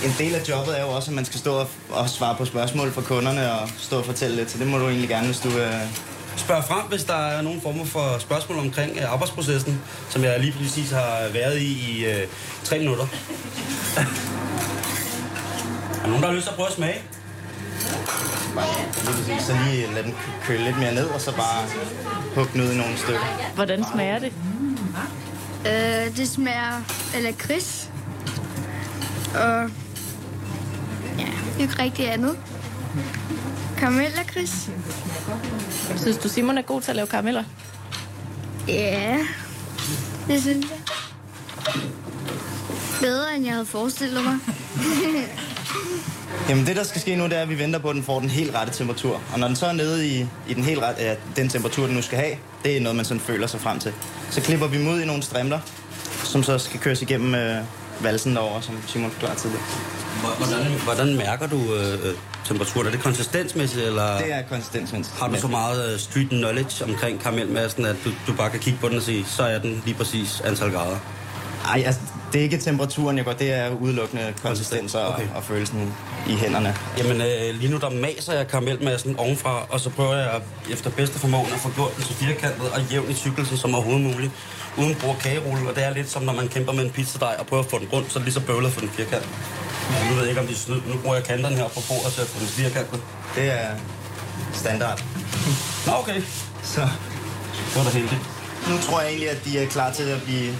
En 0.04 0.14
del 0.18 0.34
af 0.34 0.48
jobbet 0.48 0.78
er 0.78 0.82
jo 0.82 0.90
også, 0.90 1.10
at 1.10 1.14
man 1.14 1.24
skal 1.24 1.40
stå 1.40 1.54
og, 1.54 1.68
og 1.90 2.08
svare 2.08 2.34
på 2.36 2.44
spørgsmål 2.44 2.92
fra 2.92 3.02
kunderne 3.02 3.52
og 3.52 3.68
stå 3.78 3.98
og 3.98 4.04
fortælle 4.04 4.36
lidt, 4.36 4.50
så 4.50 4.58
det 4.58 4.66
må 4.66 4.78
du 4.78 4.88
egentlig 4.88 5.08
gerne, 5.08 5.26
hvis 5.26 5.40
du... 5.40 5.48
Øh... 5.58 5.80
Spørg 6.36 6.64
frem, 6.64 6.86
hvis 6.88 7.04
der 7.04 7.14
er 7.14 7.42
nogen 7.42 7.60
former 7.60 7.84
for 7.84 8.18
spørgsmål 8.18 8.58
omkring 8.58 8.96
øh, 8.96 9.12
arbejdsprocessen, 9.12 9.82
som 10.10 10.24
jeg 10.24 10.40
lige 10.40 10.52
præcis 10.52 10.90
har 10.90 11.28
været 11.32 11.58
i 11.58 11.90
i 11.90 12.04
øh, 12.04 12.26
tre 12.64 12.78
minutter. 12.78 13.04
er 15.96 16.02
der 16.02 16.06
nogen, 16.06 16.22
der 16.22 16.28
har 16.28 16.34
lyst 16.34 16.44
til 16.44 16.50
at 16.50 16.56
prøve 16.56 16.68
at 16.68 16.74
smage? 16.74 16.98
Lige 19.26 19.42
så 19.42 19.56
lige 19.66 19.94
lade 19.94 20.04
den 20.04 20.14
køle 20.44 20.64
lidt 20.64 20.78
mere 20.78 20.94
ned, 20.94 21.06
og 21.06 21.20
så 21.20 21.36
bare 21.36 21.66
hugge 22.34 22.50
den 22.52 22.60
ud 22.60 22.72
i 22.72 22.76
nogle 22.76 22.96
stykker. 22.96 23.52
Hvordan 23.54 23.84
smager 23.92 24.18
det? 24.18 24.32
Øh, 25.66 26.16
det 26.16 26.28
smager 26.28 26.82
af 27.14 27.22
lakrids. 27.22 27.90
Og 29.34 29.70
ja, 31.18 31.28
ikke 31.60 31.78
rigtig 31.78 32.12
andet. 32.12 32.36
Karamellakrids. 33.78 34.70
Synes 35.96 36.16
du, 36.16 36.28
Simon 36.28 36.58
er 36.58 36.62
god 36.62 36.80
til 36.80 36.90
at 36.90 36.96
lave 36.96 37.06
karameller? 37.06 37.44
Ja, 38.68 39.18
Det 40.28 40.42
synes 40.42 40.66
jeg. 40.70 40.78
Bedre, 43.00 43.36
end 43.36 43.44
jeg 43.44 43.52
havde 43.52 43.66
forestillet 43.66 44.24
mig. 44.24 44.36
Jamen 46.48 46.66
det, 46.66 46.76
der 46.76 46.82
skal 46.84 47.00
ske 47.00 47.16
nu, 47.16 47.24
det 47.24 47.32
er, 47.38 47.42
at 47.42 47.48
vi 47.48 47.58
venter 47.58 47.78
på, 47.78 47.88
at 47.88 47.94
den 47.94 48.02
får 48.02 48.20
den 48.20 48.30
helt 48.30 48.54
rette 48.54 48.72
temperatur. 48.72 49.20
Og 49.32 49.38
når 49.38 49.46
den 49.46 49.56
så 49.56 49.66
er 49.66 49.72
nede 49.72 50.08
i, 50.08 50.26
i 50.48 50.54
den 50.54 50.64
helt 50.64 50.80
rette, 50.82 51.02
ja, 51.02 51.14
den 51.36 51.48
temperatur, 51.48 51.86
den 51.86 51.94
nu 51.94 52.02
skal 52.02 52.18
have, 52.18 52.36
det 52.64 52.76
er 52.76 52.80
noget, 52.80 52.96
man 52.96 53.04
sådan 53.04 53.20
føler 53.20 53.46
sig 53.46 53.60
frem 53.60 53.78
til. 53.78 53.92
Så 54.30 54.40
klipper 54.40 54.66
vi 54.66 54.88
ud 54.88 55.00
i 55.00 55.04
nogle 55.06 55.22
strimler, 55.22 55.60
som 56.24 56.42
så 56.42 56.58
skal 56.58 56.80
køres 56.80 57.02
igennem 57.02 57.34
øh, 57.34 57.56
valsen 58.00 58.36
derovre, 58.36 58.62
som 58.62 58.74
Simon 58.86 59.10
forklarede 59.10 59.40
tidligere. 59.40 59.62
Hvordan, 60.38 60.66
hvordan 60.84 61.16
mærker 61.16 61.46
du 61.46 61.56
øh, 61.74 61.92
øh, 62.08 62.14
temperaturen? 62.44 62.86
Er 62.86 62.90
det 62.90 63.00
konsistensmæssigt, 63.02 63.86
eller 63.86 64.18
Det 64.18 64.32
er 64.32 64.42
konsistensmæssigt. 64.42 65.18
har 65.20 65.28
du 65.28 65.36
så 65.40 65.48
meget 65.48 65.92
øh, 65.92 65.98
street 65.98 66.28
knowledge 66.28 66.84
omkring 66.84 67.20
karamelmassen, 67.20 67.84
at 67.86 67.96
du, 68.04 68.10
du 68.26 68.32
bare 68.36 68.50
kan 68.50 68.60
kigge 68.60 68.78
på 68.80 68.88
den 68.88 68.96
og 68.96 69.02
sige, 69.02 69.24
så 69.28 69.42
er 69.42 69.58
den 69.58 69.82
lige 69.84 69.94
præcis 69.96 70.40
antal 70.44 70.70
grader? 70.72 70.96
Ej, 71.68 71.82
altså, 71.86 72.00
det 72.34 72.40
er 72.40 72.42
ikke 72.42 72.58
temperaturen, 72.58 73.16
jeg 73.16 73.24
går. 73.24 73.32
Det 73.32 73.52
er 73.52 73.70
udelukkende 73.70 74.34
konsistens 74.42 74.94
og, 74.94 75.06
Okay. 75.08 75.22
okay. 75.22 75.34
og 75.34 75.42
følelsen 75.44 75.94
i 76.28 76.34
hænderne. 76.34 76.76
Jamen, 76.98 77.20
øh, 77.20 77.54
lige 77.60 77.70
nu 77.70 77.76
der 77.78 77.90
maser 77.90 78.32
jeg 78.32 78.48
karamelmassen 78.48 79.16
ovenfra, 79.18 79.66
og 79.70 79.80
så 79.80 79.90
prøver 79.90 80.14
jeg 80.16 80.40
efter 80.70 80.90
bedste 80.90 81.18
formåen 81.18 81.46
at 81.52 81.60
få 81.60 81.70
gjort 81.70 81.96
den 81.96 82.04
så 82.04 82.12
firkantet 82.14 82.70
og 82.74 82.80
jævn 82.92 83.10
i 83.10 83.14
tykkelsen 83.14 83.56
som 83.56 83.74
overhovedet 83.74 84.02
muligt, 84.02 84.32
uden 84.78 84.94
brug 84.94 85.10
af 85.10 85.18
kagerulle. 85.18 85.68
Og 85.70 85.74
det 85.76 85.84
er 85.84 85.90
lidt 85.94 86.10
som, 86.10 86.22
når 86.22 86.32
man 86.32 86.48
kæmper 86.48 86.72
med 86.72 86.84
en 86.84 86.90
pizzadej 86.90 87.36
og 87.38 87.46
prøver 87.46 87.62
at 87.62 87.70
få 87.70 87.78
den 87.78 87.88
rundt, 87.92 88.12
så 88.12 88.18
er 88.18 88.20
det 88.20 88.24
lige 88.24 88.34
så 88.34 88.40
bøvlet 88.40 88.72
for 88.72 88.80
den 88.80 88.88
firkantet. 88.90 89.28
Nu 90.08 90.14
ved 90.14 90.20
jeg 90.22 90.28
ikke, 90.28 90.40
om 90.40 90.46
de 90.46 90.52
er 90.52 90.56
snyd. 90.56 90.80
Nu 90.86 90.96
bruger 91.02 91.16
jeg 91.16 91.24
kanterne 91.24 91.56
her 91.56 91.68
på 91.68 91.80
bordet 91.88 92.12
til 92.12 92.20
at 92.20 92.26
få 92.26 92.38
den 92.40 92.46
firkantet. 92.48 93.00
Det 93.36 93.52
er 93.52 93.68
standard. 94.52 95.04
Nå, 95.86 95.92
okay. 95.92 96.22
Så 96.62 96.80
Det 97.68 97.76
var 97.76 97.82
da 97.84 97.90
heldigt. 97.90 98.20
nu 98.70 98.78
tror 98.78 99.00
jeg 99.00 99.08
egentlig, 99.08 99.30
at 99.30 99.44
de 99.44 99.58
er 99.58 99.66
klar 99.66 99.92
til 99.92 100.02
at 100.02 100.22
blive 100.22 100.52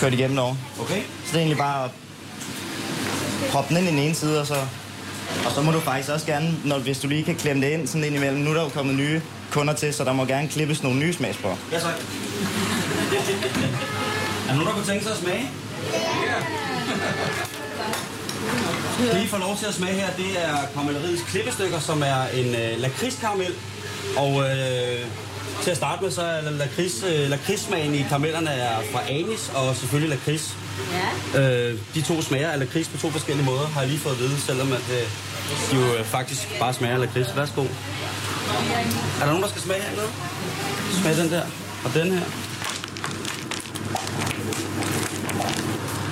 kørt 0.00 0.12
igennem 0.12 0.38
over. 0.38 0.56
Okay. 0.80 1.02
Så 1.02 1.28
det 1.28 1.34
er 1.34 1.38
egentlig 1.38 1.58
bare 1.58 1.84
at 1.84 1.90
proppe 3.50 3.74
den 3.74 3.76
ind 3.76 3.86
i 3.88 3.90
den 3.90 3.98
ene 3.98 4.14
side, 4.14 4.40
og 4.40 4.46
så, 4.46 4.54
og 5.46 5.52
så 5.54 5.62
må 5.62 5.72
du 5.72 5.80
faktisk 5.80 6.08
også 6.10 6.26
gerne, 6.26 6.54
når, 6.64 6.78
hvis 6.78 6.98
du 6.98 7.08
lige 7.08 7.24
kan 7.24 7.34
klemme 7.34 7.66
det 7.66 7.72
ind 7.72 7.86
sådan 7.86 8.04
ind 8.04 8.14
imellem. 8.14 8.40
Nu 8.40 8.50
er 8.50 8.54
der 8.54 8.62
jo 8.62 8.68
kommet 8.68 8.94
nye 8.94 9.20
kunder 9.50 9.74
til, 9.74 9.94
så 9.94 10.04
der 10.04 10.12
må 10.12 10.24
gerne 10.24 10.48
klippes 10.48 10.82
nogle 10.82 10.98
nye 10.98 11.12
smagsprøver. 11.12 11.56
Ja, 11.72 11.78
tak. 11.78 11.94
er 14.44 14.48
der 14.48 14.54
nogen, 14.54 14.66
der 14.66 14.72
kunne 14.72 14.86
tænke 14.86 15.04
sig 15.04 15.12
at 15.12 15.18
smage? 15.18 15.50
Ja. 16.26 16.34
Det, 19.12 19.24
I 19.24 19.26
får 19.26 19.38
lov 19.38 19.56
til 19.56 19.66
at 19.66 19.74
smage 19.74 19.94
her, 19.94 20.10
det 20.16 20.44
er 20.44 20.56
karamelleriets 20.74 21.22
klippestykker, 21.22 21.80
som 21.80 22.02
er 22.02 22.26
en 22.34 22.54
øh, 22.54 22.80
lakridskaramel. 22.80 23.54
Og 24.16 24.40
øh, 24.40 25.06
til 25.62 25.70
at 25.70 25.76
starte 25.76 26.02
med, 26.02 26.10
så 26.10 26.22
er 26.22 26.50
lakrids, 26.50 27.02
øh, 27.02 27.30
lakridssmagen 27.30 27.94
i 27.94 28.02
karamellerne 28.08 28.50
er 28.50 28.76
fra 28.92 29.00
anis 29.08 29.52
og 29.54 29.76
selvfølgelig 29.76 30.10
lakrids. 30.10 30.56
Ja. 31.34 31.40
Øh, 31.40 31.78
de 31.94 32.02
to 32.02 32.22
smager 32.22 32.50
af 32.50 32.58
lakrids 32.58 32.88
på 32.88 32.96
to 32.98 33.10
forskellige 33.10 33.46
måder, 33.46 33.66
har 33.66 33.80
jeg 33.80 33.88
lige 33.90 34.00
fået 34.00 34.12
at 34.12 34.18
vide, 34.18 34.40
selvom 34.40 34.72
at, 34.72 34.86
øh, 34.90 35.06
de 35.70 35.76
jo 35.76 35.94
øh, 35.94 36.04
faktisk 36.04 36.58
bare 36.60 36.74
smager 36.74 36.94
af 36.94 37.00
lakrids. 37.00 37.36
Værsgo. 37.36 37.62
Er 37.62 37.66
der 39.20 39.26
nogen, 39.26 39.42
der 39.42 39.48
skal 39.48 39.62
smage 39.62 39.80
hernede? 39.82 40.08
Smag 41.00 41.16
den 41.16 41.30
der. 41.30 41.42
Og 41.84 41.94
den 41.94 42.12
her. 42.12 42.24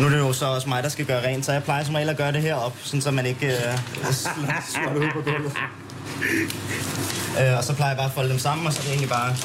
Nu 0.00 0.06
er 0.06 0.10
det 0.10 0.18
jo 0.18 0.32
så 0.32 0.46
også 0.46 0.68
mig, 0.68 0.82
der 0.82 0.88
skal 0.88 1.04
gøre 1.06 1.26
rent, 1.26 1.46
så 1.46 1.52
jeg 1.52 1.64
plejer 1.64 1.84
som 1.84 1.94
regel 1.94 2.08
at 2.08 2.16
gøre 2.16 2.32
det 2.32 2.42
herop, 2.42 2.76
sådan 2.82 3.02
så 3.02 3.10
man 3.10 3.26
ikke 3.26 3.46
øh, 3.46 3.52
slår 4.72 4.92
det 4.92 5.00
ud 5.00 5.10
på 5.12 5.20
gulvet. 5.20 5.52
Øh, 7.38 7.58
og 7.58 7.64
så 7.64 7.74
plejer 7.74 7.90
jeg 7.90 7.96
bare 7.96 8.06
at 8.06 8.12
folde 8.12 8.30
dem 8.30 8.38
sammen, 8.38 8.66
og 8.66 8.72
så 8.72 8.78
er 8.78 8.82
det 8.82 8.90
egentlig 8.90 9.08
bare... 9.08 9.36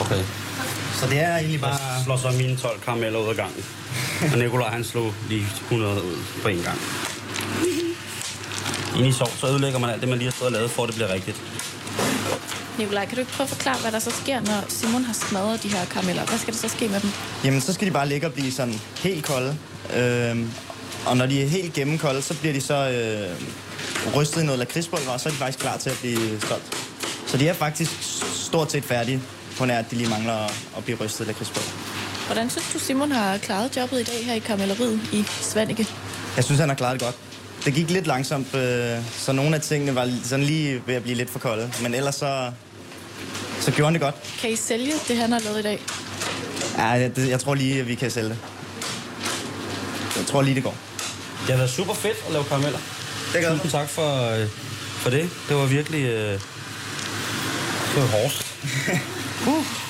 Okay. 0.00 0.22
Så 1.00 1.06
det 1.06 1.20
er 1.20 1.36
egentlig 1.36 1.60
bare... 1.60 1.70
Jeg 1.70 2.02
slår 2.04 2.16
så 2.16 2.30
mine 2.30 2.56
12 2.56 2.80
karameller 2.80 3.18
ud 3.18 3.28
af 3.28 3.36
gangen. 3.36 3.64
Og 4.32 4.38
Nikolaj 4.38 4.70
han 4.70 4.84
slog 4.84 5.14
lige 5.28 5.46
100 5.64 5.94
ud 5.94 6.16
på 6.42 6.48
en 6.48 6.62
gang. 6.62 6.78
Inde 8.96 9.08
i 9.08 9.12
sov, 9.12 9.28
så 9.36 9.46
ødelægger 9.46 9.78
man 9.78 9.90
alt 9.90 10.00
det, 10.00 10.08
man 10.08 10.18
lige 10.18 10.26
har 10.26 10.32
stået 10.32 10.46
og 10.46 10.52
lavet, 10.52 10.70
for 10.70 10.82
at 10.82 10.86
det 10.86 10.94
bliver 10.94 11.12
rigtigt. 11.12 11.36
Nikolaj, 12.78 13.06
kan 13.06 13.14
du 13.14 13.20
ikke 13.20 13.32
prøve 13.32 13.44
at 13.44 13.48
forklare, 13.50 13.78
hvad 13.78 13.92
der 13.92 13.98
så 13.98 14.10
sker, 14.10 14.40
når 14.40 14.64
Simon 14.68 15.04
har 15.04 15.12
smadret 15.12 15.62
de 15.62 15.68
her 15.68 15.84
karameller? 15.84 16.24
Hvad 16.24 16.38
skal 16.38 16.54
der 16.54 16.58
så 16.58 16.68
ske 16.68 16.88
med 16.88 17.00
dem? 17.00 17.10
Jamen, 17.44 17.60
så 17.60 17.72
skal 17.72 17.86
de 17.86 17.92
bare 17.92 18.08
ligge 18.08 18.26
og 18.26 18.32
blive 18.32 18.52
sådan 18.52 18.80
helt 19.02 19.24
kolde. 19.24 19.56
Øhm, 19.96 20.50
og 21.06 21.16
når 21.16 21.26
de 21.26 21.42
er 21.42 21.48
helt 21.48 21.72
gennemkolde, 21.72 22.22
så 22.22 22.34
bliver 22.34 22.52
de 22.52 22.60
så 22.60 22.74
øh, 22.90 23.40
rystet 24.16 24.42
i 24.42 24.44
noget 24.44 24.58
lakridspulver, 24.58 25.10
og 25.10 25.20
så 25.20 25.28
er 25.28 25.32
de 25.32 25.38
faktisk 25.38 25.58
klar 25.58 25.76
til 25.76 25.90
at 25.90 25.98
blive 26.00 26.40
stolt. 26.40 26.76
Så 27.26 27.36
de 27.36 27.48
er 27.48 27.52
faktisk 27.52 27.90
stort 28.46 28.72
set 28.72 28.84
færdige, 28.84 29.22
på 29.58 29.64
nær 29.64 29.78
at 29.78 29.90
de 29.90 29.96
lige 29.96 30.10
mangler 30.10 30.32
at, 30.32 30.52
at 30.76 30.84
blive 30.84 30.98
rystet 31.00 31.24
i 31.24 31.28
lakridspulver. 31.28 31.70
Hvordan 32.26 32.50
synes 32.50 32.66
du, 32.72 32.78
Simon 32.78 33.12
har 33.12 33.38
klaret 33.38 33.76
jobbet 33.76 34.00
i 34.00 34.04
dag 34.04 34.24
her 34.24 34.34
i 34.34 34.38
karamelleriet 34.38 35.00
i 35.12 35.24
Svanike? 35.40 35.86
Jeg 36.36 36.44
synes, 36.44 36.60
han 36.60 36.68
har 36.68 36.76
klaret 36.76 36.92
det 36.92 37.02
godt. 37.02 37.16
Det 37.64 37.74
gik 37.74 37.90
lidt 37.90 38.06
langsomt, 38.06 38.54
øh, 38.54 38.98
så 39.12 39.32
nogle 39.32 39.56
af 39.56 39.62
tingene 39.62 39.94
var 39.94 40.10
sådan 40.24 40.44
lige 40.44 40.82
ved 40.86 40.94
at 40.94 41.02
blive 41.02 41.16
lidt 41.16 41.30
for 41.30 41.38
kolde. 41.38 41.70
Men 41.82 41.94
ellers 41.94 42.14
så, 42.14 42.50
så 43.60 43.70
gjorde 43.70 43.84
han 43.86 43.94
det 43.94 44.02
godt. 44.02 44.14
Kan 44.40 44.50
I 44.50 44.56
sælge 44.56 44.92
det, 45.08 45.16
han 45.16 45.32
har 45.32 45.38
lavet 45.38 45.58
i 45.58 45.62
dag? 45.62 45.80
Ja, 46.78 46.84
jeg, 46.84 47.16
det, 47.16 47.28
jeg 47.28 47.40
tror 47.40 47.54
lige, 47.54 47.80
at 47.80 47.88
vi 47.88 47.94
kan 47.94 48.10
sælge 48.10 48.28
det. 48.28 48.38
Jeg 50.16 50.26
tror 50.26 50.42
lige, 50.42 50.54
det 50.54 50.62
går. 50.62 50.74
Det 51.40 51.50
har 51.50 51.56
været 51.56 51.70
super 51.70 51.94
fedt 51.94 52.16
at 52.26 52.32
lave 52.32 52.44
karameller. 52.44 52.78
Det 53.32 53.42
gør 53.42 53.52
Tusind 53.52 53.70
tak 53.70 53.88
for, 53.88 54.30
øh, 54.30 54.48
for 55.02 55.10
det. 55.10 55.30
Det 55.48 55.56
var 55.56 55.66
virkelig... 55.66 56.04
Øh, 56.04 56.40
det 57.94 58.02
var 58.02 58.06
hårdt. 58.06 58.46
Du 59.44 59.64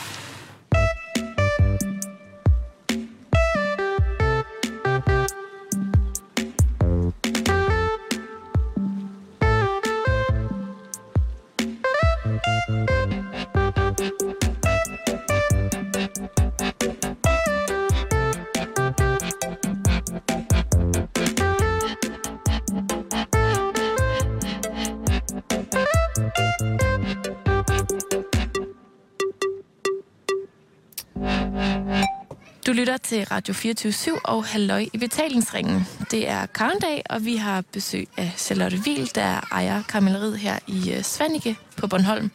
lytter 32.89 32.99
til 32.99 33.25
Radio 33.25 33.55
24 33.55 34.19
og 34.25 34.45
Halløj 34.45 34.87
i 34.93 34.99
betalingsringen. 34.99 35.87
Det 36.11 36.29
er 36.29 36.47
Karndag, 36.47 37.03
og 37.11 37.25
vi 37.25 37.37
har 37.37 37.65
besøg 37.73 38.09
af 38.17 38.33
Charlotte 38.37 38.79
Wiel, 38.87 39.11
der 39.15 39.41
ejer 39.53 39.83
karamelleriet 39.83 40.39
her 40.39 40.59
i 40.67 40.93
øh, 40.93 41.03
Svanike 41.03 41.57
på 41.77 41.87
Bornholm. 41.87 42.31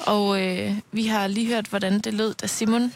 Og 0.00 0.42
øh, 0.42 0.74
vi 0.92 1.06
har 1.06 1.26
lige 1.26 1.46
hørt, 1.46 1.66
hvordan 1.66 1.98
det 1.98 2.14
lød, 2.14 2.34
da 2.34 2.46
Simon 2.46 2.92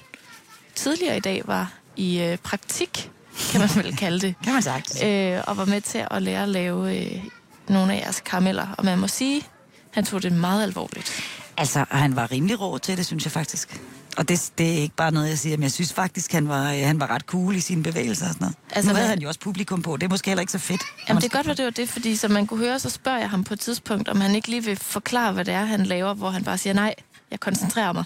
tidligere 0.75 1.17
i 1.17 1.21
dag 1.21 1.43
var 1.45 1.73
i 1.97 2.23
øh, 2.23 2.39
praktik, 2.39 3.11
kan 3.51 3.61
man 3.61 3.69
vel 3.75 3.97
kalde 3.97 4.21
det. 4.21 4.35
Kan 4.45 4.53
man 4.53 4.63
sagt. 4.63 5.05
øh, 5.05 5.41
og 5.47 5.57
var 5.57 5.65
med 5.65 5.81
til 5.81 6.07
at 6.11 6.23
lære 6.23 6.43
at 6.43 6.49
lave 6.49 6.97
øh, 6.97 7.25
nogle 7.69 7.95
af 7.95 8.01
jeres 8.01 8.21
karameller. 8.21 8.67
Og 8.79 8.85
man 8.85 8.99
må 8.99 9.09
sige, 9.09 9.43
han 9.91 10.05
tog 10.05 10.23
det 10.23 10.33
meget 10.33 10.63
alvorligt. 10.63 11.23
Altså, 11.57 11.85
han 11.91 12.17
var 12.17 12.33
rimelig 12.33 12.61
rå 12.61 12.79
til 12.79 12.97
det, 12.97 13.07
synes 13.07 13.25
jeg 13.25 13.33
faktisk. 13.33 13.81
Og 14.17 14.29
det, 14.29 14.53
det 14.59 14.75
er 14.75 14.79
ikke 14.79 14.97
bare 14.97 15.13
noget, 15.13 15.29
jeg 15.29 15.39
siger, 15.39 15.57
men 15.57 15.63
jeg 15.63 15.73
synes 15.73 15.93
faktisk, 15.93 16.33
han 16.33 16.49
var, 16.49 16.73
øh, 16.73 16.79
han 16.79 17.01
var 17.01 17.11
ret 17.11 17.23
cool 17.23 17.57
i 17.57 17.61
sine 17.61 17.83
bevægelser 17.83 18.27
og 18.27 18.33
sådan 18.33 18.45
noget. 18.45 18.57
Altså, 18.71 18.91
nu 18.91 18.97
havde 18.97 19.09
han 19.09 19.19
jo 19.19 19.29
også 19.29 19.41
publikum 19.41 19.83
på. 19.83 19.97
Det 19.97 20.03
er 20.03 20.09
måske 20.09 20.31
heller 20.31 20.41
ikke 20.41 20.53
så 20.53 20.59
fedt. 20.59 20.83
Jamen, 21.09 21.23
det 21.23 21.33
er 21.33 21.37
godt, 21.37 21.49
at 21.49 21.57
det 21.57 21.65
var 21.65 21.71
det, 21.71 21.89
fordi 21.89 22.17
som 22.17 22.31
man 22.31 22.47
kunne 22.47 22.61
høre, 22.61 22.79
så 22.79 22.91
spørger 22.91 23.19
jeg 23.19 23.31
ham 23.31 23.45
på 23.45 23.55
et 23.55 23.61
tidspunkt, 23.61 24.09
om 24.09 24.21
han 24.21 24.35
ikke 24.35 24.49
lige 24.49 24.65
vil 24.65 24.77
forklare, 24.77 25.33
hvad 25.33 25.45
det 25.45 25.55
er, 25.55 25.65
han 25.65 25.87
laver, 25.87 26.15
hvor 26.15 26.31
han 26.31 26.45
bare 26.45 26.59
siger, 26.59 26.75
nej, 26.75 26.95
jeg 27.31 27.41
koncentrerer 27.41 27.93
mig. 27.93 28.05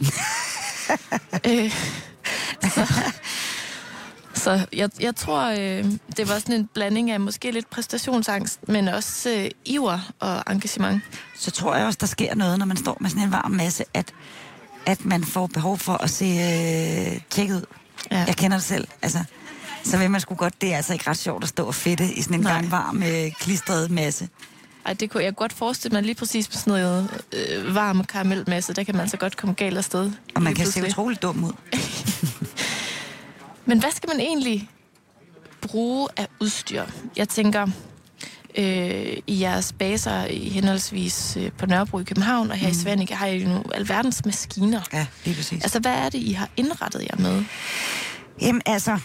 øh, 1.49 1.73
så 2.75 3.13
så 4.39 4.67
jeg, 4.73 4.91
jeg 5.01 5.17
tror, 5.17 5.45
øh, 5.51 5.85
det 6.17 6.29
var 6.29 6.39
sådan 6.39 6.55
en 6.55 6.69
blanding 6.75 7.11
af 7.11 7.21
måske 7.21 7.51
lidt 7.51 7.71
præstationsangst, 7.71 8.69
men 8.69 8.89
også 8.89 9.31
øh, 9.31 9.51
iver 9.65 10.13
og 10.21 10.43
engagement. 10.51 11.03
Så 11.37 11.51
tror 11.51 11.77
jeg 11.77 11.87
også, 11.87 11.99
der 12.01 12.07
sker 12.07 12.35
noget, 12.35 12.59
når 12.59 12.67
man 12.67 12.77
står 12.77 12.97
med 13.01 13.11
sådan 13.11 13.25
en 13.25 13.33
varm 13.33 13.51
masse, 13.51 13.85
at, 13.95 14.13
at 14.89 15.05
man 15.05 15.25
får 15.25 15.47
behov 15.47 15.79
for 15.79 15.93
at 15.93 16.11
se 16.11 16.25
øh, 16.25 17.21
tjekket 17.31 17.57
ud. 17.57 17.65
Ja. 18.11 18.25
Jeg 18.27 18.37
kender 18.37 18.57
det 18.57 18.65
selv. 18.65 18.89
Altså, 19.03 19.25
så 19.85 19.99
vil 19.99 20.11
man 20.11 20.21
sgu 20.21 20.35
godt, 20.35 20.61
det 20.61 20.73
er 20.73 20.77
altså 20.77 20.93
ikke 20.93 21.11
ret 21.11 21.17
sjovt 21.19 21.43
at 21.43 21.49
stå 21.49 21.67
og 21.67 21.75
fedte 21.75 22.05
i 22.15 22.23
sådan 22.23 22.35
en 22.35 22.41
Nej. 22.41 22.53
gang 22.53 22.71
varm, 22.71 23.03
øh, 23.03 23.33
klistret 23.41 23.91
masse. 23.91 24.29
Ej, 24.87 24.93
det 24.93 25.11
kunne 25.11 25.25
jeg 25.25 25.35
godt 25.35 25.53
forestille 25.53 25.95
mig 25.95 26.03
lige 26.03 26.15
præcis 26.15 26.49
på 26.49 26.55
sådan 26.55 26.71
noget 26.71 27.23
øh, 27.33 27.75
varm 27.75 28.05
karamelmasse, 28.05 28.73
der 28.73 28.85
kan 28.85 28.97
man 28.97 29.09
så 29.09 29.17
godt 29.17 29.37
komme 29.37 29.55
galt 29.55 29.79
afsted. 29.79 30.11
Og 30.35 30.43
man 30.43 30.55
kan 30.55 30.67
se 30.67 30.87
utroligt 30.87 31.23
dum 31.23 31.45
ud. 31.45 31.53
Men 33.69 33.81
hvad 33.81 33.91
skal 33.91 34.09
man 34.09 34.21
egentlig 34.21 34.71
bruge 35.61 36.09
af 36.17 36.29
udstyr? 36.41 36.85
Jeg 37.17 37.29
tænker, 37.29 37.67
øh, 38.59 39.17
i 39.27 39.41
jeres 39.41 39.73
baser 39.73 40.25
i 40.25 40.49
henholdsvis 40.49 41.37
øh, 41.37 41.53
på 41.53 41.67
Nørrebro 41.67 41.99
i 41.99 42.05
København 42.05 42.51
og 42.51 42.57
her 42.57 42.69
mm. 42.69 42.73
i 42.73 42.75
Svanike 42.75 43.15
har 43.15 43.27
I 43.27 43.45
jo 43.45 43.63
alverdens 43.75 44.25
maskiner. 44.25 44.81
Ja, 44.93 45.07
lige 45.25 45.37
præcis. 45.37 45.63
Altså, 45.63 45.81
hvad 45.81 45.93
er 45.93 46.09
det, 46.09 46.19
I 46.19 46.33
har 46.33 46.49
indrettet 46.57 47.07
jer 47.11 47.17
med? 47.19 47.45
Jamen 48.41 48.63
altså, 48.67 48.99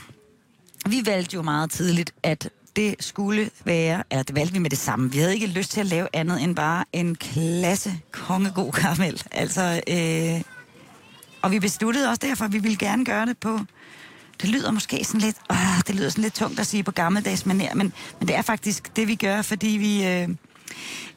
vi 0.85 1.01
valgte 1.05 1.33
jo 1.33 1.41
meget 1.41 1.71
tidligt, 1.71 2.13
at 2.23 2.49
det 2.75 2.95
skulle 2.99 3.49
være, 3.65 4.03
eller 4.11 4.23
det 4.23 4.35
valgte 4.35 4.53
vi 4.53 4.59
med 4.59 4.69
det 4.69 4.79
samme. 4.79 5.11
Vi 5.11 5.17
havde 5.17 5.33
ikke 5.33 5.47
lyst 5.47 5.71
til 5.71 5.79
at 5.79 5.85
lave 5.85 6.07
andet 6.13 6.43
end 6.43 6.55
bare 6.55 6.85
en 6.93 7.15
klasse 7.15 7.93
kongegod 8.11 8.71
karamel. 8.71 9.23
Altså, 9.31 9.81
øh, 9.89 10.41
og 11.41 11.51
vi 11.51 11.59
besluttede 11.59 12.09
også 12.09 12.19
derfor, 12.23 12.45
at 12.45 12.53
vi 12.53 12.59
ville 12.59 12.77
gerne 12.77 13.05
gøre 13.05 13.25
det 13.25 13.37
på... 13.37 13.59
Det 14.41 14.49
lyder 14.49 14.71
måske 14.71 15.03
sådan 15.03 15.21
lidt... 15.21 15.37
Øh, 15.51 15.57
det 15.87 15.95
lyder 15.95 16.09
sådan 16.09 16.21
lidt 16.21 16.33
tungt 16.33 16.59
at 16.59 16.67
sige 16.67 16.83
på 16.83 16.91
gammeldags 16.91 17.43
manér, 17.43 17.73
men, 17.73 17.93
men 18.19 18.27
det 18.27 18.35
er 18.35 18.41
faktisk 18.41 18.95
det, 18.95 19.07
vi 19.07 19.15
gør, 19.15 19.41
fordi 19.41 19.67
vi... 19.67 20.07
Øh, 20.07 20.29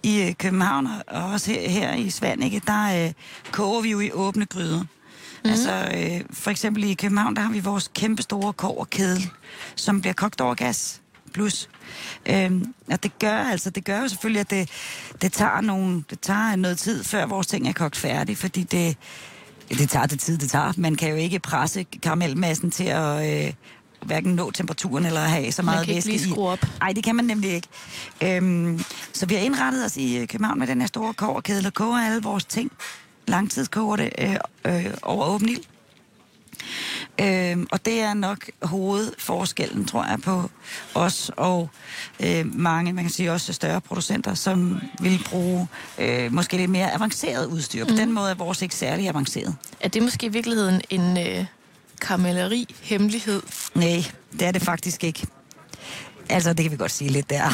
i 0.03 0.23
øh, 0.23 0.35
København 0.35 0.89
og 1.07 1.25
også 1.25 1.51
her, 1.51 1.69
her 1.69 1.95
i 1.95 2.11
Svanike, 2.11 2.63
der 2.67 3.07
øh, 3.07 3.13
koger 3.53 3.81
vi 3.81 3.91
jo 3.91 4.01
i 4.01 4.11
åbne 4.13 4.47
gryder. 4.47 4.81
Mm. 4.81 5.51
Altså, 5.51 5.73
øh, 5.95 6.21
for 6.31 6.51
eksempel 6.51 6.85
i 6.85 6.95
København, 6.95 7.37
der 7.37 7.43
har 7.43 7.53
vi 7.53 7.61
vores 7.61 7.91
kæmpe 7.95 8.23
store 8.23 8.53
koverkedel, 8.53 9.31
som 9.75 10.01
bliver 10.01 10.15
kogt 10.15 10.41
over 10.41 10.55
gas 10.55 11.01
plus. 11.33 11.69
Øhm, 12.27 12.75
og 12.91 13.03
det 13.03 13.19
gør 13.19 13.37
altså, 13.37 13.71
det 13.71 13.85
gør 13.85 14.01
jo 14.01 14.09
selvfølgelig, 14.09 14.41
at 14.41 14.51
det, 14.51 14.71
det, 15.23 15.33
tager 15.33 15.61
nogle, 15.61 16.05
det 16.11 16.21
tager 16.21 16.57
noget 16.57 16.79
tid, 16.79 17.05
før 17.05 17.27
vores 17.27 17.47
ting 17.47 17.69
er 17.69 17.73
kogt 17.73 17.97
færdig, 17.97 18.37
fordi 18.37 18.63
det, 18.63 18.97
det 19.69 19.89
tager 19.91 20.07
det 20.07 20.21
tid, 20.21 20.39
det 20.39 20.51
tager. 20.51 20.73
Man 20.77 20.95
kan 20.95 21.09
jo 21.11 21.17
ikke 21.17 21.39
presse 21.39 21.83
karamelmassen 22.03 22.71
til 22.71 22.85
at 22.85 23.47
øh, 23.47 23.53
hverken 24.07 24.35
nå 24.35 24.51
temperaturen 24.51 25.07
eller 25.07 25.21
have 25.21 25.53
så 25.53 25.63
meget 25.63 25.89
væske 25.89 26.15
i. 26.15 26.33
op. 26.37 26.59
Nej, 26.81 26.93
det 26.93 27.05
kan 27.05 27.17
man 27.17 27.25
nemlig 27.25 27.51
ikke. 27.51 27.69
Øhm, 28.23 28.85
så 29.13 29.27
vi 29.27 29.35
har 29.35 29.43
indrettet 29.43 29.85
os 29.85 29.97
i 29.97 30.27
København 30.27 30.59
med 30.59 30.67
den 30.67 30.81
her 30.81 30.89
store 30.89 31.15
koverkedel 31.15 31.67
og 31.67 31.75
koger 31.75 31.99
alle 31.99 32.23
vores 32.23 32.45
ting. 32.45 32.73
Langtidskoger 33.27 33.97
det 33.97 34.11
øh, 34.19 34.37
øh, 34.65 34.95
over 35.03 35.27
åben 35.27 35.49
ild. 35.49 35.63
Øh, 37.21 37.67
og 37.73 37.85
det 37.85 38.01
er 38.01 38.15
nok 38.15 38.51
hovedforskellen, 38.63 39.85
tror 39.85 40.05
jeg, 40.05 40.21
på 40.21 40.51
os 40.95 41.31
og 41.37 41.71
øh, 42.21 42.55
mange, 42.55 42.93
man 42.93 43.05
kan 43.05 43.13
sige 43.13 43.33
også 43.33 43.53
større 43.53 43.81
producenter, 43.81 44.35
som 44.35 44.81
vil 45.01 45.27
bruge 45.31 45.69
øh, 45.99 46.33
måske 46.33 46.57
lidt 46.57 46.71
mere 46.71 46.93
avanceret 46.95 47.47
udstyr. 47.47 47.85
På 47.85 47.91
mm. 47.91 47.97
den 47.97 48.13
måde 48.13 48.31
er 48.31 48.35
vores 48.35 48.63
ikke 48.63 48.75
særlig 48.75 49.09
avanceret. 49.09 49.57
Er 49.81 49.89
det 49.89 50.03
måske 50.03 50.27
i 50.27 50.29
virkeligheden 50.29 50.83
en 50.91 51.19
øh, 51.19 51.45
karamelleri-hemmelighed? 52.01 53.43
Nej, 53.75 54.05
det 54.33 54.43
er 54.43 54.53
det 54.53 54.63
faktisk 54.63 55.05
ikke. 55.05 55.27
Altså, 56.29 56.53
det 56.53 56.65
kan 56.65 56.73
vi 56.73 56.77
godt 56.77 56.91
sige 56.91 57.11
lidt 57.11 57.31
der. 57.31 57.51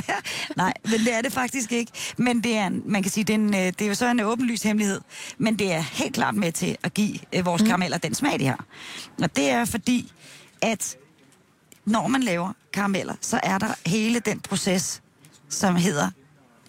Nej, 0.56 0.72
men 0.84 1.00
det 1.00 1.14
er 1.14 1.22
det 1.22 1.32
faktisk 1.32 1.72
ikke. 1.72 1.92
Men 2.16 2.42
det 2.42 2.56
er, 2.56 2.70
man 2.84 3.02
kan 3.02 3.12
sige, 3.12 3.24
det 3.24 3.32
er, 3.32 3.38
en, 3.38 3.54
øh, 3.54 3.60
det 3.60 3.82
er 3.82 3.86
jo 3.86 3.94
så 3.94 4.06
en 4.06 4.20
åbenlys 4.20 4.62
hemmelighed. 4.62 5.00
Men 5.38 5.58
det 5.58 5.72
er 5.72 5.80
helt 5.80 6.14
klart 6.14 6.34
med 6.34 6.52
til 6.52 6.76
at 6.82 6.94
give 6.94 7.18
øh, 7.32 7.46
vores 7.46 7.62
mm. 7.62 7.68
karameller 7.68 7.98
den 7.98 8.14
smag, 8.14 8.38
de 8.40 8.46
har. 8.46 8.64
Og 9.22 9.36
det 9.36 9.50
er 9.50 9.64
fordi, 9.64 10.12
at 10.62 10.96
når 11.84 12.08
man 12.08 12.22
laver 12.22 12.52
karameller, 12.72 13.14
så 13.20 13.40
er 13.42 13.58
der 13.58 13.74
hele 13.86 14.20
den 14.20 14.40
proces, 14.40 15.02
som 15.48 15.76
hedder 15.76 16.10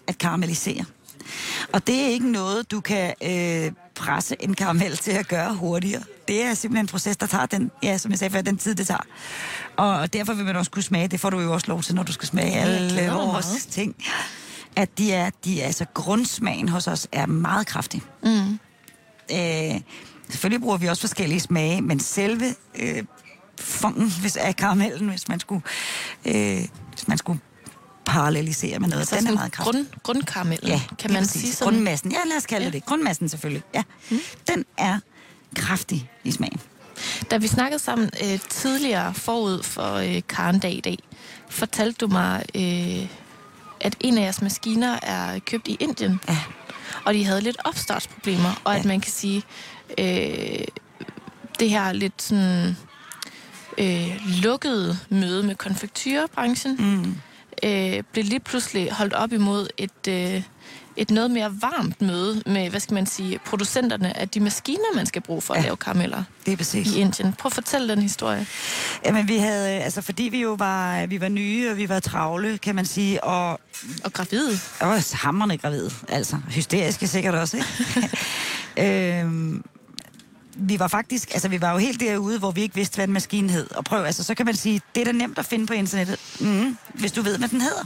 at 0.06 0.18
karamellisere. 0.18 0.84
Og 1.72 1.86
det 1.86 2.00
er 2.00 2.06
ikke 2.06 2.30
noget, 2.30 2.70
du 2.70 2.80
kan 2.80 3.14
øh, 3.22 3.72
presse 3.98 4.36
en 4.40 4.54
karamel 4.54 4.96
til 4.96 5.10
at 5.10 5.28
gøre 5.28 5.54
hurtigere. 5.54 6.02
Det 6.28 6.44
er 6.44 6.54
simpelthen 6.54 6.84
en 6.84 6.88
proces, 6.88 7.16
der 7.16 7.26
tager 7.26 7.46
den, 7.46 7.70
ja, 7.82 7.98
som 7.98 8.10
jeg 8.10 8.18
sagde 8.18 8.32
før, 8.32 8.42
den 8.42 8.58
tid, 8.58 8.74
det 8.74 8.86
tager. 8.86 9.00
Og 9.76 10.12
derfor 10.12 10.34
vil 10.34 10.44
man 10.44 10.56
også 10.56 10.70
kunne 10.70 10.82
smage, 10.82 11.08
det 11.08 11.20
får 11.20 11.30
du 11.30 11.40
jo 11.40 11.52
også 11.52 11.66
lov 11.68 11.82
til, 11.82 11.94
når 11.94 12.02
du 12.02 12.12
skal 12.12 12.28
smage 12.28 12.52
alle 12.52 13.10
vores 13.10 13.66
ting, 13.66 13.96
at 14.76 14.98
de 14.98 15.12
er, 15.12 15.30
de 15.44 15.62
er, 15.62 15.66
altså 15.66 15.84
grundsmagen 15.94 16.68
hos 16.68 16.86
os 16.88 17.08
er 17.12 17.26
meget 17.26 17.66
kraftig. 17.66 18.02
Mm. 18.22 18.58
Øh, 19.32 19.80
selvfølgelig 20.28 20.60
bruger 20.60 20.76
vi 20.76 20.86
også 20.86 21.00
forskellige 21.00 21.40
smage, 21.40 21.82
men 21.82 22.00
selve 22.00 22.54
øh, 22.78 23.04
fongen 23.60 24.12
hvis, 24.20 24.36
af 24.36 24.56
karamellen, 24.56 25.08
hvis 25.08 25.28
man 25.28 25.40
skulle, 25.40 25.62
øh, 26.24 26.66
hvis 26.92 27.08
man 27.08 27.18
skulle 27.18 27.40
parallelisere 28.08 28.78
med 28.78 28.88
noget. 28.88 29.08
Så 29.08 29.16
den 29.16 29.26
er 29.26 29.32
meget 29.32 29.52
kraftig. 29.52 29.74
Grund, 29.74 29.86
grundkaramellen, 30.02 30.68
ja, 30.68 30.80
kan 30.98 31.12
man 31.12 31.22
præcis. 31.22 31.40
sige 31.40 31.52
sådan? 31.52 31.72
Grundmassen, 31.72 32.12
ja 32.12 32.18
lad 32.26 32.36
os 32.36 32.46
kalde 32.46 32.64
ja. 32.64 32.70
det. 32.70 32.84
Grundmassen 32.84 33.28
selvfølgelig, 33.28 33.62
ja. 33.74 33.82
Mm. 34.10 34.18
Den 34.48 34.64
er 34.78 34.98
kraftig 35.56 36.10
i 36.24 36.32
smagen. 36.32 36.60
Da 37.30 37.36
vi 37.36 37.46
snakkede 37.46 37.78
sammen 37.78 38.10
øh, 38.24 38.38
tidligere 38.48 39.14
forud 39.14 39.62
for 39.62 39.94
øh, 39.94 40.22
Karendag 40.28 40.72
i 40.72 40.80
dag, 40.80 40.98
fortalte 41.48 41.98
du 41.98 42.06
mig, 42.06 42.44
øh, 42.54 43.08
at 43.80 43.96
en 44.00 44.18
af 44.18 44.22
jeres 44.22 44.42
maskiner 44.42 44.98
er 45.02 45.38
købt 45.38 45.68
i 45.68 45.76
Indien. 45.80 46.20
Ja. 46.28 46.38
Og 47.04 47.14
de 47.14 47.24
havde 47.24 47.40
lidt 47.40 47.56
opstartsproblemer, 47.64 48.60
og 48.64 48.72
ja. 48.72 48.78
at 48.78 48.84
man 48.84 49.00
kan 49.00 49.12
sige, 49.12 49.42
øh, 49.98 50.64
det 51.58 51.70
her 51.70 51.92
lidt 51.92 52.22
sådan 52.22 52.76
øh, 53.78 54.20
lukkede 54.42 54.98
møde 55.08 55.42
med 55.42 55.54
konfektyrebranchen, 55.54 56.76
mm. 56.78 57.14
Øh, 57.62 58.02
blev 58.12 58.24
lige 58.24 58.40
pludselig 58.40 58.92
holdt 58.92 59.14
op 59.14 59.32
imod 59.32 59.68
et... 59.76 60.08
Øh, 60.08 60.42
et 61.00 61.10
noget 61.10 61.30
mere 61.30 61.54
varmt 61.60 62.02
møde 62.02 62.42
med, 62.46 62.70
hvad 62.70 62.80
skal 62.80 62.94
man 62.94 63.06
sige, 63.06 63.38
producenterne 63.38 64.16
af 64.16 64.28
de 64.28 64.40
maskiner, 64.40 64.94
man 64.94 65.06
skal 65.06 65.22
bruge 65.22 65.40
for 65.40 65.54
ja, 65.54 65.58
at 65.58 65.64
lave 65.64 65.76
karameller 65.76 66.22
det 66.46 66.52
er 66.52 66.56
præcis. 66.56 66.94
i 66.94 67.00
Indien. 67.00 67.32
Prøv 67.38 67.48
at 67.48 67.52
fortælle 67.52 67.88
den 67.88 68.02
historie. 68.02 68.46
Jamen, 69.04 69.28
vi 69.28 69.36
havde, 69.36 69.68
altså 69.68 70.02
fordi 70.02 70.22
vi 70.22 70.40
jo 70.40 70.54
var, 70.58 71.06
vi 71.06 71.20
var 71.20 71.28
nye, 71.28 71.70
og 71.70 71.76
vi 71.76 71.88
var 71.88 72.00
travle, 72.00 72.58
kan 72.58 72.74
man 72.74 72.86
sige, 72.86 73.24
og... 73.24 73.60
Og 74.04 74.12
gravide. 74.12 74.58
Og 74.80 75.02
hammerne 75.12 75.58
gravide, 75.58 75.90
altså. 76.08 76.36
Hysteriske 76.50 77.06
sikkert 77.06 77.34
også, 77.34 77.56
ikke? 77.56 78.10
øhm, 79.20 79.64
vi 80.58 80.78
var 80.78 80.88
faktisk, 80.88 81.30
altså 81.34 81.48
vi 81.48 81.60
var 81.60 81.72
jo 81.72 81.78
helt 81.78 82.00
derude, 82.00 82.38
hvor 82.38 82.50
vi 82.50 82.62
ikke 82.62 82.74
vidste, 82.74 82.94
hvad 82.94 83.04
en 83.04 83.12
maskine 83.12 83.50
hed. 83.50 83.70
Og 83.70 83.84
prøv, 83.84 84.04
altså 84.04 84.24
så 84.24 84.34
kan 84.34 84.46
man 84.46 84.56
sige, 84.56 84.80
det 84.94 85.00
er 85.00 85.04
da 85.04 85.12
nemt 85.12 85.38
at 85.38 85.46
finde 85.46 85.66
på 85.66 85.72
internettet, 85.72 86.20
mm, 86.40 86.76
hvis 86.94 87.12
du 87.12 87.22
ved, 87.22 87.38
hvad 87.38 87.48
den 87.48 87.60
hedder. 87.60 87.84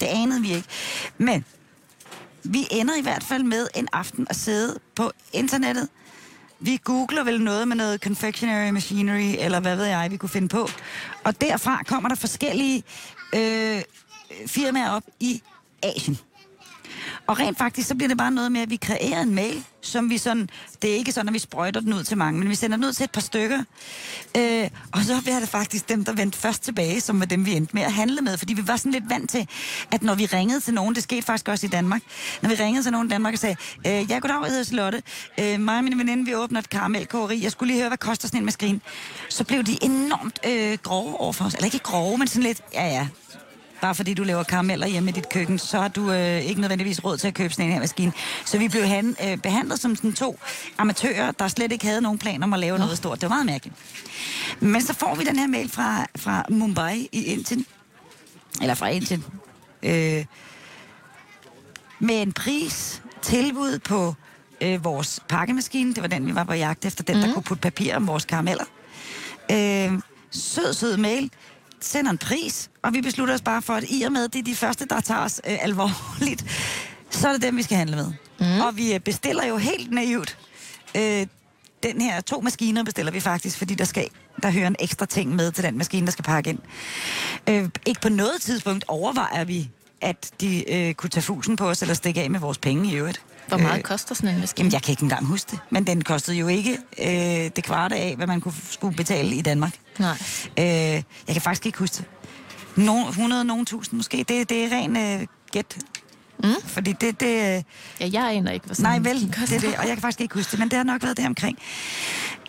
Det 0.00 0.06
anede 0.06 0.42
vi 0.42 0.54
ikke. 0.54 0.68
Men 1.18 1.44
vi 2.44 2.66
ender 2.70 2.96
i 2.96 3.02
hvert 3.02 3.24
fald 3.24 3.42
med 3.42 3.68
en 3.74 3.88
aften 3.92 4.26
at 4.30 4.36
sidde 4.36 4.78
på 4.94 5.12
internettet. 5.32 5.88
Vi 6.60 6.80
googler 6.84 7.24
vel 7.24 7.40
noget 7.40 7.68
med 7.68 7.76
noget 7.76 8.00
confectionery 8.00 8.70
machinery, 8.70 9.36
eller 9.38 9.60
hvad 9.60 9.76
ved 9.76 9.84
jeg, 9.84 10.10
vi 10.10 10.16
kunne 10.16 10.28
finde 10.28 10.48
på. 10.48 10.68
Og 11.24 11.40
derfra 11.40 11.82
kommer 11.86 12.08
der 12.08 12.16
forskellige 12.16 12.82
øh, 13.34 13.82
firmaer 14.46 14.90
op 14.90 15.02
i 15.20 15.42
Asien. 15.82 16.18
Og 17.26 17.38
rent 17.38 17.58
faktisk, 17.58 17.88
så 17.88 17.94
bliver 17.94 18.08
det 18.08 18.18
bare 18.18 18.30
noget 18.30 18.52
med, 18.52 18.60
at 18.60 18.70
vi 18.70 18.76
kreerer 18.76 19.20
en 19.20 19.34
mail, 19.34 19.64
som 19.80 20.10
vi 20.10 20.18
sådan, 20.18 20.48
det 20.82 20.90
er 20.90 20.94
ikke 20.94 21.12
sådan, 21.12 21.28
at 21.28 21.34
vi 21.34 21.38
sprøjter 21.38 21.80
den 21.80 21.92
ud 21.92 22.04
til 22.04 22.18
mange, 22.18 22.38
men 22.38 22.48
vi 22.48 22.54
sender 22.54 22.76
den 22.76 22.84
ud 22.84 22.92
til 22.92 23.04
et 23.04 23.10
par 23.10 23.20
stykker. 23.20 23.64
Øh, 24.36 24.70
og 24.92 25.00
så 25.00 25.20
bliver 25.22 25.40
det 25.40 25.48
faktisk 25.48 25.88
dem, 25.88 26.04
der 26.04 26.12
vendte 26.12 26.38
først 26.38 26.62
tilbage, 26.62 27.00
som 27.00 27.20
var 27.20 27.26
dem, 27.26 27.46
vi 27.46 27.52
endte 27.52 27.76
med 27.76 27.82
at 27.82 27.92
handle 27.92 28.20
med, 28.20 28.38
fordi 28.38 28.54
vi 28.54 28.68
var 28.68 28.76
sådan 28.76 28.92
lidt 28.92 29.10
vant 29.10 29.30
til, 29.30 29.48
at 29.90 30.02
når 30.02 30.14
vi 30.14 30.26
ringede 30.26 30.60
til 30.60 30.74
nogen, 30.74 30.94
det 30.94 31.02
skete 31.02 31.22
faktisk 31.22 31.48
også 31.48 31.66
i 31.66 31.70
Danmark, 31.70 32.02
når 32.42 32.50
vi 32.50 32.54
ringede 32.54 32.82
til 32.82 32.92
nogen 32.92 33.08
i 33.08 33.10
Danmark 33.10 33.32
og 33.32 33.38
sagde, 33.38 33.56
øh, 33.86 34.10
ja, 34.10 34.18
goddag, 34.18 34.42
jeg 34.42 34.50
hedder 34.50 34.64
Charlotte, 34.64 35.02
øh, 35.40 35.60
mig 35.60 35.78
og 35.78 35.84
min 35.84 35.98
veninde, 35.98 36.24
vi 36.24 36.34
åbner 36.34 36.60
et 36.60 36.70
karamelkogeri, 36.70 37.42
jeg 37.42 37.52
skulle 37.52 37.72
lige 37.72 37.80
høre, 37.80 37.88
hvad 37.88 37.98
koster 37.98 38.28
sådan 38.28 38.40
en 38.40 38.44
maskine. 38.44 38.80
Så 39.28 39.44
blev 39.44 39.62
de 39.62 39.78
enormt 39.84 40.38
øh, 40.46 40.78
grove 40.82 41.20
overfor 41.20 41.44
os, 41.44 41.54
eller 41.54 41.64
ikke 41.64 41.78
grove, 41.78 42.18
men 42.18 42.28
sådan 42.28 42.42
lidt, 42.42 42.60
ja 42.74 42.86
ja, 42.86 43.08
bare 43.84 43.94
fordi 43.94 44.14
du 44.14 44.22
laver 44.22 44.42
karameller 44.42 44.86
hjemme 44.86 45.10
i 45.10 45.12
dit 45.12 45.28
køkken, 45.28 45.58
så 45.58 45.80
har 45.80 45.88
du 45.88 46.12
øh, 46.12 46.40
ikke 46.40 46.60
nødvendigvis 46.60 47.04
råd 47.04 47.16
til 47.16 47.28
at 47.28 47.34
købe 47.34 47.52
sådan 47.52 47.66
en 47.66 47.72
her 47.72 47.80
maskine. 47.80 48.12
Så 48.44 48.58
vi 48.58 48.68
blev 48.68 48.82
han, 48.82 49.16
øh, 49.24 49.38
behandlet 49.38 49.80
som 49.80 49.96
sådan 49.96 50.12
to 50.12 50.38
amatører, 50.78 51.30
der 51.30 51.48
slet 51.48 51.72
ikke 51.72 51.86
havde 51.86 52.00
nogen 52.00 52.18
plan 52.18 52.42
om 52.42 52.52
at 52.52 52.60
lave 52.60 52.78
Nå. 52.78 52.84
noget 52.84 52.96
stort. 52.96 53.20
Det 53.20 53.30
var 53.30 53.34
meget 53.34 53.46
mærkeligt. 53.46 53.76
Men 54.60 54.82
så 54.82 54.94
får 54.94 55.14
vi 55.14 55.24
den 55.24 55.38
her 55.38 55.46
mail 55.46 55.70
fra, 55.70 56.06
fra 56.16 56.44
Mumbai 56.50 57.08
i 57.12 57.24
Indien, 57.24 57.66
eller 58.60 58.74
fra 58.74 58.88
Indien, 58.88 59.24
øh, 59.82 60.24
med 61.98 62.22
en 62.22 62.32
pris, 62.32 63.02
tilbud 63.22 63.78
på 63.78 64.14
øh, 64.60 64.84
vores 64.84 65.20
pakkemaskine. 65.28 65.94
Det 65.94 66.02
var 66.02 66.08
den, 66.08 66.26
vi 66.26 66.34
var 66.34 66.44
på 66.44 66.52
jagt 66.52 66.84
efter, 66.84 67.04
den, 67.04 67.16
mm. 67.16 67.22
der 67.22 67.32
kunne 67.32 67.42
putte 67.42 67.60
papir 67.60 67.96
om 67.96 68.06
vores 68.06 68.24
karameller. 68.24 68.64
Øh, 69.50 69.92
sød, 70.30 70.74
sød 70.74 70.96
mail 70.96 71.30
sender 71.84 72.10
en 72.10 72.18
pris, 72.18 72.70
og 72.82 72.94
vi 72.94 73.00
beslutter 73.00 73.34
os 73.34 73.42
bare 73.42 73.62
for, 73.62 73.74
at 73.74 73.84
i 73.88 74.02
og 74.02 74.12
med, 74.12 74.28
det 74.28 74.38
er 74.38 74.42
de 74.42 74.54
første, 74.54 74.86
der 74.86 75.00
tager 75.00 75.20
os 75.20 75.40
øh, 75.48 75.64
alvorligt, 75.64 76.44
så 77.10 77.28
er 77.28 77.32
det 77.32 77.42
dem, 77.42 77.56
vi 77.56 77.62
skal 77.62 77.76
handle 77.76 77.96
med. 77.96 78.12
Mm. 78.40 78.60
Og 78.60 78.76
vi 78.76 78.94
øh, 78.94 79.00
bestiller 79.00 79.46
jo 79.46 79.56
helt 79.56 79.90
naivt 79.90 80.38
øh, 80.96 81.26
den 81.82 82.00
her, 82.00 82.20
to 82.20 82.40
maskiner 82.40 82.84
bestiller 82.84 83.12
vi 83.12 83.20
faktisk, 83.20 83.58
fordi 83.58 83.74
der 83.74 83.84
skal 83.84 84.08
der 84.42 84.50
hører 84.50 84.66
en 84.66 84.76
ekstra 84.78 85.06
ting 85.06 85.34
med 85.34 85.52
til 85.52 85.64
den 85.64 85.78
maskine, 85.78 86.06
der 86.06 86.12
skal 86.12 86.24
pakke 86.24 86.50
ind. 86.50 86.58
Øh, 87.48 87.68
ikke 87.86 88.00
på 88.00 88.08
noget 88.08 88.40
tidspunkt 88.40 88.84
overvejer 88.88 89.44
vi, 89.44 89.70
at 90.00 90.30
de 90.40 90.72
øh, 90.72 90.94
kunne 90.94 91.10
tage 91.10 91.22
fusen 91.22 91.56
på 91.56 91.68
os, 91.68 91.82
eller 91.82 91.94
stikke 91.94 92.22
af 92.22 92.30
med 92.30 92.40
vores 92.40 92.58
penge 92.58 92.92
i 92.92 92.94
øvrigt. 92.94 93.22
Hvor 93.48 93.56
meget 93.56 93.76
øh, 93.78 93.82
koster 93.82 94.14
sådan 94.14 94.34
en 94.34 94.40
maskine? 94.40 94.64
Jamen, 94.64 94.72
jeg 94.72 94.82
kan 94.82 94.92
ikke 94.92 95.02
engang 95.02 95.26
huske 95.26 95.50
det. 95.50 95.58
Men 95.70 95.86
den 95.86 96.04
kostede 96.04 96.36
jo 96.36 96.48
ikke 96.48 96.78
øh, 96.98 97.50
det 97.56 97.64
kvarte 97.64 97.96
af, 97.96 98.16
hvad 98.16 98.26
man 98.26 98.40
kunne, 98.40 98.54
skulle 98.70 98.96
betale 98.96 99.34
i 99.36 99.42
Danmark. 99.42 99.72
Nej. 99.98 100.16
Øh, 100.58 100.64
jeg 100.64 101.02
kan 101.28 101.42
faktisk 101.42 101.66
ikke 101.66 101.78
huske 101.78 101.96
det. 101.96 102.04
nogen, 102.84 103.08
100, 103.08 103.44
nogen 103.44 103.66
tusind 103.66 103.96
måske. 103.96 104.16
Det, 104.28 104.48
det 104.48 104.64
er 104.64 104.76
ren 104.76 104.96
øh, 104.96 105.26
gæt. 105.52 105.76
Mm. 106.42 106.54
Fordi 106.64 106.92
det... 106.92 107.20
det 107.20 107.56
øh, 107.56 107.62
Ja, 108.00 108.10
jeg 108.12 108.32
aner 108.32 108.52
ikke, 108.52 108.66
hvad 108.66 108.76
sådan 108.76 109.02
nej, 109.02 109.12
vel, 109.12 109.20
det 109.20 109.52
er 109.52 109.60
det, 109.60 109.76
og 109.78 109.86
jeg 109.86 109.96
kan 109.96 110.00
faktisk 110.00 110.20
ikke 110.20 110.34
huske 110.34 110.50
det, 110.50 110.58
men 110.58 110.68
det 110.68 110.76
har 110.76 110.84
nok 110.84 111.02
været 111.02 111.16
der 111.16 111.26
omkring. 111.26 111.58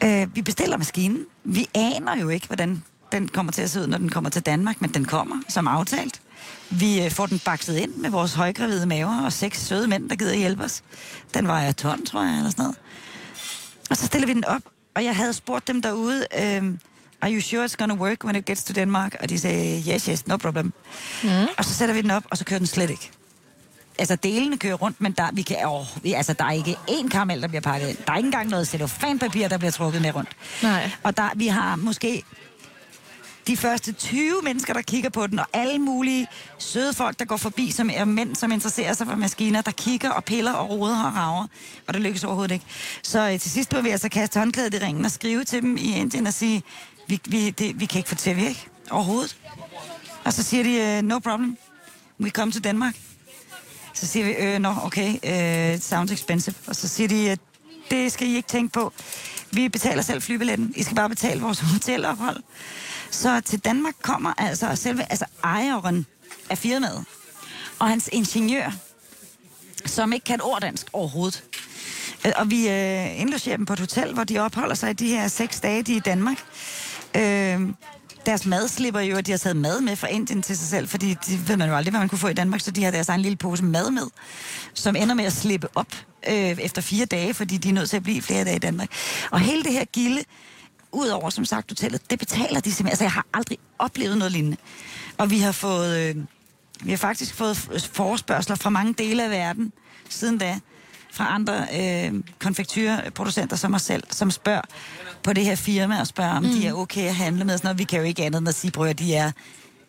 Øh, 0.03 0.35
vi 0.35 0.41
bestiller 0.41 0.77
maskinen. 0.77 1.25
Vi 1.43 1.67
aner 1.73 2.17
jo 2.17 2.29
ikke, 2.29 2.47
hvordan 2.47 2.83
den 3.11 3.27
kommer 3.27 3.51
til 3.51 3.61
at 3.61 3.69
se 3.69 3.81
ud, 3.81 3.87
når 3.87 3.97
den 3.97 4.09
kommer 4.09 4.29
til 4.29 4.41
Danmark, 4.41 4.81
men 4.81 4.93
den 4.93 5.05
kommer, 5.05 5.35
som 5.49 5.67
aftalt. 5.67 6.21
Vi 6.69 7.03
øh, 7.03 7.11
får 7.11 7.25
den 7.25 7.39
bakset 7.39 7.77
ind 7.77 7.95
med 7.95 8.09
vores 8.09 8.33
højgravide 8.33 8.85
maver 8.85 9.25
og 9.25 9.33
seks 9.33 9.61
søde 9.65 9.87
mænd, 9.87 10.09
der 10.09 10.15
gider 10.15 10.35
hjælpe 10.35 10.63
os. 10.63 10.83
Den 11.33 11.47
vejer 11.47 11.71
ton, 11.71 12.05
tror 12.05 12.23
jeg, 12.23 12.37
eller 12.37 12.49
sådan 12.49 12.63
noget. 12.63 12.77
Og 13.89 13.97
så 13.97 14.05
stiller 14.05 14.27
vi 14.27 14.33
den 14.33 14.45
op, 14.45 14.61
og 14.95 15.03
jeg 15.03 15.15
havde 15.15 15.33
spurgt 15.33 15.67
dem 15.67 15.81
derude, 15.81 16.25
øhm, 16.39 16.79
are 17.21 17.31
you 17.33 17.41
sure 17.41 17.65
it's 17.65 17.75
gonna 17.77 17.95
work 17.95 18.23
when 18.23 18.35
it 18.35 18.45
gets 18.45 18.63
to 18.63 18.73
Denmark? 18.73 19.15
Og 19.19 19.29
de 19.29 19.39
sagde, 19.39 19.83
yes, 19.93 20.05
yes, 20.05 20.27
no 20.27 20.37
problem. 20.37 20.73
Mm. 21.23 21.29
Og 21.57 21.65
så 21.65 21.73
sætter 21.73 21.95
vi 21.95 22.01
den 22.01 22.11
op, 22.11 22.23
og 22.31 22.37
så 22.37 22.45
kører 22.45 22.57
den 22.57 22.67
slet 22.67 22.89
ikke. 22.89 23.11
Altså, 23.99 24.15
delene 24.15 24.57
kører 24.57 24.73
rundt, 24.73 25.01
men 25.01 25.11
der, 25.11 25.29
vi 25.33 25.41
kan, 25.41 25.57
åh, 25.67 25.85
vi, 26.03 26.13
altså, 26.13 26.33
der 26.33 26.45
er 26.45 26.51
ikke 26.51 26.77
én 26.89 27.09
karamel, 27.09 27.41
der 27.41 27.47
bliver 27.47 27.61
pakket 27.61 27.89
ind. 27.89 27.97
Der 28.07 28.13
er 28.13 28.17
ikke 28.17 28.27
engang 28.27 28.49
noget 28.49 28.67
cellofanpapir, 28.67 29.47
der 29.47 29.57
bliver 29.57 29.71
trukket 29.71 30.01
med 30.01 30.15
rundt. 30.15 30.29
Nej. 30.63 30.91
Og 31.03 31.17
der, 31.17 31.29
vi 31.35 31.47
har 31.47 31.75
måske 31.75 32.23
de 33.47 33.57
første 33.57 33.91
20 33.91 34.41
mennesker, 34.43 34.73
der 34.73 34.81
kigger 34.81 35.09
på 35.09 35.27
den, 35.27 35.39
og 35.39 35.45
alle 35.53 35.79
mulige 35.79 36.27
søde 36.57 36.93
folk, 36.93 37.19
der 37.19 37.25
går 37.25 37.37
forbi, 37.37 37.71
som 37.71 37.89
er 37.93 38.05
mænd, 38.05 38.35
som 38.35 38.51
interesserer 38.51 38.93
sig 38.93 39.07
for 39.07 39.15
maskiner, 39.15 39.61
der 39.61 39.71
kigger 39.71 40.09
og 40.09 40.23
piller 40.23 40.53
og 40.53 40.69
roder 40.69 41.03
og 41.03 41.15
rager, 41.15 41.47
og 41.87 41.93
det 41.93 42.01
lykkes 42.01 42.23
overhovedet 42.23 42.53
ikke. 42.53 42.65
Så 43.03 43.29
øh, 43.29 43.39
til 43.39 43.51
sidst 43.51 43.69
blev 43.69 43.83
vi 43.83 43.89
altså 43.89 44.09
kaste 44.09 44.39
håndklædet 44.39 44.73
i 44.73 44.77
ringen 44.77 45.05
og 45.05 45.11
skrive 45.11 45.43
til 45.43 45.61
dem 45.61 45.77
i 45.77 45.97
Indien 45.97 46.27
og 46.27 46.33
sige, 46.33 46.63
vi, 47.07 47.21
vi, 47.25 47.49
det, 47.49 47.79
vi 47.79 47.85
kan 47.85 47.99
ikke 47.99 48.09
få 48.09 48.15
til 48.15 48.29
at 48.29 48.37
virke 48.37 48.67
overhovedet. 48.91 49.37
Og 50.23 50.33
så 50.33 50.43
siger 50.43 50.63
de, 50.63 50.99
uh, 50.99 51.07
no 51.07 51.19
problem, 51.19 51.57
we 52.21 52.29
come 52.29 52.51
to 52.51 52.59
Denmark. 52.59 52.95
Så 53.93 54.07
siger 54.07 54.25
vi, 54.25 54.31
øh, 54.31 54.59
nå, 54.59 54.75
okay, 54.83 55.09
uh, 55.09 55.81
sounds 55.81 56.11
expensive. 56.11 56.55
Og 56.67 56.75
så 56.75 56.87
siger 56.87 57.07
de, 57.07 57.31
at 57.31 57.39
det 57.91 58.11
skal 58.11 58.27
I 58.27 58.35
ikke 58.35 58.47
tænke 58.47 58.73
på. 58.73 58.93
Vi 59.51 59.69
betaler 59.69 60.01
selv 60.01 60.21
flybilletten. 60.21 60.73
I 60.75 60.83
skal 60.83 60.95
bare 60.95 61.09
betale 61.09 61.41
vores 61.41 61.59
hotelophold. 61.59 62.43
Så 63.11 63.41
til 63.41 63.59
Danmark 63.59 63.93
kommer 64.01 64.33
altså 64.37 64.75
selve 64.75 65.11
altså 65.11 65.25
ejeren 65.43 66.05
af 66.49 66.57
firmaet 66.57 67.05
og 67.79 67.89
hans 67.89 68.09
ingeniør, 68.11 68.71
som 69.85 70.13
ikke 70.13 70.23
kan 70.23 70.35
et 70.35 70.41
ord 70.41 70.61
dansk 70.61 70.87
overhovedet. 70.93 71.43
Øh, 72.25 72.31
og 72.35 72.51
vi 72.51 72.69
øh, 72.69 73.21
indlogerer 73.21 73.57
dem 73.57 73.65
på 73.65 73.73
et 73.73 73.79
hotel, 73.79 74.13
hvor 74.13 74.23
de 74.23 74.39
opholder 74.39 74.75
sig 74.75 74.89
i 74.89 74.93
de 74.93 75.07
her 75.07 75.27
seks 75.27 75.59
dage, 75.59 75.83
de 75.83 75.91
er 75.93 75.97
i 75.97 75.99
Danmark. 75.99 76.37
Øh, 77.15 77.69
deres 78.25 78.45
mad 78.45 78.67
slipper 78.67 78.99
jo, 78.99 79.15
at 79.17 79.25
de 79.25 79.31
har 79.31 79.37
taget 79.37 79.57
mad 79.57 79.81
med 79.81 79.95
fra 79.95 80.07
Indien 80.07 80.41
til 80.41 80.57
sig 80.57 80.67
selv, 80.67 80.87
fordi 80.87 81.15
det 81.27 81.47
ved 81.47 81.57
man 81.57 81.69
jo 81.69 81.75
aldrig, 81.75 81.91
hvad 81.91 81.99
man 81.99 82.09
kunne 82.09 82.19
få 82.19 82.27
i 82.27 82.33
Danmark, 82.33 82.61
så 82.61 82.71
de 82.71 82.83
har 82.83 82.91
deres 82.91 83.09
egen 83.09 83.21
lille 83.21 83.35
pose 83.35 83.63
mad 83.63 83.91
med, 83.91 84.07
som 84.73 84.95
ender 84.95 85.15
med 85.15 85.25
at 85.25 85.33
slippe 85.33 85.67
op 85.75 85.95
øh, 86.27 86.35
efter 86.35 86.81
fire 86.81 87.05
dage, 87.05 87.33
fordi 87.33 87.57
de 87.57 87.69
er 87.69 87.73
nødt 87.73 87.89
til 87.89 87.97
at 87.97 88.03
blive 88.03 88.21
flere 88.21 88.43
dage 88.43 88.55
i 88.55 88.59
Danmark. 88.59 88.89
Og 89.31 89.39
hele 89.39 89.63
det 89.63 89.73
her 89.73 89.85
gilde, 89.85 90.23
udover 90.95 91.29
som 91.29 91.45
sagt 91.45 91.71
hotellet, 91.71 92.09
det 92.09 92.19
betaler 92.19 92.59
de 92.59 92.71
simpelthen. 92.71 92.87
Altså, 92.87 93.03
jeg 93.03 93.11
har 93.11 93.25
aldrig 93.33 93.57
oplevet 93.79 94.17
noget 94.17 94.31
lignende. 94.31 94.57
Og 95.17 95.31
vi 95.31 95.39
har 95.39 95.51
fået, 95.51 95.97
øh, 95.97 96.15
vi 96.83 96.89
har 96.89 96.97
faktisk 96.97 97.33
fået 97.33 97.57
forespørgseler 97.93 98.55
fra 98.55 98.69
mange 98.69 98.93
dele 98.93 99.23
af 99.23 99.29
verden 99.29 99.73
siden 100.09 100.37
da, 100.37 100.59
fra 101.11 101.35
andre 101.35 101.67
øh, 101.73 102.23
konfektyrproducenter 102.39 103.55
som 103.55 103.73
os 103.73 103.81
selv, 103.81 104.03
som 104.11 104.31
spørger 104.31 104.61
på 105.23 105.33
det 105.33 105.45
her 105.45 105.55
firma 105.55 105.99
og 105.99 106.07
spørger, 106.07 106.31
om 106.37 106.43
mm. 106.43 106.49
de 106.49 106.67
er 106.67 106.73
okay 106.73 107.07
at 107.07 107.15
handle 107.15 107.45
med. 107.45 107.57
Sådan 107.57 107.67
noget. 107.67 107.79
Vi 107.79 107.83
kan 107.83 107.99
jo 107.99 108.05
ikke 108.05 108.23
andet 108.23 108.39
end 108.39 108.49
at 108.49 108.55
sige, 108.55 108.71
bror, 108.71 108.93
de 108.93 109.15
er 109.15 109.31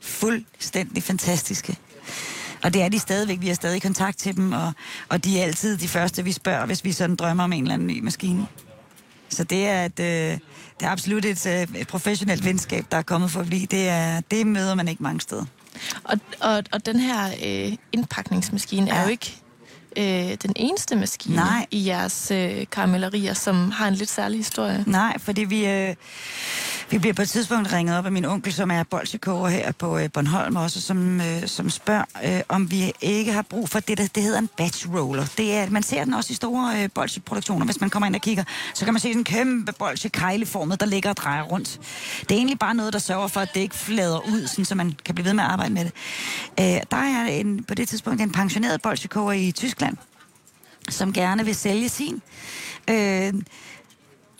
fuldstændig 0.00 1.02
fantastiske. 1.02 1.76
Og 2.62 2.74
det 2.74 2.82
er 2.82 2.88
de 2.88 2.98
stadigvæk. 2.98 3.40
Vi 3.40 3.46
har 3.46 3.54
stadig 3.54 3.82
kontakt 3.82 4.18
til 4.18 4.36
dem, 4.36 4.52
og, 4.52 4.72
og 5.08 5.24
de 5.24 5.40
er 5.40 5.44
altid 5.44 5.76
de 5.76 5.88
første, 5.88 6.24
vi 6.24 6.32
spørger, 6.32 6.66
hvis 6.66 6.84
vi 6.84 6.92
sådan 6.92 7.16
drømmer 7.16 7.44
om 7.44 7.52
en 7.52 7.62
eller 7.62 7.74
anden 7.74 7.88
ny 7.88 8.00
maskine. 8.00 8.46
Så 9.36 9.44
det 9.44 9.66
er, 9.66 9.84
et, 9.84 10.00
øh, 10.00 10.38
det 10.80 10.86
er 10.86 10.90
absolut 10.90 11.24
et, 11.24 11.46
øh, 11.46 11.80
et 11.80 11.88
professionelt 11.88 12.44
venskab, 12.44 12.84
der 12.90 12.96
er 12.96 13.02
kommet 13.02 13.30
for 13.30 13.40
at 13.40 13.46
blive. 13.46 13.66
Det, 13.66 13.88
er, 13.88 14.20
det 14.20 14.46
møder 14.46 14.74
man 14.74 14.88
ikke 14.88 15.02
mange 15.02 15.20
steder. 15.20 15.44
Og, 16.04 16.18
og, 16.40 16.62
og 16.72 16.86
den 16.86 17.00
her 17.00 17.26
øh, 17.44 17.76
indpakningsmaskine 17.92 18.86
ja. 18.86 18.96
er 18.96 19.02
jo 19.02 19.08
ikke 19.08 19.36
øh, 19.96 20.36
den 20.42 20.52
eneste 20.56 20.96
maskine 20.96 21.36
Nej. 21.36 21.66
i 21.70 21.86
jeres 21.86 22.30
øh, 22.30 22.66
karamellerier, 22.72 23.34
som 23.34 23.70
har 23.70 23.88
en 23.88 23.94
lidt 23.94 24.10
særlig 24.10 24.38
historie. 24.38 24.84
Nej, 24.86 25.18
fordi 25.18 25.44
vi, 25.44 25.66
øh, 25.66 25.94
vi 26.90 26.98
bliver 26.98 27.14
på 27.14 27.22
et 27.22 27.28
tidspunkt 27.28 27.72
ringet 27.72 27.98
op 27.98 28.06
af 28.06 28.12
min 28.12 28.24
onkel, 28.24 28.52
som 28.52 28.70
er 28.70 28.82
bolsjekoger 28.82 29.48
her 29.48 29.72
på 29.72 29.98
øh, 29.98 30.10
Bornholm 30.12 30.56
også, 30.56 30.80
som, 30.80 31.20
øh, 31.20 31.46
som 31.46 31.70
spørger, 31.70 32.04
øh, 32.24 32.40
om 32.48 32.70
vi 32.70 32.92
ikke 33.00 33.32
har 33.32 33.42
brug 33.42 33.68
for 33.68 33.80
det, 33.80 33.98
der 33.98 34.06
det 34.14 34.22
hedder 34.22 34.38
en 34.38 34.48
batch 34.56 34.88
roller. 34.94 35.26
Det 35.36 35.54
er, 35.54 35.70
man 35.70 35.82
ser 35.82 36.04
den 36.04 36.14
også 36.14 36.32
i 36.32 36.34
store 36.34 36.82
øh, 36.82 36.88
bolsjeproduktioner. 36.94 37.64
Hvis 37.64 37.80
man 37.80 37.90
kommer 37.90 38.06
ind 38.06 38.14
og 38.14 38.20
kigger, 38.20 38.44
så 38.74 38.84
kan 38.84 38.94
man 38.94 39.00
se 39.00 39.08
sådan 39.08 39.20
en 39.20 39.24
kæmpe 39.24 39.72
bolsje 39.72 40.10
kejleformet, 40.10 40.80
der 40.80 40.86
ligger 40.86 41.10
og 41.10 41.16
drejer 41.16 41.42
rundt. 41.42 41.80
Det 42.20 42.30
er 42.30 42.36
egentlig 42.36 42.58
bare 42.58 42.74
noget, 42.74 42.92
der 42.92 42.98
sørger 42.98 43.28
for, 43.28 43.40
at 43.40 43.54
det 43.54 43.60
ikke 43.60 43.74
flader 43.74 44.28
ud, 44.28 44.46
sådan, 44.46 44.64
så 44.64 44.74
man 44.74 44.96
kan 45.04 45.14
blive 45.14 45.24
ved 45.24 45.34
med 45.34 45.44
at 45.44 45.50
arbejde 45.50 45.74
med 45.74 45.84
det. 45.84 45.92
Øh, 46.60 46.82
der 46.90 46.96
er 46.96 47.26
en, 47.26 47.64
på 47.64 47.74
det 47.74 47.88
tidspunkt 47.88 48.22
en 48.22 48.32
pensioneret 48.32 48.82
bolsjekoger 48.82 49.32
i 49.32 49.52
Tyskland, 49.52 49.96
som 50.88 51.12
gerne 51.12 51.44
vil 51.44 51.54
sælge 51.54 51.88
sin. 51.88 52.22
Øh, 52.90 53.34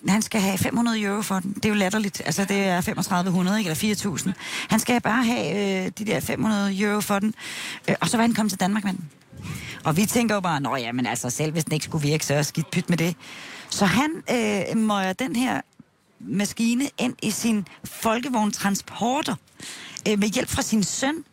han 0.09 0.23
skal 0.23 0.41
have 0.41 0.59
500 0.59 1.01
euro 1.01 1.23
for 1.23 1.41
den. 1.41 1.53
Det 1.53 1.65
er 1.65 1.69
jo 1.69 1.75
latterligt. 1.75 2.23
Altså, 2.25 2.45
det 2.45 2.57
er 2.57 2.81
3500, 2.81 3.59
ikke? 3.59 3.71
Eller 3.71 4.19
4.000. 4.19 4.33
Han 4.69 4.81
skal 4.81 5.01
bare 5.01 5.25
have 5.25 5.85
øh, 5.85 5.93
de 5.99 6.05
der 6.05 6.21
500 6.21 6.81
euro 6.81 7.01
for 7.01 7.19
den. 7.19 7.35
Øh, 7.89 7.95
og 8.01 8.09
så 8.09 8.17
var 8.17 8.23
han 8.23 8.35
kommet 8.35 8.51
til 8.51 8.61
Danmark 8.61 8.85
med 8.85 8.93
den. 8.93 9.11
Og 9.85 9.97
vi 9.97 10.07
tænker 10.07 10.35
jo 10.35 10.41
bare, 10.41 10.61
nå 10.61 10.77
ja, 10.77 10.93
men 10.93 11.07
altså 11.07 11.31
selv 11.31 11.53
hvis 11.53 11.65
den 11.65 11.73
ikke 11.73 11.85
skulle 11.85 12.03
virke, 12.09 12.27
så 12.27 12.35
er 12.35 12.43
skidt 12.43 12.71
pyt 12.71 12.91
med 12.91 12.99
det. 12.99 13.17
Så 13.71 13.85
han 13.85 14.11
øh, 14.31 14.77
møjer 14.77 15.13
den 15.13 15.37
her 15.37 15.61
maskine 16.21 16.89
ind 16.99 17.15
i 17.23 17.31
sin 17.31 17.67
folkevogntransporter 17.85 19.35
øh, 20.09 20.19
med 20.19 20.29
hjælp 20.29 20.49
fra 20.49 20.63
sin 20.63 20.83
søn. 20.83 21.25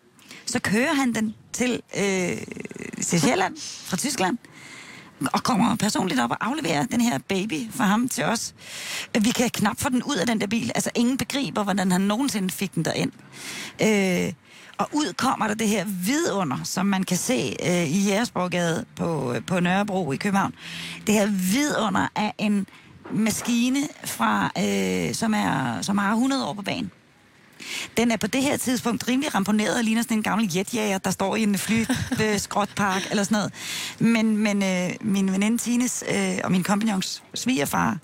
Så 0.46 0.60
kører 0.60 0.94
han 0.94 1.16
den 1.16 1.36
til, 1.54 1.82
øh, 1.98 2.38
til 3.02 3.22
Sjælland 3.22 3.58
fra 3.86 3.98
Tyskland 3.98 4.38
og 5.34 5.44
kommer 5.44 5.76
personligt 5.76 6.22
op 6.22 6.32
og 6.32 6.38
afleverer 6.42 6.86
den 6.86 7.02
her 7.02 7.18
baby 7.18 7.72
for 7.72 7.84
ham 7.84 8.10
til 8.10 8.24
os. 8.24 8.56
Vi 9.22 9.32
kan 9.32 9.50
knap 9.50 9.80
få 9.80 9.90
den 9.90 10.04
ud 10.04 10.16
af 10.16 10.28
den 10.28 10.42
der 10.42 10.48
bil. 10.48 10.72
Altså, 10.76 10.90
ingen 10.96 11.18
begriber, 11.18 11.64
hvordan 11.64 11.92
han 11.92 12.02
nogensinde 12.02 12.50
fik 12.50 12.76
den 12.76 12.86
derind. 12.86 13.12
Øh, 13.82 14.34
og 14.78 14.90
ud 14.92 15.14
kommer 15.14 15.48
der 15.48 15.54
det 15.54 15.68
her 15.68 15.86
vidunder, 15.86 16.58
som 16.64 16.86
man 16.86 17.04
kan 17.04 17.18
se 17.18 17.56
øh, 17.66 17.92
i 17.92 18.08
Jægersborgade 18.08 18.86
på, 18.96 19.34
øh, 19.34 19.42
på 19.46 19.60
Nørrebro 19.60 20.12
i 20.12 20.16
København. 20.16 20.54
Det 21.08 21.16
her 21.16 21.26
vidunder 21.26 22.08
af 22.16 22.34
en 22.38 22.68
maskine, 23.12 23.80
fra, 24.06 24.52
øh, 24.60 25.16
som, 25.16 25.34
er, 25.34 25.82
som 25.82 25.98
har 25.98 26.12
100 26.12 26.48
år 26.48 26.54
på 26.54 26.62
banen. 26.62 26.92
Den 27.98 28.12
er 28.12 28.18
på 28.18 28.28
det 28.28 28.42
her 28.44 28.58
tidspunkt 28.58 29.08
rimelig 29.08 29.36
ramponeret 29.36 29.78
og 29.78 29.84
ligner 29.84 30.02
sådan 30.02 30.18
en 30.18 30.24
gammel 30.24 30.56
jetjager, 30.56 30.98
der 30.98 31.12
står 31.12 31.36
i 31.36 31.44
en 31.44 31.58
flyskrotpark 31.58 33.08
eller 33.10 33.24
sådan 33.24 33.36
noget. 33.36 33.54
Men, 34.00 34.38
men 34.38 34.64
øh, 34.64 34.90
min 35.02 35.32
veninde 35.32 35.58
Tines 35.58 36.04
øh, 36.16 36.38
og 36.44 36.52
min 36.52 36.64
kompagnons 36.64 37.24
svigerfar 37.34 37.98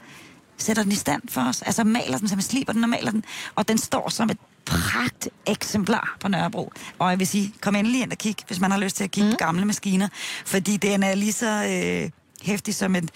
sætter 0.58 0.84
den 0.84 0.92
i 0.92 0.96
stand 0.96 1.22
for 1.30 1.42
os. 1.42 1.62
Altså 1.62 1.84
maler 1.84 2.18
den, 2.18 2.28
så 2.28 2.36
man 2.36 2.42
sliber 2.42 2.74
den 2.74 2.84
og 2.84 2.90
maler 2.90 3.12
den. 3.12 3.24
Og 3.56 3.68
den 3.68 3.78
står 3.78 4.10
som 4.10 4.30
et 4.30 4.38
pragt 4.66 5.30
eksemplar 5.46 6.18
på 6.20 6.28
Nørrebro. 6.28 6.72
Og 7.00 7.10
jeg 7.10 7.20
vil 7.20 7.28
sige, 7.28 7.54
kom 7.62 7.76
endelig 7.76 8.02
ind 8.02 8.12
og 8.12 8.18
kig, 8.18 8.36
hvis 8.48 8.60
man 8.60 8.72
har 8.72 8.80
lyst 8.80 8.96
til 8.96 9.04
at 9.04 9.12
kigge 9.12 9.30
mm. 9.30 9.34
på 9.34 9.38
gamle 9.38 9.66
maskiner. 9.66 10.08
Fordi 10.46 10.78
den 10.78 11.04
er 11.04 11.16
lige 11.16 11.34
så 11.34 11.66
øh, 11.66 12.10
hæftig 12.42 12.76
som 12.76 12.96
et, 12.96 13.10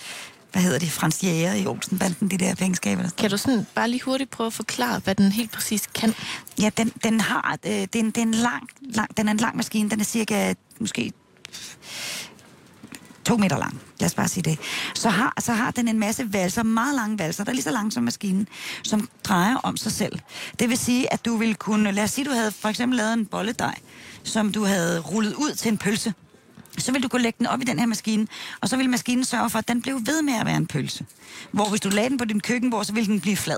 hvad 0.51 0.61
hedder 0.61 0.79
det, 0.79 0.91
Frans 0.91 1.23
Jæger 1.23 1.53
i 1.53 1.65
Olsenbanden, 1.65 2.31
de 2.31 2.37
der 2.37 2.55
pengeskaber. 2.55 3.01
Der. 3.01 3.09
Kan 3.17 3.29
du 3.29 3.37
sådan 3.37 3.67
bare 3.75 3.89
lige 3.89 4.03
hurtigt 4.03 4.29
prøve 4.29 4.47
at 4.47 4.53
forklare, 4.53 5.01
hvad 5.03 5.15
den 5.15 5.31
helt 5.31 5.51
præcis 5.51 5.87
kan? 5.95 6.13
Ja, 6.61 6.69
den, 6.77 6.91
den 7.03 7.21
har, 7.21 7.57
øh, 7.65 7.71
det, 7.71 7.95
er 7.95 7.99
en, 7.99 8.05
det 8.05 8.17
er 8.17 8.21
en 8.21 8.33
lang, 8.33 8.69
lang, 8.81 9.17
den 9.17 9.27
er 9.27 9.31
en 9.31 9.37
lang 9.37 9.57
maskine. 9.57 9.89
Den 9.89 9.99
er 9.99 10.03
cirka, 10.03 10.53
måske 10.79 11.11
to 13.25 13.37
meter 13.37 13.57
lang. 13.57 13.81
Lad 13.99 14.05
os 14.05 14.13
bare 14.15 14.27
sige 14.27 14.43
det. 14.43 14.59
Så 14.95 15.09
har, 15.09 15.33
så 15.39 15.53
har 15.53 15.71
den 15.71 15.87
en 15.87 15.99
masse 15.99 16.33
valser, 16.33 16.63
meget 16.63 16.95
lange 16.95 17.19
valser, 17.19 17.43
der 17.43 17.51
er 17.51 17.53
lige 17.53 17.63
så 17.63 17.71
lange 17.71 17.91
som 17.91 18.03
maskinen, 18.03 18.47
som 18.83 19.09
drejer 19.23 19.55
om 19.55 19.77
sig 19.77 19.91
selv. 19.91 20.19
Det 20.59 20.69
vil 20.69 20.77
sige, 20.77 21.13
at 21.13 21.25
du 21.25 21.37
ville 21.37 21.55
kunne, 21.55 21.91
lad 21.91 22.03
os 22.03 22.11
sige, 22.11 22.25
du 22.25 22.31
havde 22.31 22.51
for 22.51 22.69
eksempel 22.69 22.97
lavet 22.97 23.13
en 23.13 23.25
bolledej, 23.25 23.75
som 24.23 24.51
du 24.51 24.65
havde 24.65 24.99
rullet 24.99 25.33
ud 25.33 25.55
til 25.55 25.71
en 25.71 25.77
pølse. 25.77 26.13
Så 26.77 26.91
vil 26.91 27.03
du 27.03 27.07
kunne 27.07 27.21
lægge 27.21 27.37
den 27.39 27.47
op 27.47 27.61
i 27.61 27.63
den 27.63 27.79
her 27.79 27.85
maskine, 27.85 28.27
og 28.61 28.69
så 28.69 28.77
vil 28.77 28.89
maskinen 28.89 29.25
sørge 29.25 29.49
for, 29.49 29.59
at 29.59 29.67
den 29.67 29.81
blev 29.81 30.01
ved 30.05 30.21
med 30.21 30.33
at 30.33 30.45
være 30.45 30.57
en 30.57 30.67
pølse. 30.67 31.05
Hvor 31.51 31.69
hvis 31.69 31.81
du 31.81 31.89
lagde 31.89 32.09
den 32.09 32.17
på 32.17 32.25
din 32.25 32.39
køkkenbord, 32.39 32.85
så 32.85 32.93
vil 32.93 33.07
den 33.07 33.21
blive 33.21 33.37
flad. 33.37 33.57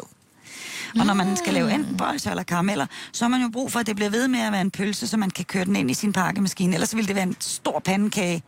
Og 1.00 1.06
når 1.06 1.14
man 1.14 1.38
skal 1.38 1.54
lave 1.54 1.74
enten 1.74 1.98
bolser 1.98 2.30
eller 2.30 2.44
karameller, 2.44 2.86
så 3.12 3.24
har 3.26 3.30
man 3.30 3.42
jo 3.42 3.50
brug 3.50 3.72
for, 3.72 3.80
at 3.80 3.88
det 3.88 3.96
bliver 3.96 4.10
ved 4.10 4.28
med 4.28 4.40
at 4.40 4.52
være 4.52 4.62
en 4.62 4.72
pølse, 4.72 5.08
så 5.08 5.18
man 5.18 5.30
kan 5.30 5.46
køre 5.46 5.66
den 5.66 5.76
ind 5.76 5.92
i 5.92 5.94
sin 5.94 6.14
pakkemaskine. 6.14 6.74
Ellers 6.74 6.94
vil 6.94 6.98
ville 6.98 7.08
det 7.08 7.16
være 7.16 7.28
en 7.28 7.36
stor 7.40 7.80
pandekage, 7.80 8.44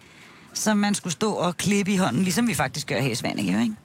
som 0.58 0.78
man 0.78 0.96
skulle 0.96 1.14
stå 1.14 1.34
og 1.34 1.58
klippe 1.58 1.92
i 1.92 1.98
hånden, 1.98 2.24
ligesom 2.24 2.48
vi 2.48 2.54
faktisk 2.54 2.88
gør 2.88 3.00
her 3.00 3.12
i 3.12 3.16
Svanike, 3.16 3.62
ikke? 3.62 3.76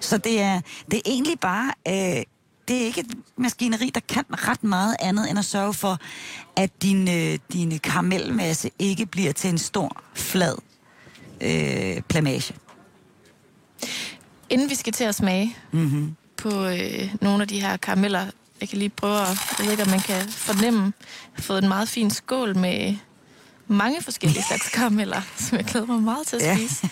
Så 0.00 0.18
det 0.18 0.40
er, 0.40 0.60
det 0.90 0.96
er 0.96 1.02
egentlig 1.06 1.40
bare... 1.40 1.72
Øh, 1.88 2.22
det 2.68 2.82
er 2.82 2.84
ikke 2.84 3.00
et 3.00 3.14
maskineri, 3.36 3.90
der 3.94 4.00
kan 4.08 4.24
ret 4.30 4.64
meget 4.64 4.96
andet 5.00 5.30
end 5.30 5.38
at 5.38 5.44
sørge 5.44 5.74
for, 5.74 5.98
at 6.56 6.82
din, 6.82 7.08
øh, 7.08 7.38
din 7.52 7.78
karamelmasse 7.78 8.70
ikke 8.78 9.06
bliver 9.06 9.32
til 9.32 9.50
en 9.50 9.58
stor, 9.58 10.02
flad 10.14 10.54
øh, 11.40 12.02
plamage. 12.02 12.54
Inden 14.50 14.70
vi 14.70 14.74
skal 14.74 14.92
til 14.92 15.04
at 15.04 15.14
smage 15.14 15.56
mm-hmm. 15.72 16.16
på 16.36 16.66
øh, 16.66 17.14
nogle 17.20 17.42
af 17.42 17.48
de 17.48 17.60
her 17.60 17.76
karameller, 17.76 18.26
jeg 18.60 18.68
kan 18.68 18.78
lige 18.78 18.88
prøve 18.88 19.20
at, 19.20 19.38
jeg 19.58 19.64
ved 19.64 19.70
ikke, 19.70 19.82
om 19.82 19.90
man 19.90 20.00
kan 20.00 20.28
fornemme, 20.28 20.82
jeg 20.82 20.92
har 21.32 21.42
fået 21.42 21.62
en 21.62 21.68
meget 21.68 21.88
fin 21.88 22.10
skål 22.10 22.56
med 22.56 22.96
mange 23.70 24.02
forskellige 24.02 24.44
slags 24.48 24.68
karameller, 24.68 25.22
som 25.36 25.58
jeg 25.58 25.64
glæder 25.66 25.86
mig 25.86 26.02
meget 26.02 26.26
til 26.26 26.36
at 26.36 26.42
Ja. 26.42 26.56
spise. 26.56 26.90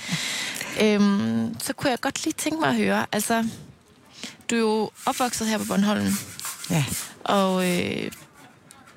øhm, 0.81 1.57
så 1.61 1.73
kunne 1.73 1.91
jeg 1.91 2.01
godt 2.01 2.25
lige 2.25 2.35
tænke 2.39 2.61
mig 2.61 2.69
at 2.69 2.77
høre, 2.77 3.07
altså, 3.13 3.49
du 4.51 4.55
er 4.55 4.61
jo 4.61 4.91
opvokset 5.07 5.47
her 5.49 5.59
på 5.59 5.65
Bornholm, 5.65 6.13
Ja. 6.71 6.85
og 7.25 7.71
øh, 7.79 8.11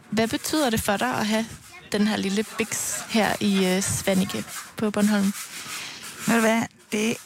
hvad 0.10 0.28
betyder 0.28 0.70
det 0.70 0.82
for 0.82 0.98
dig 0.98 1.08
at 1.16 1.28
have 1.28 1.46
den 1.92 2.08
her 2.08 2.18
lille 2.18 2.44
biks 2.58 3.04
her 3.10 3.36
i 3.40 3.66
øh, 3.66 3.84
Svanike 3.84 4.44
på 4.78 4.92
Bornholm? 4.92 5.34
Ved 6.28 6.36
du 6.36 6.42
hvad? 6.42 6.62
Det 6.92 7.18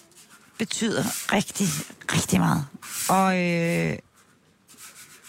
betyder 0.58 1.04
rigtig, 1.34 1.68
rigtig 2.14 2.40
meget. 2.40 2.66
Og 3.10 3.38
øh, 3.40 3.98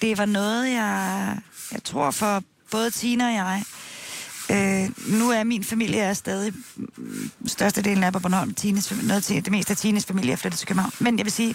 det 0.03 0.19
var 0.19 0.25
noget, 0.25 0.71
jeg, 0.73 1.39
jeg 1.73 1.85
tror 1.85 2.11
for 2.11 2.43
både 2.71 2.91
Tina 2.91 3.27
og 3.27 3.35
jeg, 3.35 3.65
øh, 4.51 4.91
nu 5.19 5.31
er 5.31 5.45
min 5.45 5.65
familie 5.65 6.01
er 6.01 6.15
stadig, 6.15 6.53
mm, 6.77 7.31
størstedelen 7.47 8.05
af 8.05 8.13
på 8.13 8.19
Bornholm, 8.19 8.55
Tines, 8.55 8.95
noget 9.03 9.25
til, 9.25 9.45
det 9.45 9.53
meste 9.53 9.71
af 9.71 9.77
Tines 9.77 10.07
familie 10.07 10.33
er 10.33 10.37
flyttet 10.37 10.59
til 10.59 10.69
København. 10.69 10.93
Men 10.99 11.19
jeg 11.19 11.25
vil 11.25 11.33
sige, 11.33 11.55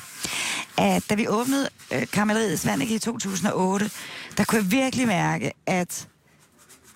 at 0.77 1.09
da 1.09 1.15
vi 1.15 1.27
åbnede 1.27 1.69
øh, 1.91 2.07
Karmeleriets 2.07 2.61
Svanike 2.61 2.95
i 2.95 2.99
2008, 2.99 3.91
der 4.37 4.43
kunne 4.43 4.61
jeg 4.61 4.71
virkelig 4.71 5.07
mærke, 5.07 5.51
at 5.65 6.07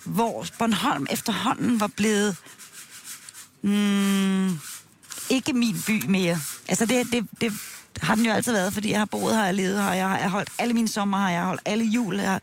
hvor 0.06 0.46
Bornholm 0.60 1.08
efterhånden 1.10 1.80
var 1.80 1.88
blevet 1.88 2.36
mm, 3.62 4.60
ikke 5.30 5.54
min 5.54 5.76
by 5.88 6.06
mere. 6.06 6.39
Altså 6.68 6.86
det, 6.86 7.12
det, 7.12 7.28
det 7.41 7.54
har 8.02 8.16
den 8.16 8.26
jo 8.26 8.32
altid 8.32 8.52
været, 8.52 8.74
fordi 8.74 8.91
jeg 8.91 9.00
har 9.00 9.06
boet 9.06 9.36
her, 9.36 9.39
jeg 9.39 9.46
har 9.46 9.52
levet 9.52 9.84
her, 9.84 9.93
jeg 9.93 10.08
har, 10.08 10.16
jeg 10.16 10.24
har 10.24 10.30
holdt 10.30 10.50
alle 10.58 10.74
mine 10.74 10.88
sommer 10.88 11.18
her, 11.18 11.30
jeg 11.30 11.39
har 11.39 11.48
holdt 11.48 11.62
alle 11.66 11.86
jul 11.86 12.20
her, 12.20 12.39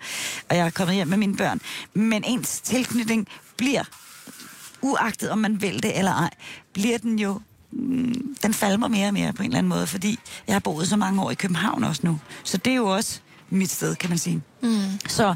og 0.49 0.57
jeg 0.57 0.67
er 0.67 0.71
kommet 0.71 0.97
hjem 0.97 1.09
med 1.09 1.19
mine 1.19 1.37
børn. 1.37 1.61
Men 1.95 2.25
ens 2.25 2.61
tilknytning 2.61 3.29
bliver, 3.57 3.85
uagtet 4.83 5.31
om 5.31 5.39
man 5.39 5.63
vil 5.63 5.83
det 5.83 5.99
eller 5.99 6.13
ej, 6.13 6.31
bliver 6.73 6.99
den 6.99 7.19
jo 7.19 7.41
mm, 7.73 8.37
den 8.43 8.55
falmer 8.55 8.89
mere 8.89 9.07
og 9.07 9.15
mere 9.15 9.33
på 9.33 9.43
en 9.43 9.49
eller 9.49 9.59
anden 9.59 9.69
måde, 9.69 9.87
fordi 9.87 10.19
jeg 10.47 10.55
har 10.55 10.61
boet 10.61 10.89
så 10.89 10.97
mange 10.97 11.23
år 11.23 11.31
i 11.31 11.35
København 11.35 11.85
også 11.85 12.01
nu. 12.05 12.21
Så 12.45 12.57
det 12.57 12.71
er 12.71 12.77
jo 12.77 12.87
også 12.87 13.21
mit 13.51 13.71
sted, 13.71 13.97
kan 13.97 14.11
man 14.11 14.19
sige. 14.19 14.43
Mm. 14.63 14.83
Så 15.09 15.35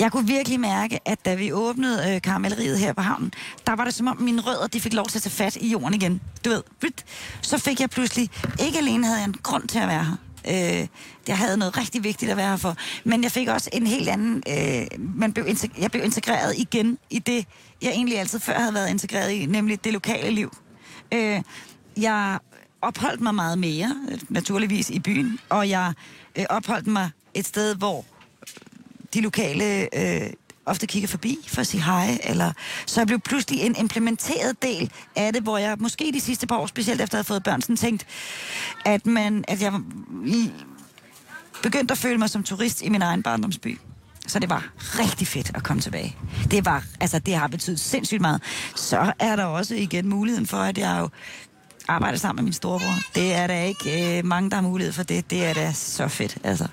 jeg 0.00 0.12
kunne 0.12 0.26
virkelig 0.26 0.60
mærke, 0.60 1.08
at 1.08 1.24
da 1.24 1.34
vi 1.34 1.52
åbnede 1.52 2.14
øh, 2.14 2.22
karamelleriet 2.22 2.78
her 2.78 2.92
på 2.92 3.02
havnen, 3.02 3.32
der 3.66 3.72
var 3.72 3.84
det 3.84 3.94
som 3.94 4.06
om 4.06 4.20
mine 4.20 4.42
rødder, 4.42 4.66
de 4.66 4.80
fik 4.80 4.92
lov 4.92 5.06
til 5.06 5.18
at 5.18 5.22
tage 5.22 5.32
fat 5.32 5.56
i 5.56 5.68
jorden 5.68 5.94
igen. 5.94 6.20
Du 6.44 6.50
ved, 6.50 6.62
så 7.42 7.58
fik 7.58 7.80
jeg 7.80 7.90
pludselig, 7.90 8.30
ikke 8.60 8.78
alene 8.78 9.06
havde 9.06 9.18
jeg 9.18 9.26
en 9.26 9.36
grund 9.42 9.68
til 9.68 9.78
at 9.78 9.88
være 9.88 10.04
her, 10.04 10.16
øh, 10.48 10.86
jeg 11.28 11.38
havde 11.38 11.56
noget 11.56 11.78
rigtig 11.78 12.04
vigtigt 12.04 12.30
at 12.30 12.36
være 12.36 12.48
her 12.48 12.56
for. 12.56 12.76
Men 13.04 13.22
jeg 13.22 13.32
fik 13.32 13.48
også 13.48 13.70
en 13.72 13.86
helt 13.86 14.08
anden... 14.08 14.42
Øh, 14.48 14.86
man 14.98 15.32
blev 15.32 15.46
jeg 15.78 15.90
blev 15.90 16.04
integreret 16.04 16.58
igen 16.58 16.98
i 17.10 17.18
det, 17.18 17.46
jeg 17.82 17.90
egentlig 17.90 18.18
altid 18.18 18.40
før 18.40 18.58
havde 18.58 18.74
været 18.74 18.90
integreret 18.90 19.30
i, 19.30 19.46
nemlig 19.46 19.84
det 19.84 19.92
lokale 19.92 20.30
liv. 20.30 20.56
Øh, 21.14 21.42
jeg 21.96 22.38
opholdt 22.82 23.20
mig 23.20 23.34
meget 23.34 23.58
mere, 23.58 23.96
naturligvis 24.28 24.90
i 24.90 24.98
byen, 24.98 25.38
og 25.48 25.68
jeg 25.68 25.92
øh, 26.38 26.44
opholdt 26.50 26.86
mig 26.86 27.10
et 27.34 27.46
sted, 27.46 27.74
hvor 27.74 28.04
de 29.14 29.20
lokale 29.20 29.88
øh, 29.98 30.30
ofte 30.68 30.86
kigger 30.86 31.08
forbi 31.08 31.38
for 31.48 31.60
at 31.60 31.66
sige 31.66 31.82
hej, 31.82 32.18
eller 32.24 32.52
så 32.86 33.00
jeg 33.00 33.06
blev 33.06 33.20
pludselig 33.20 33.60
en 33.60 33.76
implementeret 33.78 34.62
del 34.62 34.90
af 35.16 35.32
det, 35.32 35.42
hvor 35.42 35.58
jeg 35.58 35.76
måske 35.78 36.10
de 36.14 36.20
sidste 36.20 36.46
par 36.46 36.56
år, 36.56 36.66
specielt 36.66 37.00
efter 37.00 37.18
at 37.18 37.18
have 37.18 37.34
fået 37.34 37.42
børn, 37.42 37.62
sådan 37.62 37.76
tænkt, 37.76 38.06
at, 38.84 39.06
man, 39.06 39.44
at 39.48 39.62
jeg 39.62 39.72
begyndte 41.62 41.92
at 41.92 41.98
føle 41.98 42.18
mig 42.18 42.30
som 42.30 42.42
turist 42.42 42.82
i 42.82 42.88
min 42.88 43.02
egen 43.02 43.22
barndomsby. 43.22 43.78
Så 44.26 44.38
det 44.38 44.50
var 44.50 44.68
rigtig 44.80 45.26
fedt 45.26 45.50
at 45.54 45.62
komme 45.62 45.82
tilbage. 45.82 46.16
Det 46.50 46.64
var, 46.64 46.84
altså 47.00 47.18
det 47.18 47.34
har 47.34 47.48
betydet 47.48 47.80
sindssygt 47.80 48.20
meget. 48.20 48.42
Så 48.76 49.12
er 49.18 49.36
der 49.36 49.44
også 49.44 49.74
igen 49.74 50.08
muligheden 50.08 50.46
for, 50.46 50.56
at 50.56 50.78
jeg 50.78 50.96
jo 51.00 51.08
arbejder 51.88 52.18
sammen 52.18 52.36
med 52.36 52.44
min 52.44 52.52
storebror. 52.52 52.94
Det 53.14 53.34
er 53.34 53.46
der 53.46 53.60
ikke 53.62 54.18
øh, 54.18 54.24
mange, 54.24 54.50
der 54.50 54.56
har 54.56 54.62
mulighed 54.62 54.92
for 54.92 55.02
det. 55.02 55.30
Det 55.30 55.44
er 55.46 55.54
da 55.54 55.72
så 55.72 56.08
fedt, 56.08 56.38
altså. 56.44 56.68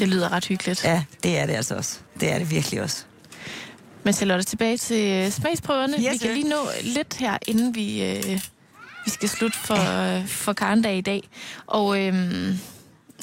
Det 0.00 0.08
lyder 0.08 0.32
ret 0.32 0.44
hyggeligt. 0.44 0.84
Ja, 0.84 1.02
det 1.22 1.38
er 1.38 1.46
det 1.46 1.52
altså 1.52 1.74
også. 1.74 1.98
Det 2.20 2.32
er 2.32 2.38
det 2.38 2.50
virkelig 2.50 2.82
også. 2.82 3.04
Men 4.04 4.14
Charlotte, 4.14 4.44
tilbage 4.44 4.76
til 4.76 5.12
øh, 5.12 5.30
smagsprøverne. 5.30 5.92
Yes, 5.92 6.12
vi 6.12 6.18
kan 6.18 6.34
lige 6.34 6.48
nå 6.48 6.68
lidt 6.82 7.14
her, 7.14 7.38
inden 7.46 7.74
vi, 7.74 8.04
øh, 8.04 8.40
vi 9.04 9.10
skal 9.10 9.28
slutte 9.28 9.58
for, 9.58 10.18
øh, 10.18 10.26
for 10.26 10.52
Karendag 10.52 10.96
i 10.96 11.00
dag. 11.00 11.28
Og 11.66 12.00
øh, 12.00 12.14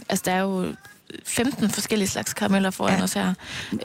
altså, 0.09 0.23
der 0.25 0.31
er 0.31 0.41
jo 0.41 0.73
15 1.25 1.69
forskellige 1.69 2.07
slags 2.07 2.33
karameller 2.33 2.69
foran. 2.69 2.97
Ja. 2.97 3.03
os 3.03 3.13
her. 3.13 3.33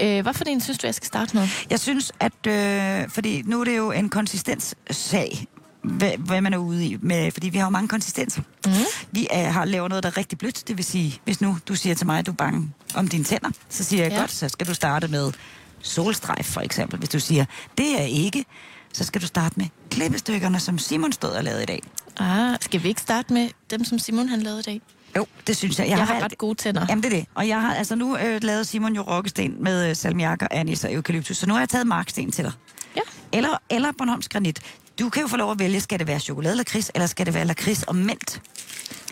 Øh, 0.01 0.23
hvad 0.23 0.35
for 0.35 0.45
en 0.45 0.61
synes 0.61 0.79
du, 0.79 0.87
jeg 0.87 0.95
skal 0.95 1.07
starte 1.07 1.37
med? 1.37 1.49
Jeg 1.71 1.81
synes, 1.81 2.13
at... 2.21 2.47
Øh, 2.47 3.09
fordi 3.09 3.43
nu 3.43 3.61
er 3.61 3.65
det 3.65 3.77
jo 3.77 3.91
en 3.91 4.09
konsistenssag, 4.09 5.47
hvad, 5.83 6.13
hvad 6.19 6.41
man 6.41 6.55
er 6.55 6.59
ude 6.59 6.87
i. 6.87 6.97
Med, 7.01 7.31
fordi 7.31 7.49
vi 7.49 7.59
har 7.59 7.65
jo 7.67 7.71
mange 7.71 7.89
konsistenser. 7.89 8.43
Mm. 8.67 8.73
Vi 9.11 9.27
er, 9.31 9.51
har 9.51 9.65
lavet 9.65 9.89
noget, 9.89 10.03
der 10.05 10.11
er 10.11 10.17
rigtig 10.17 10.39
blødt. 10.39 10.69
Det 10.69 10.77
vil 10.77 10.85
sige, 10.85 11.21
hvis 11.25 11.41
nu 11.41 11.59
du 11.69 11.75
siger 11.75 11.95
til 11.95 12.07
mig, 12.07 12.19
at 12.19 12.27
du 12.27 12.31
er 12.31 12.37
bange 12.37 12.71
om 12.95 13.09
dine 13.09 13.25
tænder, 13.25 13.51
så 13.69 13.85
siger 13.85 14.03
jeg 14.03 14.13
Ja. 14.13 14.19
godt, 14.19 14.31
så 14.33 14.49
skal 14.49 14.67
du 14.67 14.75
starte 14.75 15.09
med 15.09 15.33
solstrejf, 15.81 16.47
for 16.47 16.61
eksempel. 16.61 16.99
Hvis 16.99 17.09
du 17.09 17.21
siger, 17.21 17.45
det 17.79 18.01
er 18.01 18.05
ikke, 18.05 18.45
så 18.93 19.05
skal 19.05 19.21
du 19.23 19.27
starte 19.27 19.55
med 19.59 19.67
klippestykkerne, 19.91 20.61
som 20.61 20.79
Simon 20.79 21.13
stod 21.13 21.31
og 21.31 21.45
lavede 21.45 21.63
i 21.63 21.67
dag. 21.67 21.83
Ah, 22.17 22.57
skal 22.61 22.83
vi 22.83 22.89
ikke 22.89 23.01
starte 23.01 23.33
med 23.33 23.49
dem, 23.71 23.85
som 23.85 23.99
Simon 23.99 24.29
han 24.29 24.41
lavede 24.43 24.61
i 24.61 24.63
dag? 24.63 24.81
Jo, 25.17 25.27
det 25.47 25.57
synes 25.57 25.79
jeg. 25.79 25.89
Jeg, 25.89 25.99
jeg 25.99 26.07
har 26.07 26.15
valgt- 26.15 26.25
ret 26.25 26.39
gode 26.39 26.55
tænder. 26.55 26.87
Jamen, 26.89 27.03
det 27.03 27.13
er 27.13 27.17
det. 27.17 27.27
Og 27.35 27.49
jeg 27.49 27.61
har 27.61 27.75
altså 27.75 27.95
nu 27.95 28.17
øh, 28.17 28.43
lavet 28.43 28.67
Simon 28.67 28.95
jo 28.95 29.03
rokkesten 29.03 29.55
med 29.61 29.91
øh, 29.91 29.97
salmiak 29.97 30.43
og 30.43 30.49
anis 30.57 30.85
og 30.85 30.93
eukalyptus, 30.93 31.37
så 31.39 31.47
nu 31.47 31.53
har 31.55 31.61
jeg 31.61 31.69
taget 31.69 31.87
marksten 31.87 32.33
til 32.33 32.45
dig. 32.45 32.53
Ja. 32.97 33.01
Eller, 33.33 33.51
eller 33.71 33.93
Bornholms 33.99 34.29
granit. 34.29 34.61
Du 35.03 35.09
kan 35.11 35.23
jo 35.23 35.29
få 35.29 35.37
lov 35.37 35.51
at 35.51 35.59
vælge, 35.59 35.81
skal 35.81 35.99
det 35.99 36.07
være 36.07 36.21
chokolade 36.21 36.57
lakrids, 36.57 36.91
eller 36.95 37.07
skal 37.07 37.27
det 37.27 37.35
være 37.35 37.45
lakrids 37.45 37.83
og 37.83 37.97
mint? 37.97 38.43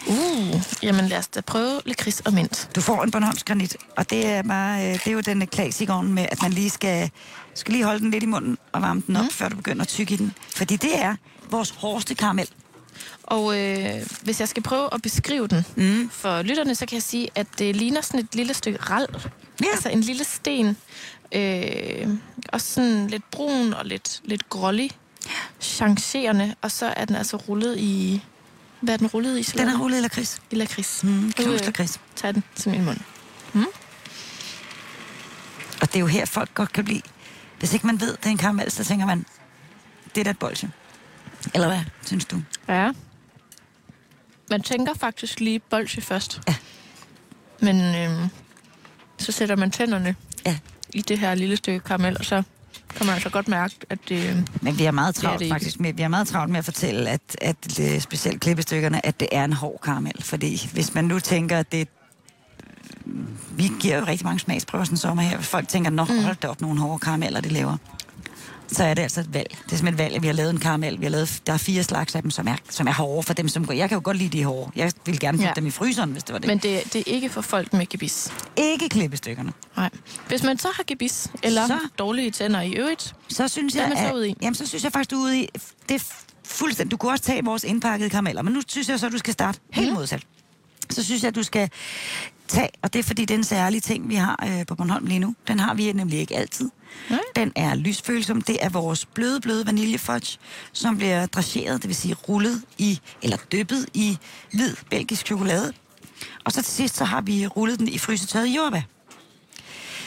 Uh, 0.06 0.62
jamen 0.82 1.08
lad 1.08 1.18
os 1.18 1.28
da 1.28 1.40
prøve 1.40 1.80
lakrids 1.84 2.20
og 2.20 2.34
mint. 2.34 2.70
Du 2.74 2.80
får 2.80 3.04
en 3.04 3.10
Bornholms 3.10 3.44
granit, 3.44 3.76
og 3.96 4.10
det 4.10 4.26
er, 4.26 4.42
bare, 4.42 4.86
øh, 4.86 4.92
det 4.92 5.06
er 5.06 5.12
jo 5.12 5.20
den 5.20 5.46
klassikeren 5.46 6.14
med, 6.14 6.26
at 6.32 6.42
man 6.42 6.52
lige 6.52 6.70
skal, 6.70 7.10
skal 7.54 7.72
lige 7.72 7.84
holde 7.84 8.00
den 8.00 8.10
lidt 8.10 8.22
i 8.22 8.26
munden 8.26 8.58
og 8.72 8.82
varme 8.82 9.02
den 9.06 9.16
op, 9.16 9.22
mm. 9.22 9.30
før 9.30 9.48
du 9.48 9.56
begynder 9.56 9.82
at 9.82 9.88
tykke 9.88 10.14
i 10.14 10.16
den. 10.16 10.32
Fordi 10.56 10.76
det 10.76 11.02
er 11.02 11.16
vores 11.50 11.70
hårdeste 11.70 12.14
karamel. 12.14 12.50
Og 13.22 13.58
øh, 13.58 14.06
hvis 14.22 14.40
jeg 14.40 14.48
skal 14.48 14.62
prøve 14.62 14.88
at 14.94 15.02
beskrive 15.02 15.46
den 15.46 15.64
mm. 15.76 16.10
for 16.10 16.42
lytterne, 16.42 16.74
så 16.74 16.86
kan 16.86 16.94
jeg 16.94 17.02
sige, 17.02 17.28
at 17.34 17.46
det 17.58 17.76
ligner 17.76 18.00
sådan 18.00 18.20
et 18.20 18.34
lille 18.34 18.54
stykke 18.54 18.78
ral. 18.82 19.06
Ja. 19.60 19.66
Altså 19.72 19.88
en 19.88 20.00
lille 20.00 20.24
sten. 20.24 20.76
Øh, 21.32 22.08
også 22.52 22.74
sådan 22.74 23.06
lidt 23.06 23.30
brun 23.30 23.74
og 23.74 23.86
lidt, 23.86 24.20
lidt 24.24 24.48
grålig. 24.48 24.90
Changerende. 25.60 26.54
Og 26.62 26.70
så 26.70 26.86
er 26.96 27.04
den 27.04 27.16
altså 27.16 27.36
rullet 27.36 27.76
i... 27.78 28.24
Hvad 28.80 28.94
er 28.94 28.98
den 28.98 29.06
rullet 29.06 29.32
i? 29.32 29.34
Den 29.36 29.44
Charlotte? 29.44 29.72
er 29.72 29.78
rullet 29.80 29.98
i 29.98 30.00
lakrids. 30.00 30.42
I 30.50 30.54
lakrids. 30.54 31.04
Mm, 31.04 31.10
Nu, 31.10 31.26
øh, 31.26 31.32
knust 31.32 31.64
lakrids. 31.66 32.00
Tag 32.16 32.34
den 32.34 32.44
til 32.56 32.70
min 32.70 32.84
mund. 32.84 32.98
Og 35.80 35.86
det 35.88 35.96
er 35.96 36.00
jo 36.00 36.06
her, 36.06 36.24
folk 36.26 36.54
godt 36.54 36.72
kan 36.72 36.84
blive... 36.84 37.00
Hvis 37.58 37.74
ikke 37.74 37.86
man 37.86 38.00
ved, 38.00 38.16
det 38.16 38.26
er 38.26 38.30
en 38.30 38.36
karamel, 38.38 38.70
så 38.70 38.84
tænker 38.84 39.06
man, 39.06 39.26
det 40.14 40.20
er 40.20 40.24
da 40.24 40.30
et 40.30 40.38
bolsje. 40.38 40.70
Eller 41.54 41.66
hvad, 41.68 41.80
synes 42.06 42.24
du? 42.24 42.42
Ja. 42.68 42.90
Man 44.50 44.62
tænker 44.62 44.94
faktisk 44.94 45.40
lige 45.40 45.58
bolsje 45.58 46.02
først. 46.02 46.40
Ja. 46.48 46.54
Men 47.60 47.94
øh, 47.94 48.28
så 49.18 49.32
sætter 49.32 49.56
man 49.56 49.70
tænderne 49.70 50.14
Ja. 50.46 50.58
i 50.94 51.02
det 51.02 51.18
her 51.18 51.34
lille 51.34 51.56
stykke 51.56 51.80
karamel, 51.80 52.16
og 52.18 52.24
så 52.24 52.42
kan 52.96 53.06
man 53.06 53.14
altså 53.14 53.30
godt 53.30 53.48
mærke, 53.48 53.74
at 53.90 53.98
det... 54.08 54.30
Øh, 54.30 54.36
Men 54.60 54.78
vi 54.78 54.84
er 54.84 54.90
meget 54.90 55.16
Det 55.16 55.22
er 55.22 55.26
travlt 55.26 55.40
det 55.40 55.48
faktisk 55.48 55.80
med, 55.80 55.92
vi 55.92 56.02
er 56.02 56.08
meget 56.08 56.28
travlt 56.28 56.50
med 56.50 56.58
at 56.58 56.64
fortælle, 56.64 57.10
at, 57.10 57.20
at 57.40 57.80
øh, 57.80 58.00
specielt 58.00 58.40
klippestykkerne, 58.40 59.06
at 59.06 59.20
det 59.20 59.28
er 59.32 59.44
en 59.44 59.52
hård 59.52 59.80
karamel. 59.82 60.22
Fordi 60.22 60.68
hvis 60.72 60.94
man 60.94 61.04
nu 61.04 61.18
tænker, 61.18 61.58
at 61.58 61.72
det 61.72 61.88
vi 63.50 63.70
giver 63.80 63.98
jo 63.98 64.04
rigtig 64.04 64.26
mange 64.26 64.40
smagsprøver 64.40 64.84
sådan 64.84 64.94
en 64.94 64.98
sommer 64.98 65.22
her. 65.22 65.40
Folk 65.40 65.68
tænker, 65.68 65.90
nå, 65.90 66.04
hold 66.04 66.36
da 66.36 66.48
op, 66.48 66.60
nogle 66.60 66.80
hårde 66.80 66.98
karameller, 66.98 67.40
de 67.40 67.48
laver. 67.48 67.76
Så 68.72 68.84
er 68.84 68.94
det 68.94 69.02
altså 69.02 69.20
et 69.20 69.34
valg. 69.34 69.46
Det 69.50 69.72
er 69.72 69.76
simpelthen 69.76 69.94
et 69.94 69.98
valg, 70.12 70.22
vi 70.22 70.26
har 70.26 70.34
lavet 70.34 70.50
en 70.50 70.58
karamel. 70.60 71.00
Vi 71.00 71.04
har 71.04 71.10
lavet, 71.10 71.42
der 71.46 71.52
er 71.52 71.56
fire 71.56 71.82
slags 71.82 72.14
af 72.14 72.22
dem, 72.22 72.30
som 72.30 72.48
er, 72.48 72.56
som 72.70 72.86
er 72.86 72.92
hårde 72.92 73.22
for 73.22 73.34
dem, 73.34 73.48
som 73.48 73.66
går. 73.66 73.72
Jeg 73.74 73.88
kan 73.88 73.96
jo 73.96 74.00
godt 74.04 74.16
lide 74.16 74.38
de 74.38 74.44
hårde. 74.44 74.70
Jeg 74.76 74.92
vil 75.06 75.20
gerne 75.20 75.38
putte 75.38 75.46
Ja. 75.48 75.52
dem 75.56 75.66
i 75.66 75.70
fryseren, 75.70 76.10
hvis 76.12 76.22
det 76.24 76.32
var 76.32 76.38
det. 76.38 76.46
men 76.48 76.58
det, 76.58 76.92
det 76.92 76.96
er 76.96 77.02
ikke 77.14 77.28
for 77.28 77.40
folk 77.40 77.72
med 77.72 77.86
gebis. 77.86 78.32
Ikke 78.56 78.88
klippestykkerne. 78.88 79.52
Nej. 79.76 79.90
Hvis 80.28 80.42
man 80.42 80.58
så 80.58 80.68
har 80.74 80.84
gebis, 80.86 81.28
eller 81.42 81.66
så? 81.66 81.78
Dårlige 81.98 82.30
tænder 82.30 82.60
i 82.60 82.72
øvrigt, 82.72 83.14
Så 83.28 83.48
synes 83.48 83.74
Hvad 83.74 83.82
jeg, 83.82 83.90
er 83.92 83.94
man 84.02 84.08
så 84.10 84.14
ude 84.14 84.28
i? 84.28 84.34
Jamen, 84.42 84.54
så 84.54 84.66
synes 84.66 84.84
jeg 84.84 84.92
faktisk, 84.92 85.10
du 85.10 85.16
er 85.16 85.22
ude 85.22 85.40
i... 85.40 85.48
Det 85.88 85.94
er 85.94 86.04
fuldstændig... 86.46 86.90
Du 86.90 86.96
kunne 86.96 87.12
også 87.12 87.24
tage 87.24 87.44
vores 87.44 87.64
indpakkede 87.64 88.10
karameller, 88.10 88.42
men 88.42 88.52
nu 88.52 88.60
synes 88.68 88.88
jeg 88.88 89.00
så, 89.00 89.06
at 89.06 89.12
du 89.12 89.18
skal 89.18 89.32
starte 89.32 89.58
helt 89.72 89.88
Mhm. 89.88 89.96
modsat. 89.96 90.22
Så 90.90 91.04
synes 91.04 91.22
jeg, 91.22 91.28
at 91.28 91.34
du 91.34 91.42
skal 91.42 91.70
tage, 92.48 92.68
og 92.82 92.92
det 92.92 92.98
er 92.98 93.02
fordi, 93.02 93.24
det 93.24 93.34
er 93.34 93.38
en 93.38 93.44
særlig 93.44 93.82
ting, 93.82 94.08
vi 94.08 94.14
har 94.14 94.44
øh, 94.48 94.66
på 94.66 94.74
Bornholm 94.74 95.06
lige 95.06 95.18
nu. 95.18 95.34
Den 95.48 95.60
har 95.60 95.74
vi 95.74 95.92
nemlig 95.92 96.18
ikke 96.18 96.36
altid. 96.36 96.70
Nej. 97.10 97.18
Den 97.36 97.52
er 97.56 97.74
lysfølsom. 97.74 98.42
Det 98.42 98.56
er 98.64 98.68
vores 98.68 99.06
bløde, 99.06 99.40
bløde 99.40 99.66
vaniljefudge, 99.66 100.38
som 100.72 100.96
bliver 100.96 101.26
drageret, 101.26 101.82
det 101.82 101.88
vil 101.88 101.96
sige 101.96 102.14
rullet 102.14 102.62
i, 102.78 103.00
eller 103.22 103.36
dyppet 103.52 103.86
i 103.94 104.18
hvid 104.52 104.76
belgisk 104.90 105.26
chokolade. 105.26 105.72
Og 106.44 106.52
så 106.52 106.62
til 106.62 106.72
sidst, 106.72 106.96
så 106.96 107.04
har 107.04 107.20
vi 107.20 107.46
rullet 107.46 107.78
den 107.78 107.88
i 107.88 107.98
frysetørret 107.98 108.46
jordbær. 108.46 108.80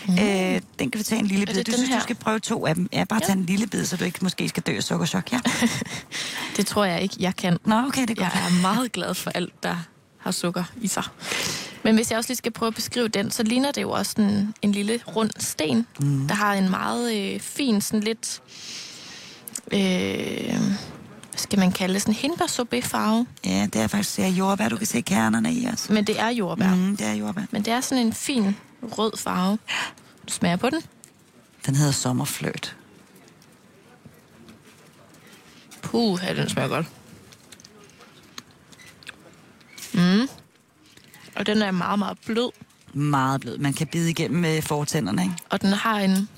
Mm. 0.07 0.13
Øh, 0.13 0.61
den 0.79 0.91
kan 0.91 0.99
vi 0.99 1.03
tage 1.03 1.19
en 1.19 1.27
lille 1.27 1.45
bid. 1.45 1.55
Du 1.55 1.61
den 1.61 1.73
synes, 1.73 1.89
her? 1.89 1.97
du 1.97 2.03
skal 2.03 2.15
prøve 2.15 2.39
to 2.39 2.65
af 2.65 2.75
dem. 2.75 2.89
Ja, 2.93 3.03
bare 3.03 3.19
Ja. 3.23 3.25
tage 3.27 3.37
en 3.37 3.45
lille 3.45 3.67
bid, 3.67 3.85
så 3.85 3.97
du 3.97 4.03
ikke 4.05 4.19
måske 4.21 4.49
skal 4.49 4.63
dø 4.63 4.75
af 4.75 4.83
sukkerchok. 4.83 5.31
Ja. 5.31 5.39
Det 6.57 6.67
tror 6.67 6.85
jeg 6.85 7.01
ikke, 7.01 7.15
jeg 7.19 7.35
kan. 7.35 7.57
Nå, 7.65 7.75
okay, 7.87 8.01
det 8.01 8.09
er 8.09 8.23
godt. 8.23 8.33
Jeg 8.33 8.45
er 8.45 8.61
meget 8.61 8.91
glad 8.91 9.13
for 9.13 9.31
alt, 9.31 9.63
der 9.63 9.75
har 10.23 10.31
sukker 10.31 10.63
i 10.81 10.87
sig. 10.87 11.03
Men 11.83 11.95
hvis 11.95 12.11
jeg 12.11 12.17
også 12.17 12.29
lige 12.29 12.37
skal 12.37 12.51
prøve 12.51 12.67
at 12.67 12.75
beskrive 12.75 13.07
den, 13.07 13.31
så 13.31 13.43
ligner 13.43 13.71
det 13.71 13.81
jo 13.81 13.91
også 13.91 14.21
en, 14.21 14.53
en 14.61 14.71
lille 14.71 14.99
rund 15.15 15.29
sten, 15.37 15.87
mm. 15.99 16.27
der 16.27 16.35
har 16.35 16.53
en 16.53 16.69
meget 16.69 17.15
øh, 17.15 17.39
fin, 17.39 17.81
sådan 17.81 17.99
lidt, 17.99 18.41
øh, 19.71 20.59
hvad 21.33 21.39
skal 21.39 21.59
man 21.59 21.71
kalde 21.71 21.93
det, 21.93 22.01
sådan 22.01 22.13
hindbær 22.13 22.81
farve. 22.83 23.25
Ja, 23.45 23.67
det 23.73 23.81
er 23.81 23.87
faktisk 23.87 24.17
det 24.17 24.25
er 24.25 24.29
jordbær. 24.29 24.69
Du 24.69 24.77
kan 24.77 24.87
se 24.87 25.01
kernerne 25.01 25.53
i 25.53 25.67
os. 25.73 25.89
Men 25.89 26.07
det 26.07 26.19
er 26.19 26.29
jordbær. 26.29 26.75
Mm. 26.75 26.81
Mm, 26.81 26.97
det 26.97 27.07
er 27.07 27.13
jordbær. 27.13 27.41
Men 27.51 27.65
det 27.65 27.73
er 27.73 27.81
sådan 27.81 28.05
en 28.05 28.13
fin 28.13 28.55
rød 28.83 29.17
farve. 29.17 29.57
Du 30.27 30.33
smager 30.33 30.55
på 30.55 30.69
den. 30.69 30.81
Den 31.65 31.75
hedder 31.75 31.91
sommerfløt. 31.91 32.75
Puh, 35.81 36.19
ja, 36.23 36.33
den 36.33 36.49
smager 36.49 36.69
godt. 36.69 36.85
Og 41.43 41.47
den 41.47 41.61
er 41.61 41.71
meget, 41.71 41.99
meget 41.99 42.17
blød. 42.25 42.49
Meget 42.93 43.41
blød. 43.41 43.57
Man 43.57 43.73
kan 43.73 43.87
bide 43.87 44.09
igennem 44.09 44.41
med 44.41 44.61
fortænderne, 44.61 45.21
ikke? 45.23 45.35
Og 45.49 45.61
den 45.61 45.69
har 45.73 45.99
en, 45.99 46.29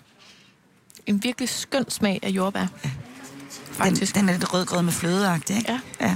en 1.06 1.24
virkelig 1.24 1.50
skøn 1.50 1.90
smag 1.90 2.20
af 2.24 2.30
jordbær. 2.30 2.66
Den, 2.84 2.92
Faktisk. 3.72 4.16
den 4.16 4.30
er 4.30 4.34
lidt 4.34 4.54
rødgrød 4.54 4.82
med 4.82 4.92
flødeagtig, 4.94 5.58
ikke? 5.58 5.72
Ja. 5.72 5.80
ja. 6.08 6.16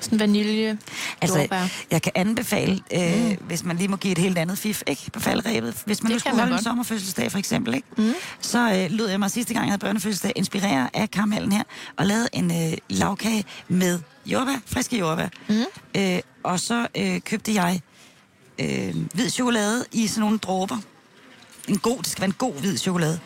Sådan 0.00 0.20
vanilje, 0.20 0.78
Altså, 1.20 1.38
jordbær. 1.38 1.66
jeg 1.90 2.02
kan 2.02 2.12
anbefale, 2.14 2.80
øh, 2.94 3.30
mm. 3.30 3.36
hvis 3.46 3.64
man 3.64 3.76
lige 3.76 3.88
må 3.88 3.96
give 3.96 4.12
et 4.12 4.18
helt 4.18 4.38
andet 4.38 4.58
fif, 4.58 4.82
ikke? 4.86 5.10
På 5.12 5.20
faldrebet. 5.20 5.82
Hvis 5.86 6.02
man 6.02 6.10
Det 6.10 6.14
nu 6.14 6.18
skulle 6.18 6.32
man 6.32 6.40
holde 6.40 6.52
en 6.52 6.56
godt. 6.56 6.64
sommerfødselsdag, 6.64 7.30
for 7.30 7.38
eksempel, 7.38 7.74
ikke? 7.74 7.88
Mm. 7.96 8.12
Så 8.40 8.58
øh, 8.74 8.90
lød 8.90 9.08
jeg 9.08 9.18
mig 9.20 9.30
sidste 9.30 9.54
gang, 9.54 9.66
jeg 9.66 9.70
havde 9.72 9.80
børnefødselsdag, 9.80 10.32
inspirere 10.36 10.90
af 10.94 11.10
karamellen 11.10 11.52
her, 11.52 11.62
og 11.96 12.06
lavede 12.06 12.28
en 12.32 12.50
øh, 12.72 12.78
lavkage 12.90 13.44
med 13.68 13.98
jordbær, 14.26 14.56
friske 14.66 14.98
jordbær. 14.98 15.28
Mm. 15.48 15.54
Øh, 15.96 16.18
og 16.42 16.60
så 16.60 16.86
øh, 16.96 17.20
købte 17.20 17.54
jeg 17.54 17.80
øh, 18.58 18.94
hvid 19.14 19.30
chokolade 19.30 19.84
i 19.92 20.06
sådan 20.06 20.20
nogle 20.20 20.38
dråber. 20.38 20.76
En 21.68 21.78
god, 21.78 21.98
det 21.98 22.06
skal 22.06 22.20
være 22.20 22.28
en 22.28 22.36
god 22.38 22.54
hvid 22.54 22.78
chokolade. 22.78 23.20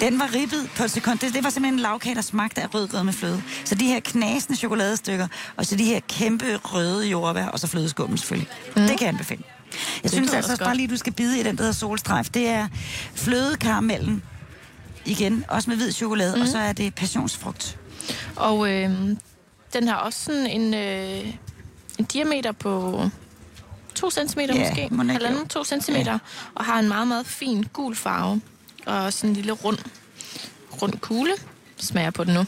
Den 0.00 0.18
var 0.18 0.34
ribbet 0.34 0.70
på 0.76 0.84
et 0.84 0.90
sekund. 0.90 1.18
Det, 1.18 1.34
det 1.34 1.44
var 1.44 1.50
simpelthen 1.50 1.74
en 1.74 1.80
lavkage, 1.80 2.14
der 2.14 2.20
smagte 2.20 2.62
af 2.62 2.74
rødgrød 2.74 3.02
med 3.02 3.12
fløde. 3.12 3.42
Så 3.64 3.74
de 3.74 3.86
her 3.86 4.00
knasende 4.00 4.58
chokoladestykker, 4.58 5.28
og 5.56 5.66
så 5.66 5.76
de 5.76 5.84
her 5.84 6.00
kæmpe 6.00 6.56
røde 6.56 7.06
jordbær, 7.06 7.46
og 7.46 7.60
så 7.60 7.66
flødeskummen 7.66 8.18
selvfølgelig. 8.18 8.52
Mm. 8.76 8.82
Det 8.82 8.90
kan 8.90 9.00
jeg 9.00 9.08
anbefale. 9.08 9.42
Jeg 10.02 10.10
synes 10.10 10.28
lyder 10.28 10.36
altså 10.36 10.36
også 10.36 10.52
også 10.52 10.64
bare 10.64 10.68
godt. 10.68 10.76
lige, 10.76 10.88
du 10.88 10.96
skal 10.96 11.12
bide 11.12 11.40
i 11.40 11.42
den, 11.42 11.56
der 11.56 11.62
hedder 11.62 11.74
solstrejf. 11.74 12.28
Det 12.28 12.48
er 12.48 12.68
flødekaramellen, 13.14 14.22
igen, 15.04 15.44
også 15.48 15.70
med 15.70 15.76
hvid 15.76 15.92
chokolade, 15.92 16.36
mm. 16.36 16.42
og 16.42 16.48
så 16.48 16.58
er 16.58 16.72
det 16.72 16.94
passionsfrugt. 16.94 17.78
Og 18.36 18.72
øh, 18.72 18.90
den 19.72 19.88
har 19.88 19.96
også 19.96 20.24
sådan 20.24 20.46
en, 20.46 20.74
øh, 20.74 21.34
en 21.98 22.04
diameter 22.04 22.52
på 22.52 23.02
2 23.96 24.10
cm 24.10 24.40
Ja, 24.40 24.46
måske. 24.68 24.88
Halvanden, 25.12 25.40
jo. 25.42 25.46
2 25.48 25.64
cm. 25.64 25.92
Ja. 25.96 26.18
Og 26.54 26.64
har 26.64 26.78
en 26.78 26.88
meget, 26.88 27.08
meget 27.08 27.26
fin 27.26 27.62
gul 27.72 27.96
farve. 27.96 28.40
Og 28.86 29.12
sådan 29.12 29.30
en 29.30 29.36
lille 29.36 29.52
rund, 29.52 29.78
rund 30.82 30.92
kugle. 31.00 31.32
Smager 31.76 32.10
på 32.10 32.24
den 32.24 32.34
nu. 32.34 32.44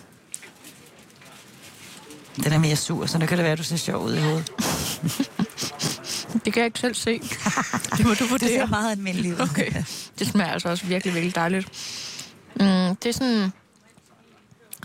Den 2.44 2.52
er 2.52 2.58
mere 2.58 2.76
sur, 2.76 3.06
så 3.06 3.18
nu 3.18 3.26
kan 3.26 3.38
det 3.38 3.44
være, 3.44 3.52
at 3.52 3.58
du 3.58 3.62
ser 3.64 3.76
sjov 3.76 4.04
ud 4.04 4.14
i 4.14 4.20
hovedet. 4.20 4.50
Det 6.44 6.52
kan 6.52 6.60
jeg 6.60 6.64
ikke 6.66 6.78
selv 6.78 6.94
se. 6.94 7.18
Det 7.96 8.06
må 8.06 8.14
du 8.14 8.14
Det 8.14 8.18
ser 8.18 8.26
vurdere. 8.28 8.66
meget 8.66 8.90
almindeligt 8.90 9.34
ud. 9.34 9.40
Okay. 9.40 9.72
Det 10.18 10.26
smager 10.26 10.52
altså 10.52 10.68
også 10.68 10.86
virkelig, 10.86 11.14
virkelig 11.14 11.34
dejligt. 11.34 11.68
Mm, 12.54 12.96
det 12.96 13.06
er 13.06 13.12
sådan 13.12 13.52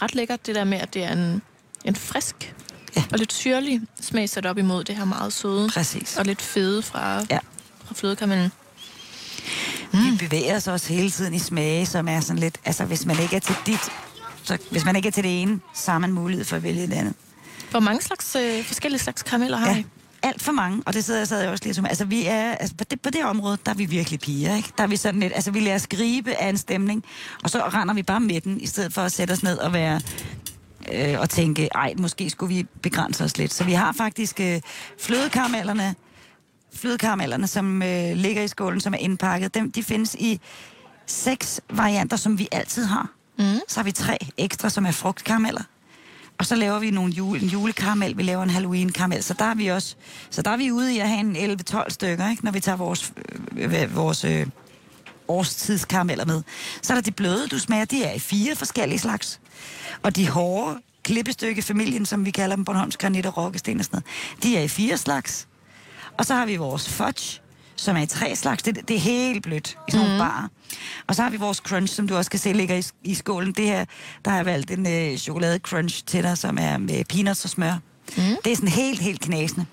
ret 0.02 0.16
lækkert, 0.16 0.46
det 0.48 0.56
der 0.56 0.64
med, 0.64 0.78
at 0.78 0.94
det 0.94 1.04
er 1.04 1.12
en, 1.14 1.42
en 1.86 1.96
frisk 1.96 2.56
Ja. 2.96 3.04
og 3.12 3.20
lidt 3.20 3.34
syrlig 3.34 3.82
smag 4.02 4.30
sat 4.30 4.46
op 4.46 4.58
imod 4.58 4.84
det 4.84 4.96
her 4.96 5.06
meget 5.06 5.34
søde 5.34 5.70
Præcis. 5.74 6.18
og 6.18 6.26
lidt 6.26 6.42
fede 6.42 6.82
fra, 6.82 7.26
Ja. 7.30 7.40
fra 7.86 7.96
flødekaramellen. 7.96 8.52
Vi 9.92 10.18
bevæger 10.20 10.56
os 10.56 10.68
også 10.68 10.94
hele 10.94 11.12
tiden 11.12 11.34
i 11.34 11.40
smage, 11.40 11.86
som 11.86 12.08
er 12.08 12.20
sådan 12.20 12.40
lidt... 12.40 12.58
Altså, 12.66 12.86
hvis 12.86 13.06
man 13.06 13.20
ikke 13.20 13.36
er 13.36 13.40
til 13.40 13.56
dit... 13.66 13.80
Så 14.44 14.58
hvis 14.72 14.86
man 14.86 14.96
ikke 14.96 15.08
er 15.08 15.12
til 15.12 15.24
det 15.24 15.42
ene, 15.42 15.60
så 15.76 15.92
har 15.92 16.00
man 16.00 16.12
mulighed 16.12 16.46
for 16.46 16.56
at 16.56 16.64
vælge 16.64 16.88
det 16.88 16.94
andet. 16.94 17.14
Hvor 17.72 17.80
mange 17.80 18.02
slags, 18.02 18.36
øh, 18.36 18.64
forskellige 18.66 19.00
slags 19.02 19.24
karameller 19.24 19.58
har 19.58 19.70
Ja, 19.70 19.78
I? 19.78 19.86
alt 20.24 20.42
for 20.42 20.52
mange, 20.52 20.84
og 20.86 20.94
det 20.94 21.04
sidder 21.06 21.20
jeg, 21.20 21.28
sad 21.28 21.48
også 21.48 21.64
lige 21.64 21.74
som... 21.74 21.86
Altså, 21.86 22.06
vi 22.06 22.26
er, 22.26 22.52
altså 22.52 22.76
på, 22.76 22.84
det, 22.84 23.02
på 23.02 23.10
det 23.10 23.24
område, 23.26 23.58
der 23.66 23.72
er 23.72 23.76
vi 23.76 23.86
virkelig 23.86 24.20
piger, 24.20 24.56
ikke? 24.56 24.70
Der 24.78 24.84
er 24.84 24.88
vi 24.88 24.96
sådan 24.98 25.20
lidt... 25.20 25.34
Altså, 25.36 25.52
vi 25.52 25.60
lader 25.60 25.76
os 25.76 25.88
gribe 25.88 26.34
af 26.42 26.50
en 26.50 26.58
stemning, 26.58 27.04
og 27.44 27.50
så 27.50 27.60
render 27.74 27.94
vi 27.94 28.04
bare 28.04 28.20
med 28.20 28.42
den, 28.42 28.62
i 28.62 28.68
stedet 28.68 28.94
for 28.94 29.02
at 29.02 29.12
sætte 29.12 29.32
os 29.32 29.44
ned 29.44 29.58
og 29.58 29.74
være... 29.74 30.02
Øh, 30.92 31.20
og 31.20 31.30
tænke, 31.30 31.70
ej, 31.76 31.94
måske 31.98 32.30
skulle 32.30 32.56
vi 32.56 32.66
begrænse 32.82 33.24
os 33.24 33.38
lidt. 33.38 33.54
Så 33.54 33.64
vi 33.64 33.74
har 33.74 33.92
faktisk 33.92 34.40
øh, 34.40 34.62
flødekaramellerne, 35.00 35.96
flødekaramellerne, 36.76 37.48
som 37.48 37.82
øh, 37.82 38.16
ligger 38.16 38.44
i 38.44 38.48
skålen, 38.48 38.82
som 38.82 38.94
er 38.94 38.98
indpakket. 38.98 39.54
Dem, 39.54 39.72
de 39.72 39.84
findes 39.84 40.16
i 40.20 40.40
seks 41.06 41.62
varianter, 41.70 42.18
som 42.18 42.40
vi 42.40 42.48
altid 42.52 42.86
har. 42.86 43.08
Mm. 43.40 43.60
Så 43.68 43.80
har 43.80 43.84
vi 43.84 43.92
tre 43.92 44.18
ekstra, 44.38 44.70
som 44.70 44.86
er 44.86 44.92
frugtkarameller. 44.92 45.64
Og 46.38 46.46
så 46.46 46.56
laver 46.56 46.80
vi 46.80 46.92
nogle 46.92 47.14
jule, 47.14 47.42
en 47.42 47.48
julekaramel, 47.48 48.18
vi 48.18 48.24
laver 48.24 48.44
en 48.44 48.50
Halloween-karamel. 48.50 49.24
Så 49.24 49.34
der 49.40 49.46
er 49.46 49.56
vi 49.56 49.68
også, 49.68 49.96
så 50.30 50.42
der 50.42 50.52
er 50.52 50.58
vi 50.58 50.72
ude 50.72 50.96
i 50.96 51.00
at 51.00 51.10
have 51.10 51.20
en 51.20 51.58
11-12 51.62 51.90
stykker, 51.90 52.30
ikke? 52.30 52.46
når 52.46 52.52
vi 52.52 52.60
tager 52.60 52.76
vores, 52.76 53.14
øh, 53.58 53.96
vores 53.96 54.24
øh, 54.24 54.48
årstidskarameller 55.28 56.26
med. 56.26 56.44
Så 56.82 56.94
er 56.94 56.98
der 56.98 57.02
de 57.02 57.12
bløde, 57.12 57.48
du 57.48 57.60
smager, 57.60 57.86
de 57.86 58.04
er 58.04 58.14
i 58.14 58.20
fire 58.20 58.56
forskellige 58.56 59.00
slags. 59.00 59.40
Og 60.04 60.16
de 60.16 60.30
hårde 60.30 60.80
klippestykke-familien, 61.04 62.06
som 62.06 62.26
vi 62.26 62.32
kalder 62.32 62.56
dem, 62.56 62.66
Bornholms 62.66 62.98
granit 62.98 63.26
og 63.26 63.38
rokkesten 63.38 63.80
og 63.80 63.86
sådan 63.86 64.02
noget, 64.38 64.44
de 64.44 64.58
er 64.58 64.62
i 64.62 64.68
fire 64.68 64.98
slags. 64.98 65.48
Og 66.18 66.26
så 66.26 66.36
har 66.36 66.46
vi 66.46 66.56
vores 66.56 66.90
fudge, 66.90 67.42
som 67.76 67.96
er 67.98 68.02
i 68.02 68.06
tre 68.06 68.36
slags. 68.36 68.64
Det, 68.64 68.88
det 68.88 68.96
er 68.96 69.00
helt 69.00 69.44
blødt 69.44 69.78
i 69.88 69.92
sådan 69.92 70.08
nogle 70.08 70.20
barer. 70.24 70.48
Og 71.08 71.16
så 71.16 71.24
har 71.24 71.30
vi 71.30 71.38
vores 71.38 71.58
crunch, 71.58 71.96
som 71.96 72.08
du 72.08 72.16
også 72.16 72.32
kan 72.32 72.40
se 72.40 72.54
ligger 72.54 72.76
i, 72.76 72.84
i 73.04 73.14
skålen. 73.16 73.52
Det 73.54 73.66
her, 73.66 73.86
der 74.26 74.32
har 74.32 74.38
jeg 74.38 74.46
valgt 74.46 74.72
en 74.72 74.88
øh, 75.12 75.18
chokolade 75.18 75.60
crunch 75.60 76.04
til 76.06 76.24
dig, 76.24 76.38
som 76.38 76.58
er 76.62 76.78
med 76.78 77.06
peanuts 77.06 77.44
og 77.44 77.50
smør. 77.50 77.74
Mm. 78.18 78.24
Det 78.44 78.52
er 78.52 78.56
sådan 78.56 78.70
helt, 78.70 79.00
helt 79.00 79.22
knasende. 79.22 79.66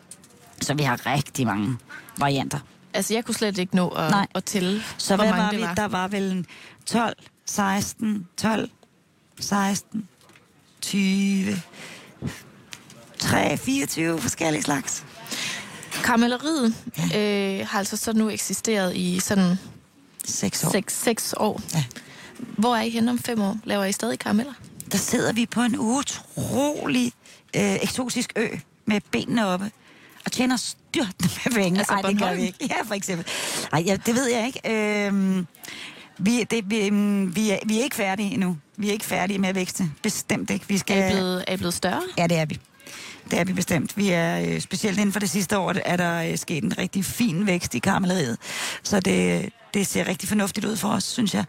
Så 0.60 0.74
vi 0.74 0.82
har 0.82 1.06
rigtig 1.06 1.46
mange 1.46 1.76
varianter. 2.18 2.58
Altså, 2.94 3.14
jeg 3.14 3.24
kunne 3.24 3.34
slet 3.34 3.58
ikke 3.58 3.76
nå 3.76 3.88
at, 3.88 4.10
Nej. 4.10 4.26
at 4.34 4.44
tælle, 4.44 4.82
Så 4.98 5.16
hvor 5.16 5.24
hvad 5.24 5.32
mange 5.32 5.44
var 5.44 5.50
det 5.50 5.58
vi? 5.58 5.64
var. 5.64 5.74
Der 5.74 5.88
var 5.88 6.08
vel 6.08 6.30
en 6.32 6.46
12, 6.86 7.16
16, 7.46 8.26
12, 8.36 8.70
16, 9.40 10.08
20, 10.80 11.62
3, 13.18 13.56
24 13.56 14.20
forskellige 14.20 14.62
slags. 14.62 15.04
Karamelleriet 16.04 16.74
øh, 17.16 17.66
har 17.66 17.78
altså 17.78 17.96
så 17.96 18.12
nu 18.12 18.30
eksisteret 18.30 18.96
i 18.96 19.18
sådan 19.20 19.56
6 20.24 20.64
år. 20.64 20.70
6, 20.70 21.02
6 21.02 21.34
år. 21.36 21.60
Ja. 21.74 21.84
Hvor 22.38 22.76
er 22.76 22.82
I 22.82 22.90
henne 22.90 23.10
om 23.10 23.18
fem 23.18 23.40
år? 23.40 23.56
Laver 23.64 23.84
I 23.84 23.92
stadig 23.92 24.18
karameller? 24.18 24.52
der 24.92 24.98
sidder 24.98 25.32
vi 25.32 25.46
på 25.46 25.60
en 25.60 25.76
utrolig 25.78 27.12
øh, 27.56 27.74
eksotisk 27.74 28.32
ø 28.36 28.48
med 28.84 29.00
benene 29.10 29.46
oppe 29.46 29.70
og 30.24 30.32
tjener 30.32 30.56
styrtende 30.56 31.30
med 31.44 31.52
penge. 31.52 31.78
Altså 31.78 31.94
Ej, 31.94 32.02
det 32.02 32.18
gør 32.18 32.34
vi 32.34 32.42
ikke. 32.42 32.66
Ja, 32.70 32.82
for 32.82 32.94
eksempel. 32.94 33.26
Ej, 33.72 33.82
ja, 33.86 33.96
det 34.06 34.14
ved 34.14 34.30
jeg 34.30 34.46
ikke. 34.46 34.60
Øhm, 35.06 35.46
vi, 36.20 36.44
det, 36.44 36.70
vi, 36.70 36.90
mm, 36.90 37.36
vi, 37.36 37.50
er, 37.50 37.58
vi 37.66 37.78
er 37.78 37.82
ikke 37.82 37.96
færdige 37.96 38.34
endnu. 38.34 38.56
Vi 38.76 38.88
er 38.88 38.92
ikke 38.92 39.04
færdige 39.04 39.38
med 39.38 39.48
at 39.48 39.54
vækste. 39.54 39.90
Bestemt 40.02 40.50
ikke. 40.50 40.68
Vi 40.68 40.78
skal... 40.78 40.98
Er 40.98 41.08
I 41.08 41.12
blevet, 41.12 41.44
er 41.48 41.54
I 41.54 41.56
blevet 41.56 41.74
større? 41.74 42.02
Ja, 42.18 42.26
det 42.26 42.38
er 42.38 42.44
vi. 42.44 42.58
Det 43.30 43.38
er 43.38 43.44
vi 43.44 43.52
bestemt. 43.52 43.96
Vi 43.96 44.10
er, 44.10 44.40
øh, 44.40 44.60
specielt 44.60 44.98
inden 44.98 45.12
for 45.12 45.20
det 45.20 45.30
sidste 45.30 45.58
år, 45.58 45.74
er 45.84 45.96
der 45.96 46.22
øh, 46.22 46.38
sket 46.38 46.64
en 46.64 46.78
rigtig 46.78 47.04
fin 47.04 47.46
vækst 47.46 47.74
i 47.74 47.78
karamelleriet. 47.78 48.38
Så 48.82 49.00
det, 49.00 49.50
det 49.74 49.86
ser 49.86 50.08
rigtig 50.08 50.28
fornuftigt 50.28 50.66
ud 50.66 50.76
for 50.76 50.88
os, 50.88 51.04
synes 51.04 51.34
jeg. 51.34 51.44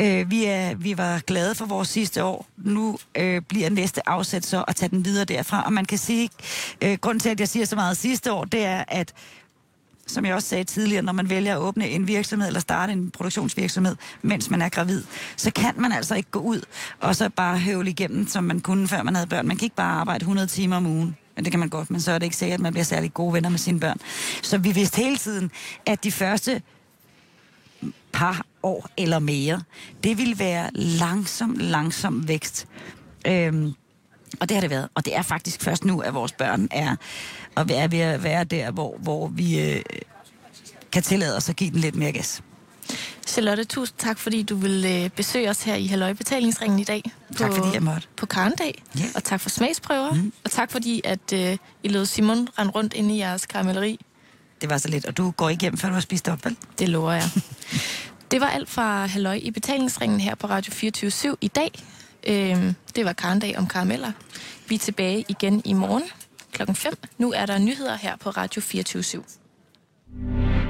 Øh, 0.00 0.30
vi, 0.30 0.44
er, 0.44 0.74
vi 0.74 0.98
var 0.98 1.18
glade 1.18 1.54
for 1.54 1.66
vores 1.66 1.88
sidste 1.88 2.24
år. 2.24 2.46
Nu 2.56 2.98
øh, 3.14 3.42
bliver 3.48 3.70
næste 3.70 4.08
afsæt 4.08 4.46
så 4.46 4.64
at 4.68 4.76
tage 4.76 4.90
den 4.90 5.04
videre 5.04 5.24
derfra. 5.24 5.62
Og 5.62 5.72
man 5.72 5.84
kan 5.84 5.98
sige, 5.98 6.30
øh, 6.82 6.98
grunden 6.98 7.20
til, 7.20 7.28
at 7.28 7.40
jeg 7.40 7.48
siger 7.48 7.66
så 7.66 7.76
meget 7.76 7.96
sidste 7.96 8.32
år, 8.32 8.44
det 8.44 8.64
er, 8.64 8.84
at 8.88 9.12
som 10.10 10.24
jeg 10.24 10.34
også 10.34 10.48
sagde 10.48 10.64
tidligere, 10.64 11.02
når 11.02 11.12
man 11.12 11.30
vælger 11.30 11.54
at 11.54 11.60
åbne 11.60 11.88
en 11.88 12.08
virksomhed 12.08 12.48
eller 12.48 12.60
starte 12.60 12.92
en 12.92 13.10
produktionsvirksomhed, 13.10 13.96
mens 14.22 14.50
man 14.50 14.62
er 14.62 14.68
gravid, 14.68 15.02
så 15.36 15.50
kan 15.50 15.74
man 15.76 15.92
altså 15.92 16.14
ikke 16.14 16.30
gå 16.30 16.38
ud 16.38 16.60
og 17.00 17.16
så 17.16 17.28
bare 17.28 17.58
høvle 17.58 17.90
igennem, 17.90 18.28
som 18.28 18.44
man 18.44 18.60
kunne, 18.60 18.88
før 18.88 19.02
man 19.02 19.14
havde 19.14 19.26
børn. 19.26 19.48
Man 19.48 19.56
kan 19.56 19.66
ikke 19.66 19.76
bare 19.76 20.00
arbejde 20.00 20.22
100 20.22 20.46
timer 20.46 20.76
om 20.76 20.86
ugen. 20.86 21.16
Men 21.36 21.44
det 21.44 21.52
kan 21.52 21.60
man 21.60 21.68
godt, 21.68 21.90
men 21.90 22.00
så 22.00 22.12
er 22.12 22.18
det 22.18 22.26
ikke 22.26 22.36
sikkert, 22.36 22.56
at 22.56 22.62
man 22.62 22.72
bliver 22.72 22.84
særlig 22.84 23.14
gode 23.14 23.32
venner 23.34 23.48
med 23.48 23.58
sine 23.58 23.80
børn. 23.80 23.98
Så 24.42 24.58
vi 24.58 24.72
vidste 24.72 24.96
hele 24.96 25.16
tiden, 25.16 25.50
at 25.86 26.04
de 26.04 26.12
første 26.12 26.62
par 28.12 28.46
år 28.62 28.88
eller 28.96 29.18
mere, 29.18 29.62
det 30.04 30.18
ville 30.18 30.38
være 30.38 30.70
langsom, 30.74 31.56
langsom 31.58 32.28
vækst. 32.28 32.66
Øhm, 33.26 33.74
og 34.40 34.48
det 34.48 34.56
har 34.56 34.60
det 34.60 34.70
været. 34.70 34.88
Og 34.94 35.04
det 35.04 35.16
er 35.16 35.22
faktisk 35.22 35.62
først 35.62 35.84
nu, 35.84 36.00
at 36.00 36.14
vores 36.14 36.32
børn 36.32 36.68
er, 36.70 36.96
og 37.54 37.68
vi 37.68 37.72
er 37.72 37.88
ved 37.88 37.98
at 37.98 38.22
være 38.22 38.44
der, 38.44 38.70
hvor, 38.70 38.96
hvor 38.98 39.28
vi 39.28 39.60
øh, 39.60 39.82
kan 40.92 41.02
tillade 41.02 41.36
os 41.36 41.48
at 41.48 41.56
give 41.56 41.70
den 41.70 41.80
lidt 41.80 41.94
mere 41.94 42.12
gas. 42.12 42.42
Charlotte, 43.26 43.64
tusind 43.64 43.98
tak, 43.98 44.18
fordi 44.18 44.42
du 44.42 44.56
vil 44.56 44.84
øh, 44.88 45.10
besøge 45.10 45.50
os 45.50 45.62
her 45.62 45.74
i 45.74 45.86
Halløj 45.86 46.12
Betalingsringen 46.12 46.78
i 46.78 46.84
dag. 46.84 47.02
Tak, 47.36 47.52
fordi 47.52 47.68
jeg 47.74 47.82
måtte. 47.82 48.08
På 48.16 48.26
Karndag. 48.26 48.82
Ja. 48.98 49.04
Og 49.14 49.24
tak 49.24 49.40
for 49.40 49.48
smagsprøver. 49.48 50.14
Mm. 50.14 50.32
Og 50.44 50.50
tak 50.50 50.70
fordi, 50.70 51.00
at 51.04 51.32
øh, 51.34 51.56
I 51.82 51.88
lod 51.88 52.06
Simon 52.06 52.48
rende 52.58 52.72
rundt 52.72 52.94
inde 52.94 53.14
i 53.14 53.18
jeres 53.18 53.46
karamelleri. 53.46 54.00
Det 54.60 54.70
var 54.70 54.78
så 54.78 54.88
lidt. 54.88 55.06
Og 55.06 55.16
du 55.16 55.30
går 55.30 55.48
ikke 55.48 55.60
hjem, 55.60 55.76
før 55.76 55.88
du 55.88 55.94
har 55.94 56.00
spist 56.00 56.28
op, 56.28 56.44
vel? 56.44 56.56
Det 56.78 56.88
lover 56.88 57.12
jeg. 57.12 57.30
det 58.30 58.40
var 58.40 58.46
alt 58.46 58.68
fra 58.68 59.06
Halløj 59.06 59.40
i 59.42 59.50
Betalingsringen 59.50 60.20
her 60.20 60.34
på 60.34 60.46
Radio 60.46 60.72
24 60.72 61.36
i 61.40 61.48
dag. 61.48 61.70
Øhm, 62.26 62.74
det 62.96 63.04
var 63.04 63.12
Karndag 63.12 63.58
om 63.58 63.66
karameller. 63.66 64.12
Vi 64.68 64.74
er 64.74 64.78
tilbage 64.78 65.24
igen 65.28 65.62
i 65.64 65.72
morgen 65.72 66.02
klokken 66.52 66.76
5. 66.76 66.94
Nu 67.18 67.32
er 67.32 67.46
der 67.46 67.58
nyheder 67.58 67.96
her 67.96 68.16
på 68.16 68.30
Radio 68.30 68.60
24 68.62 69.02
/7. 69.02 70.69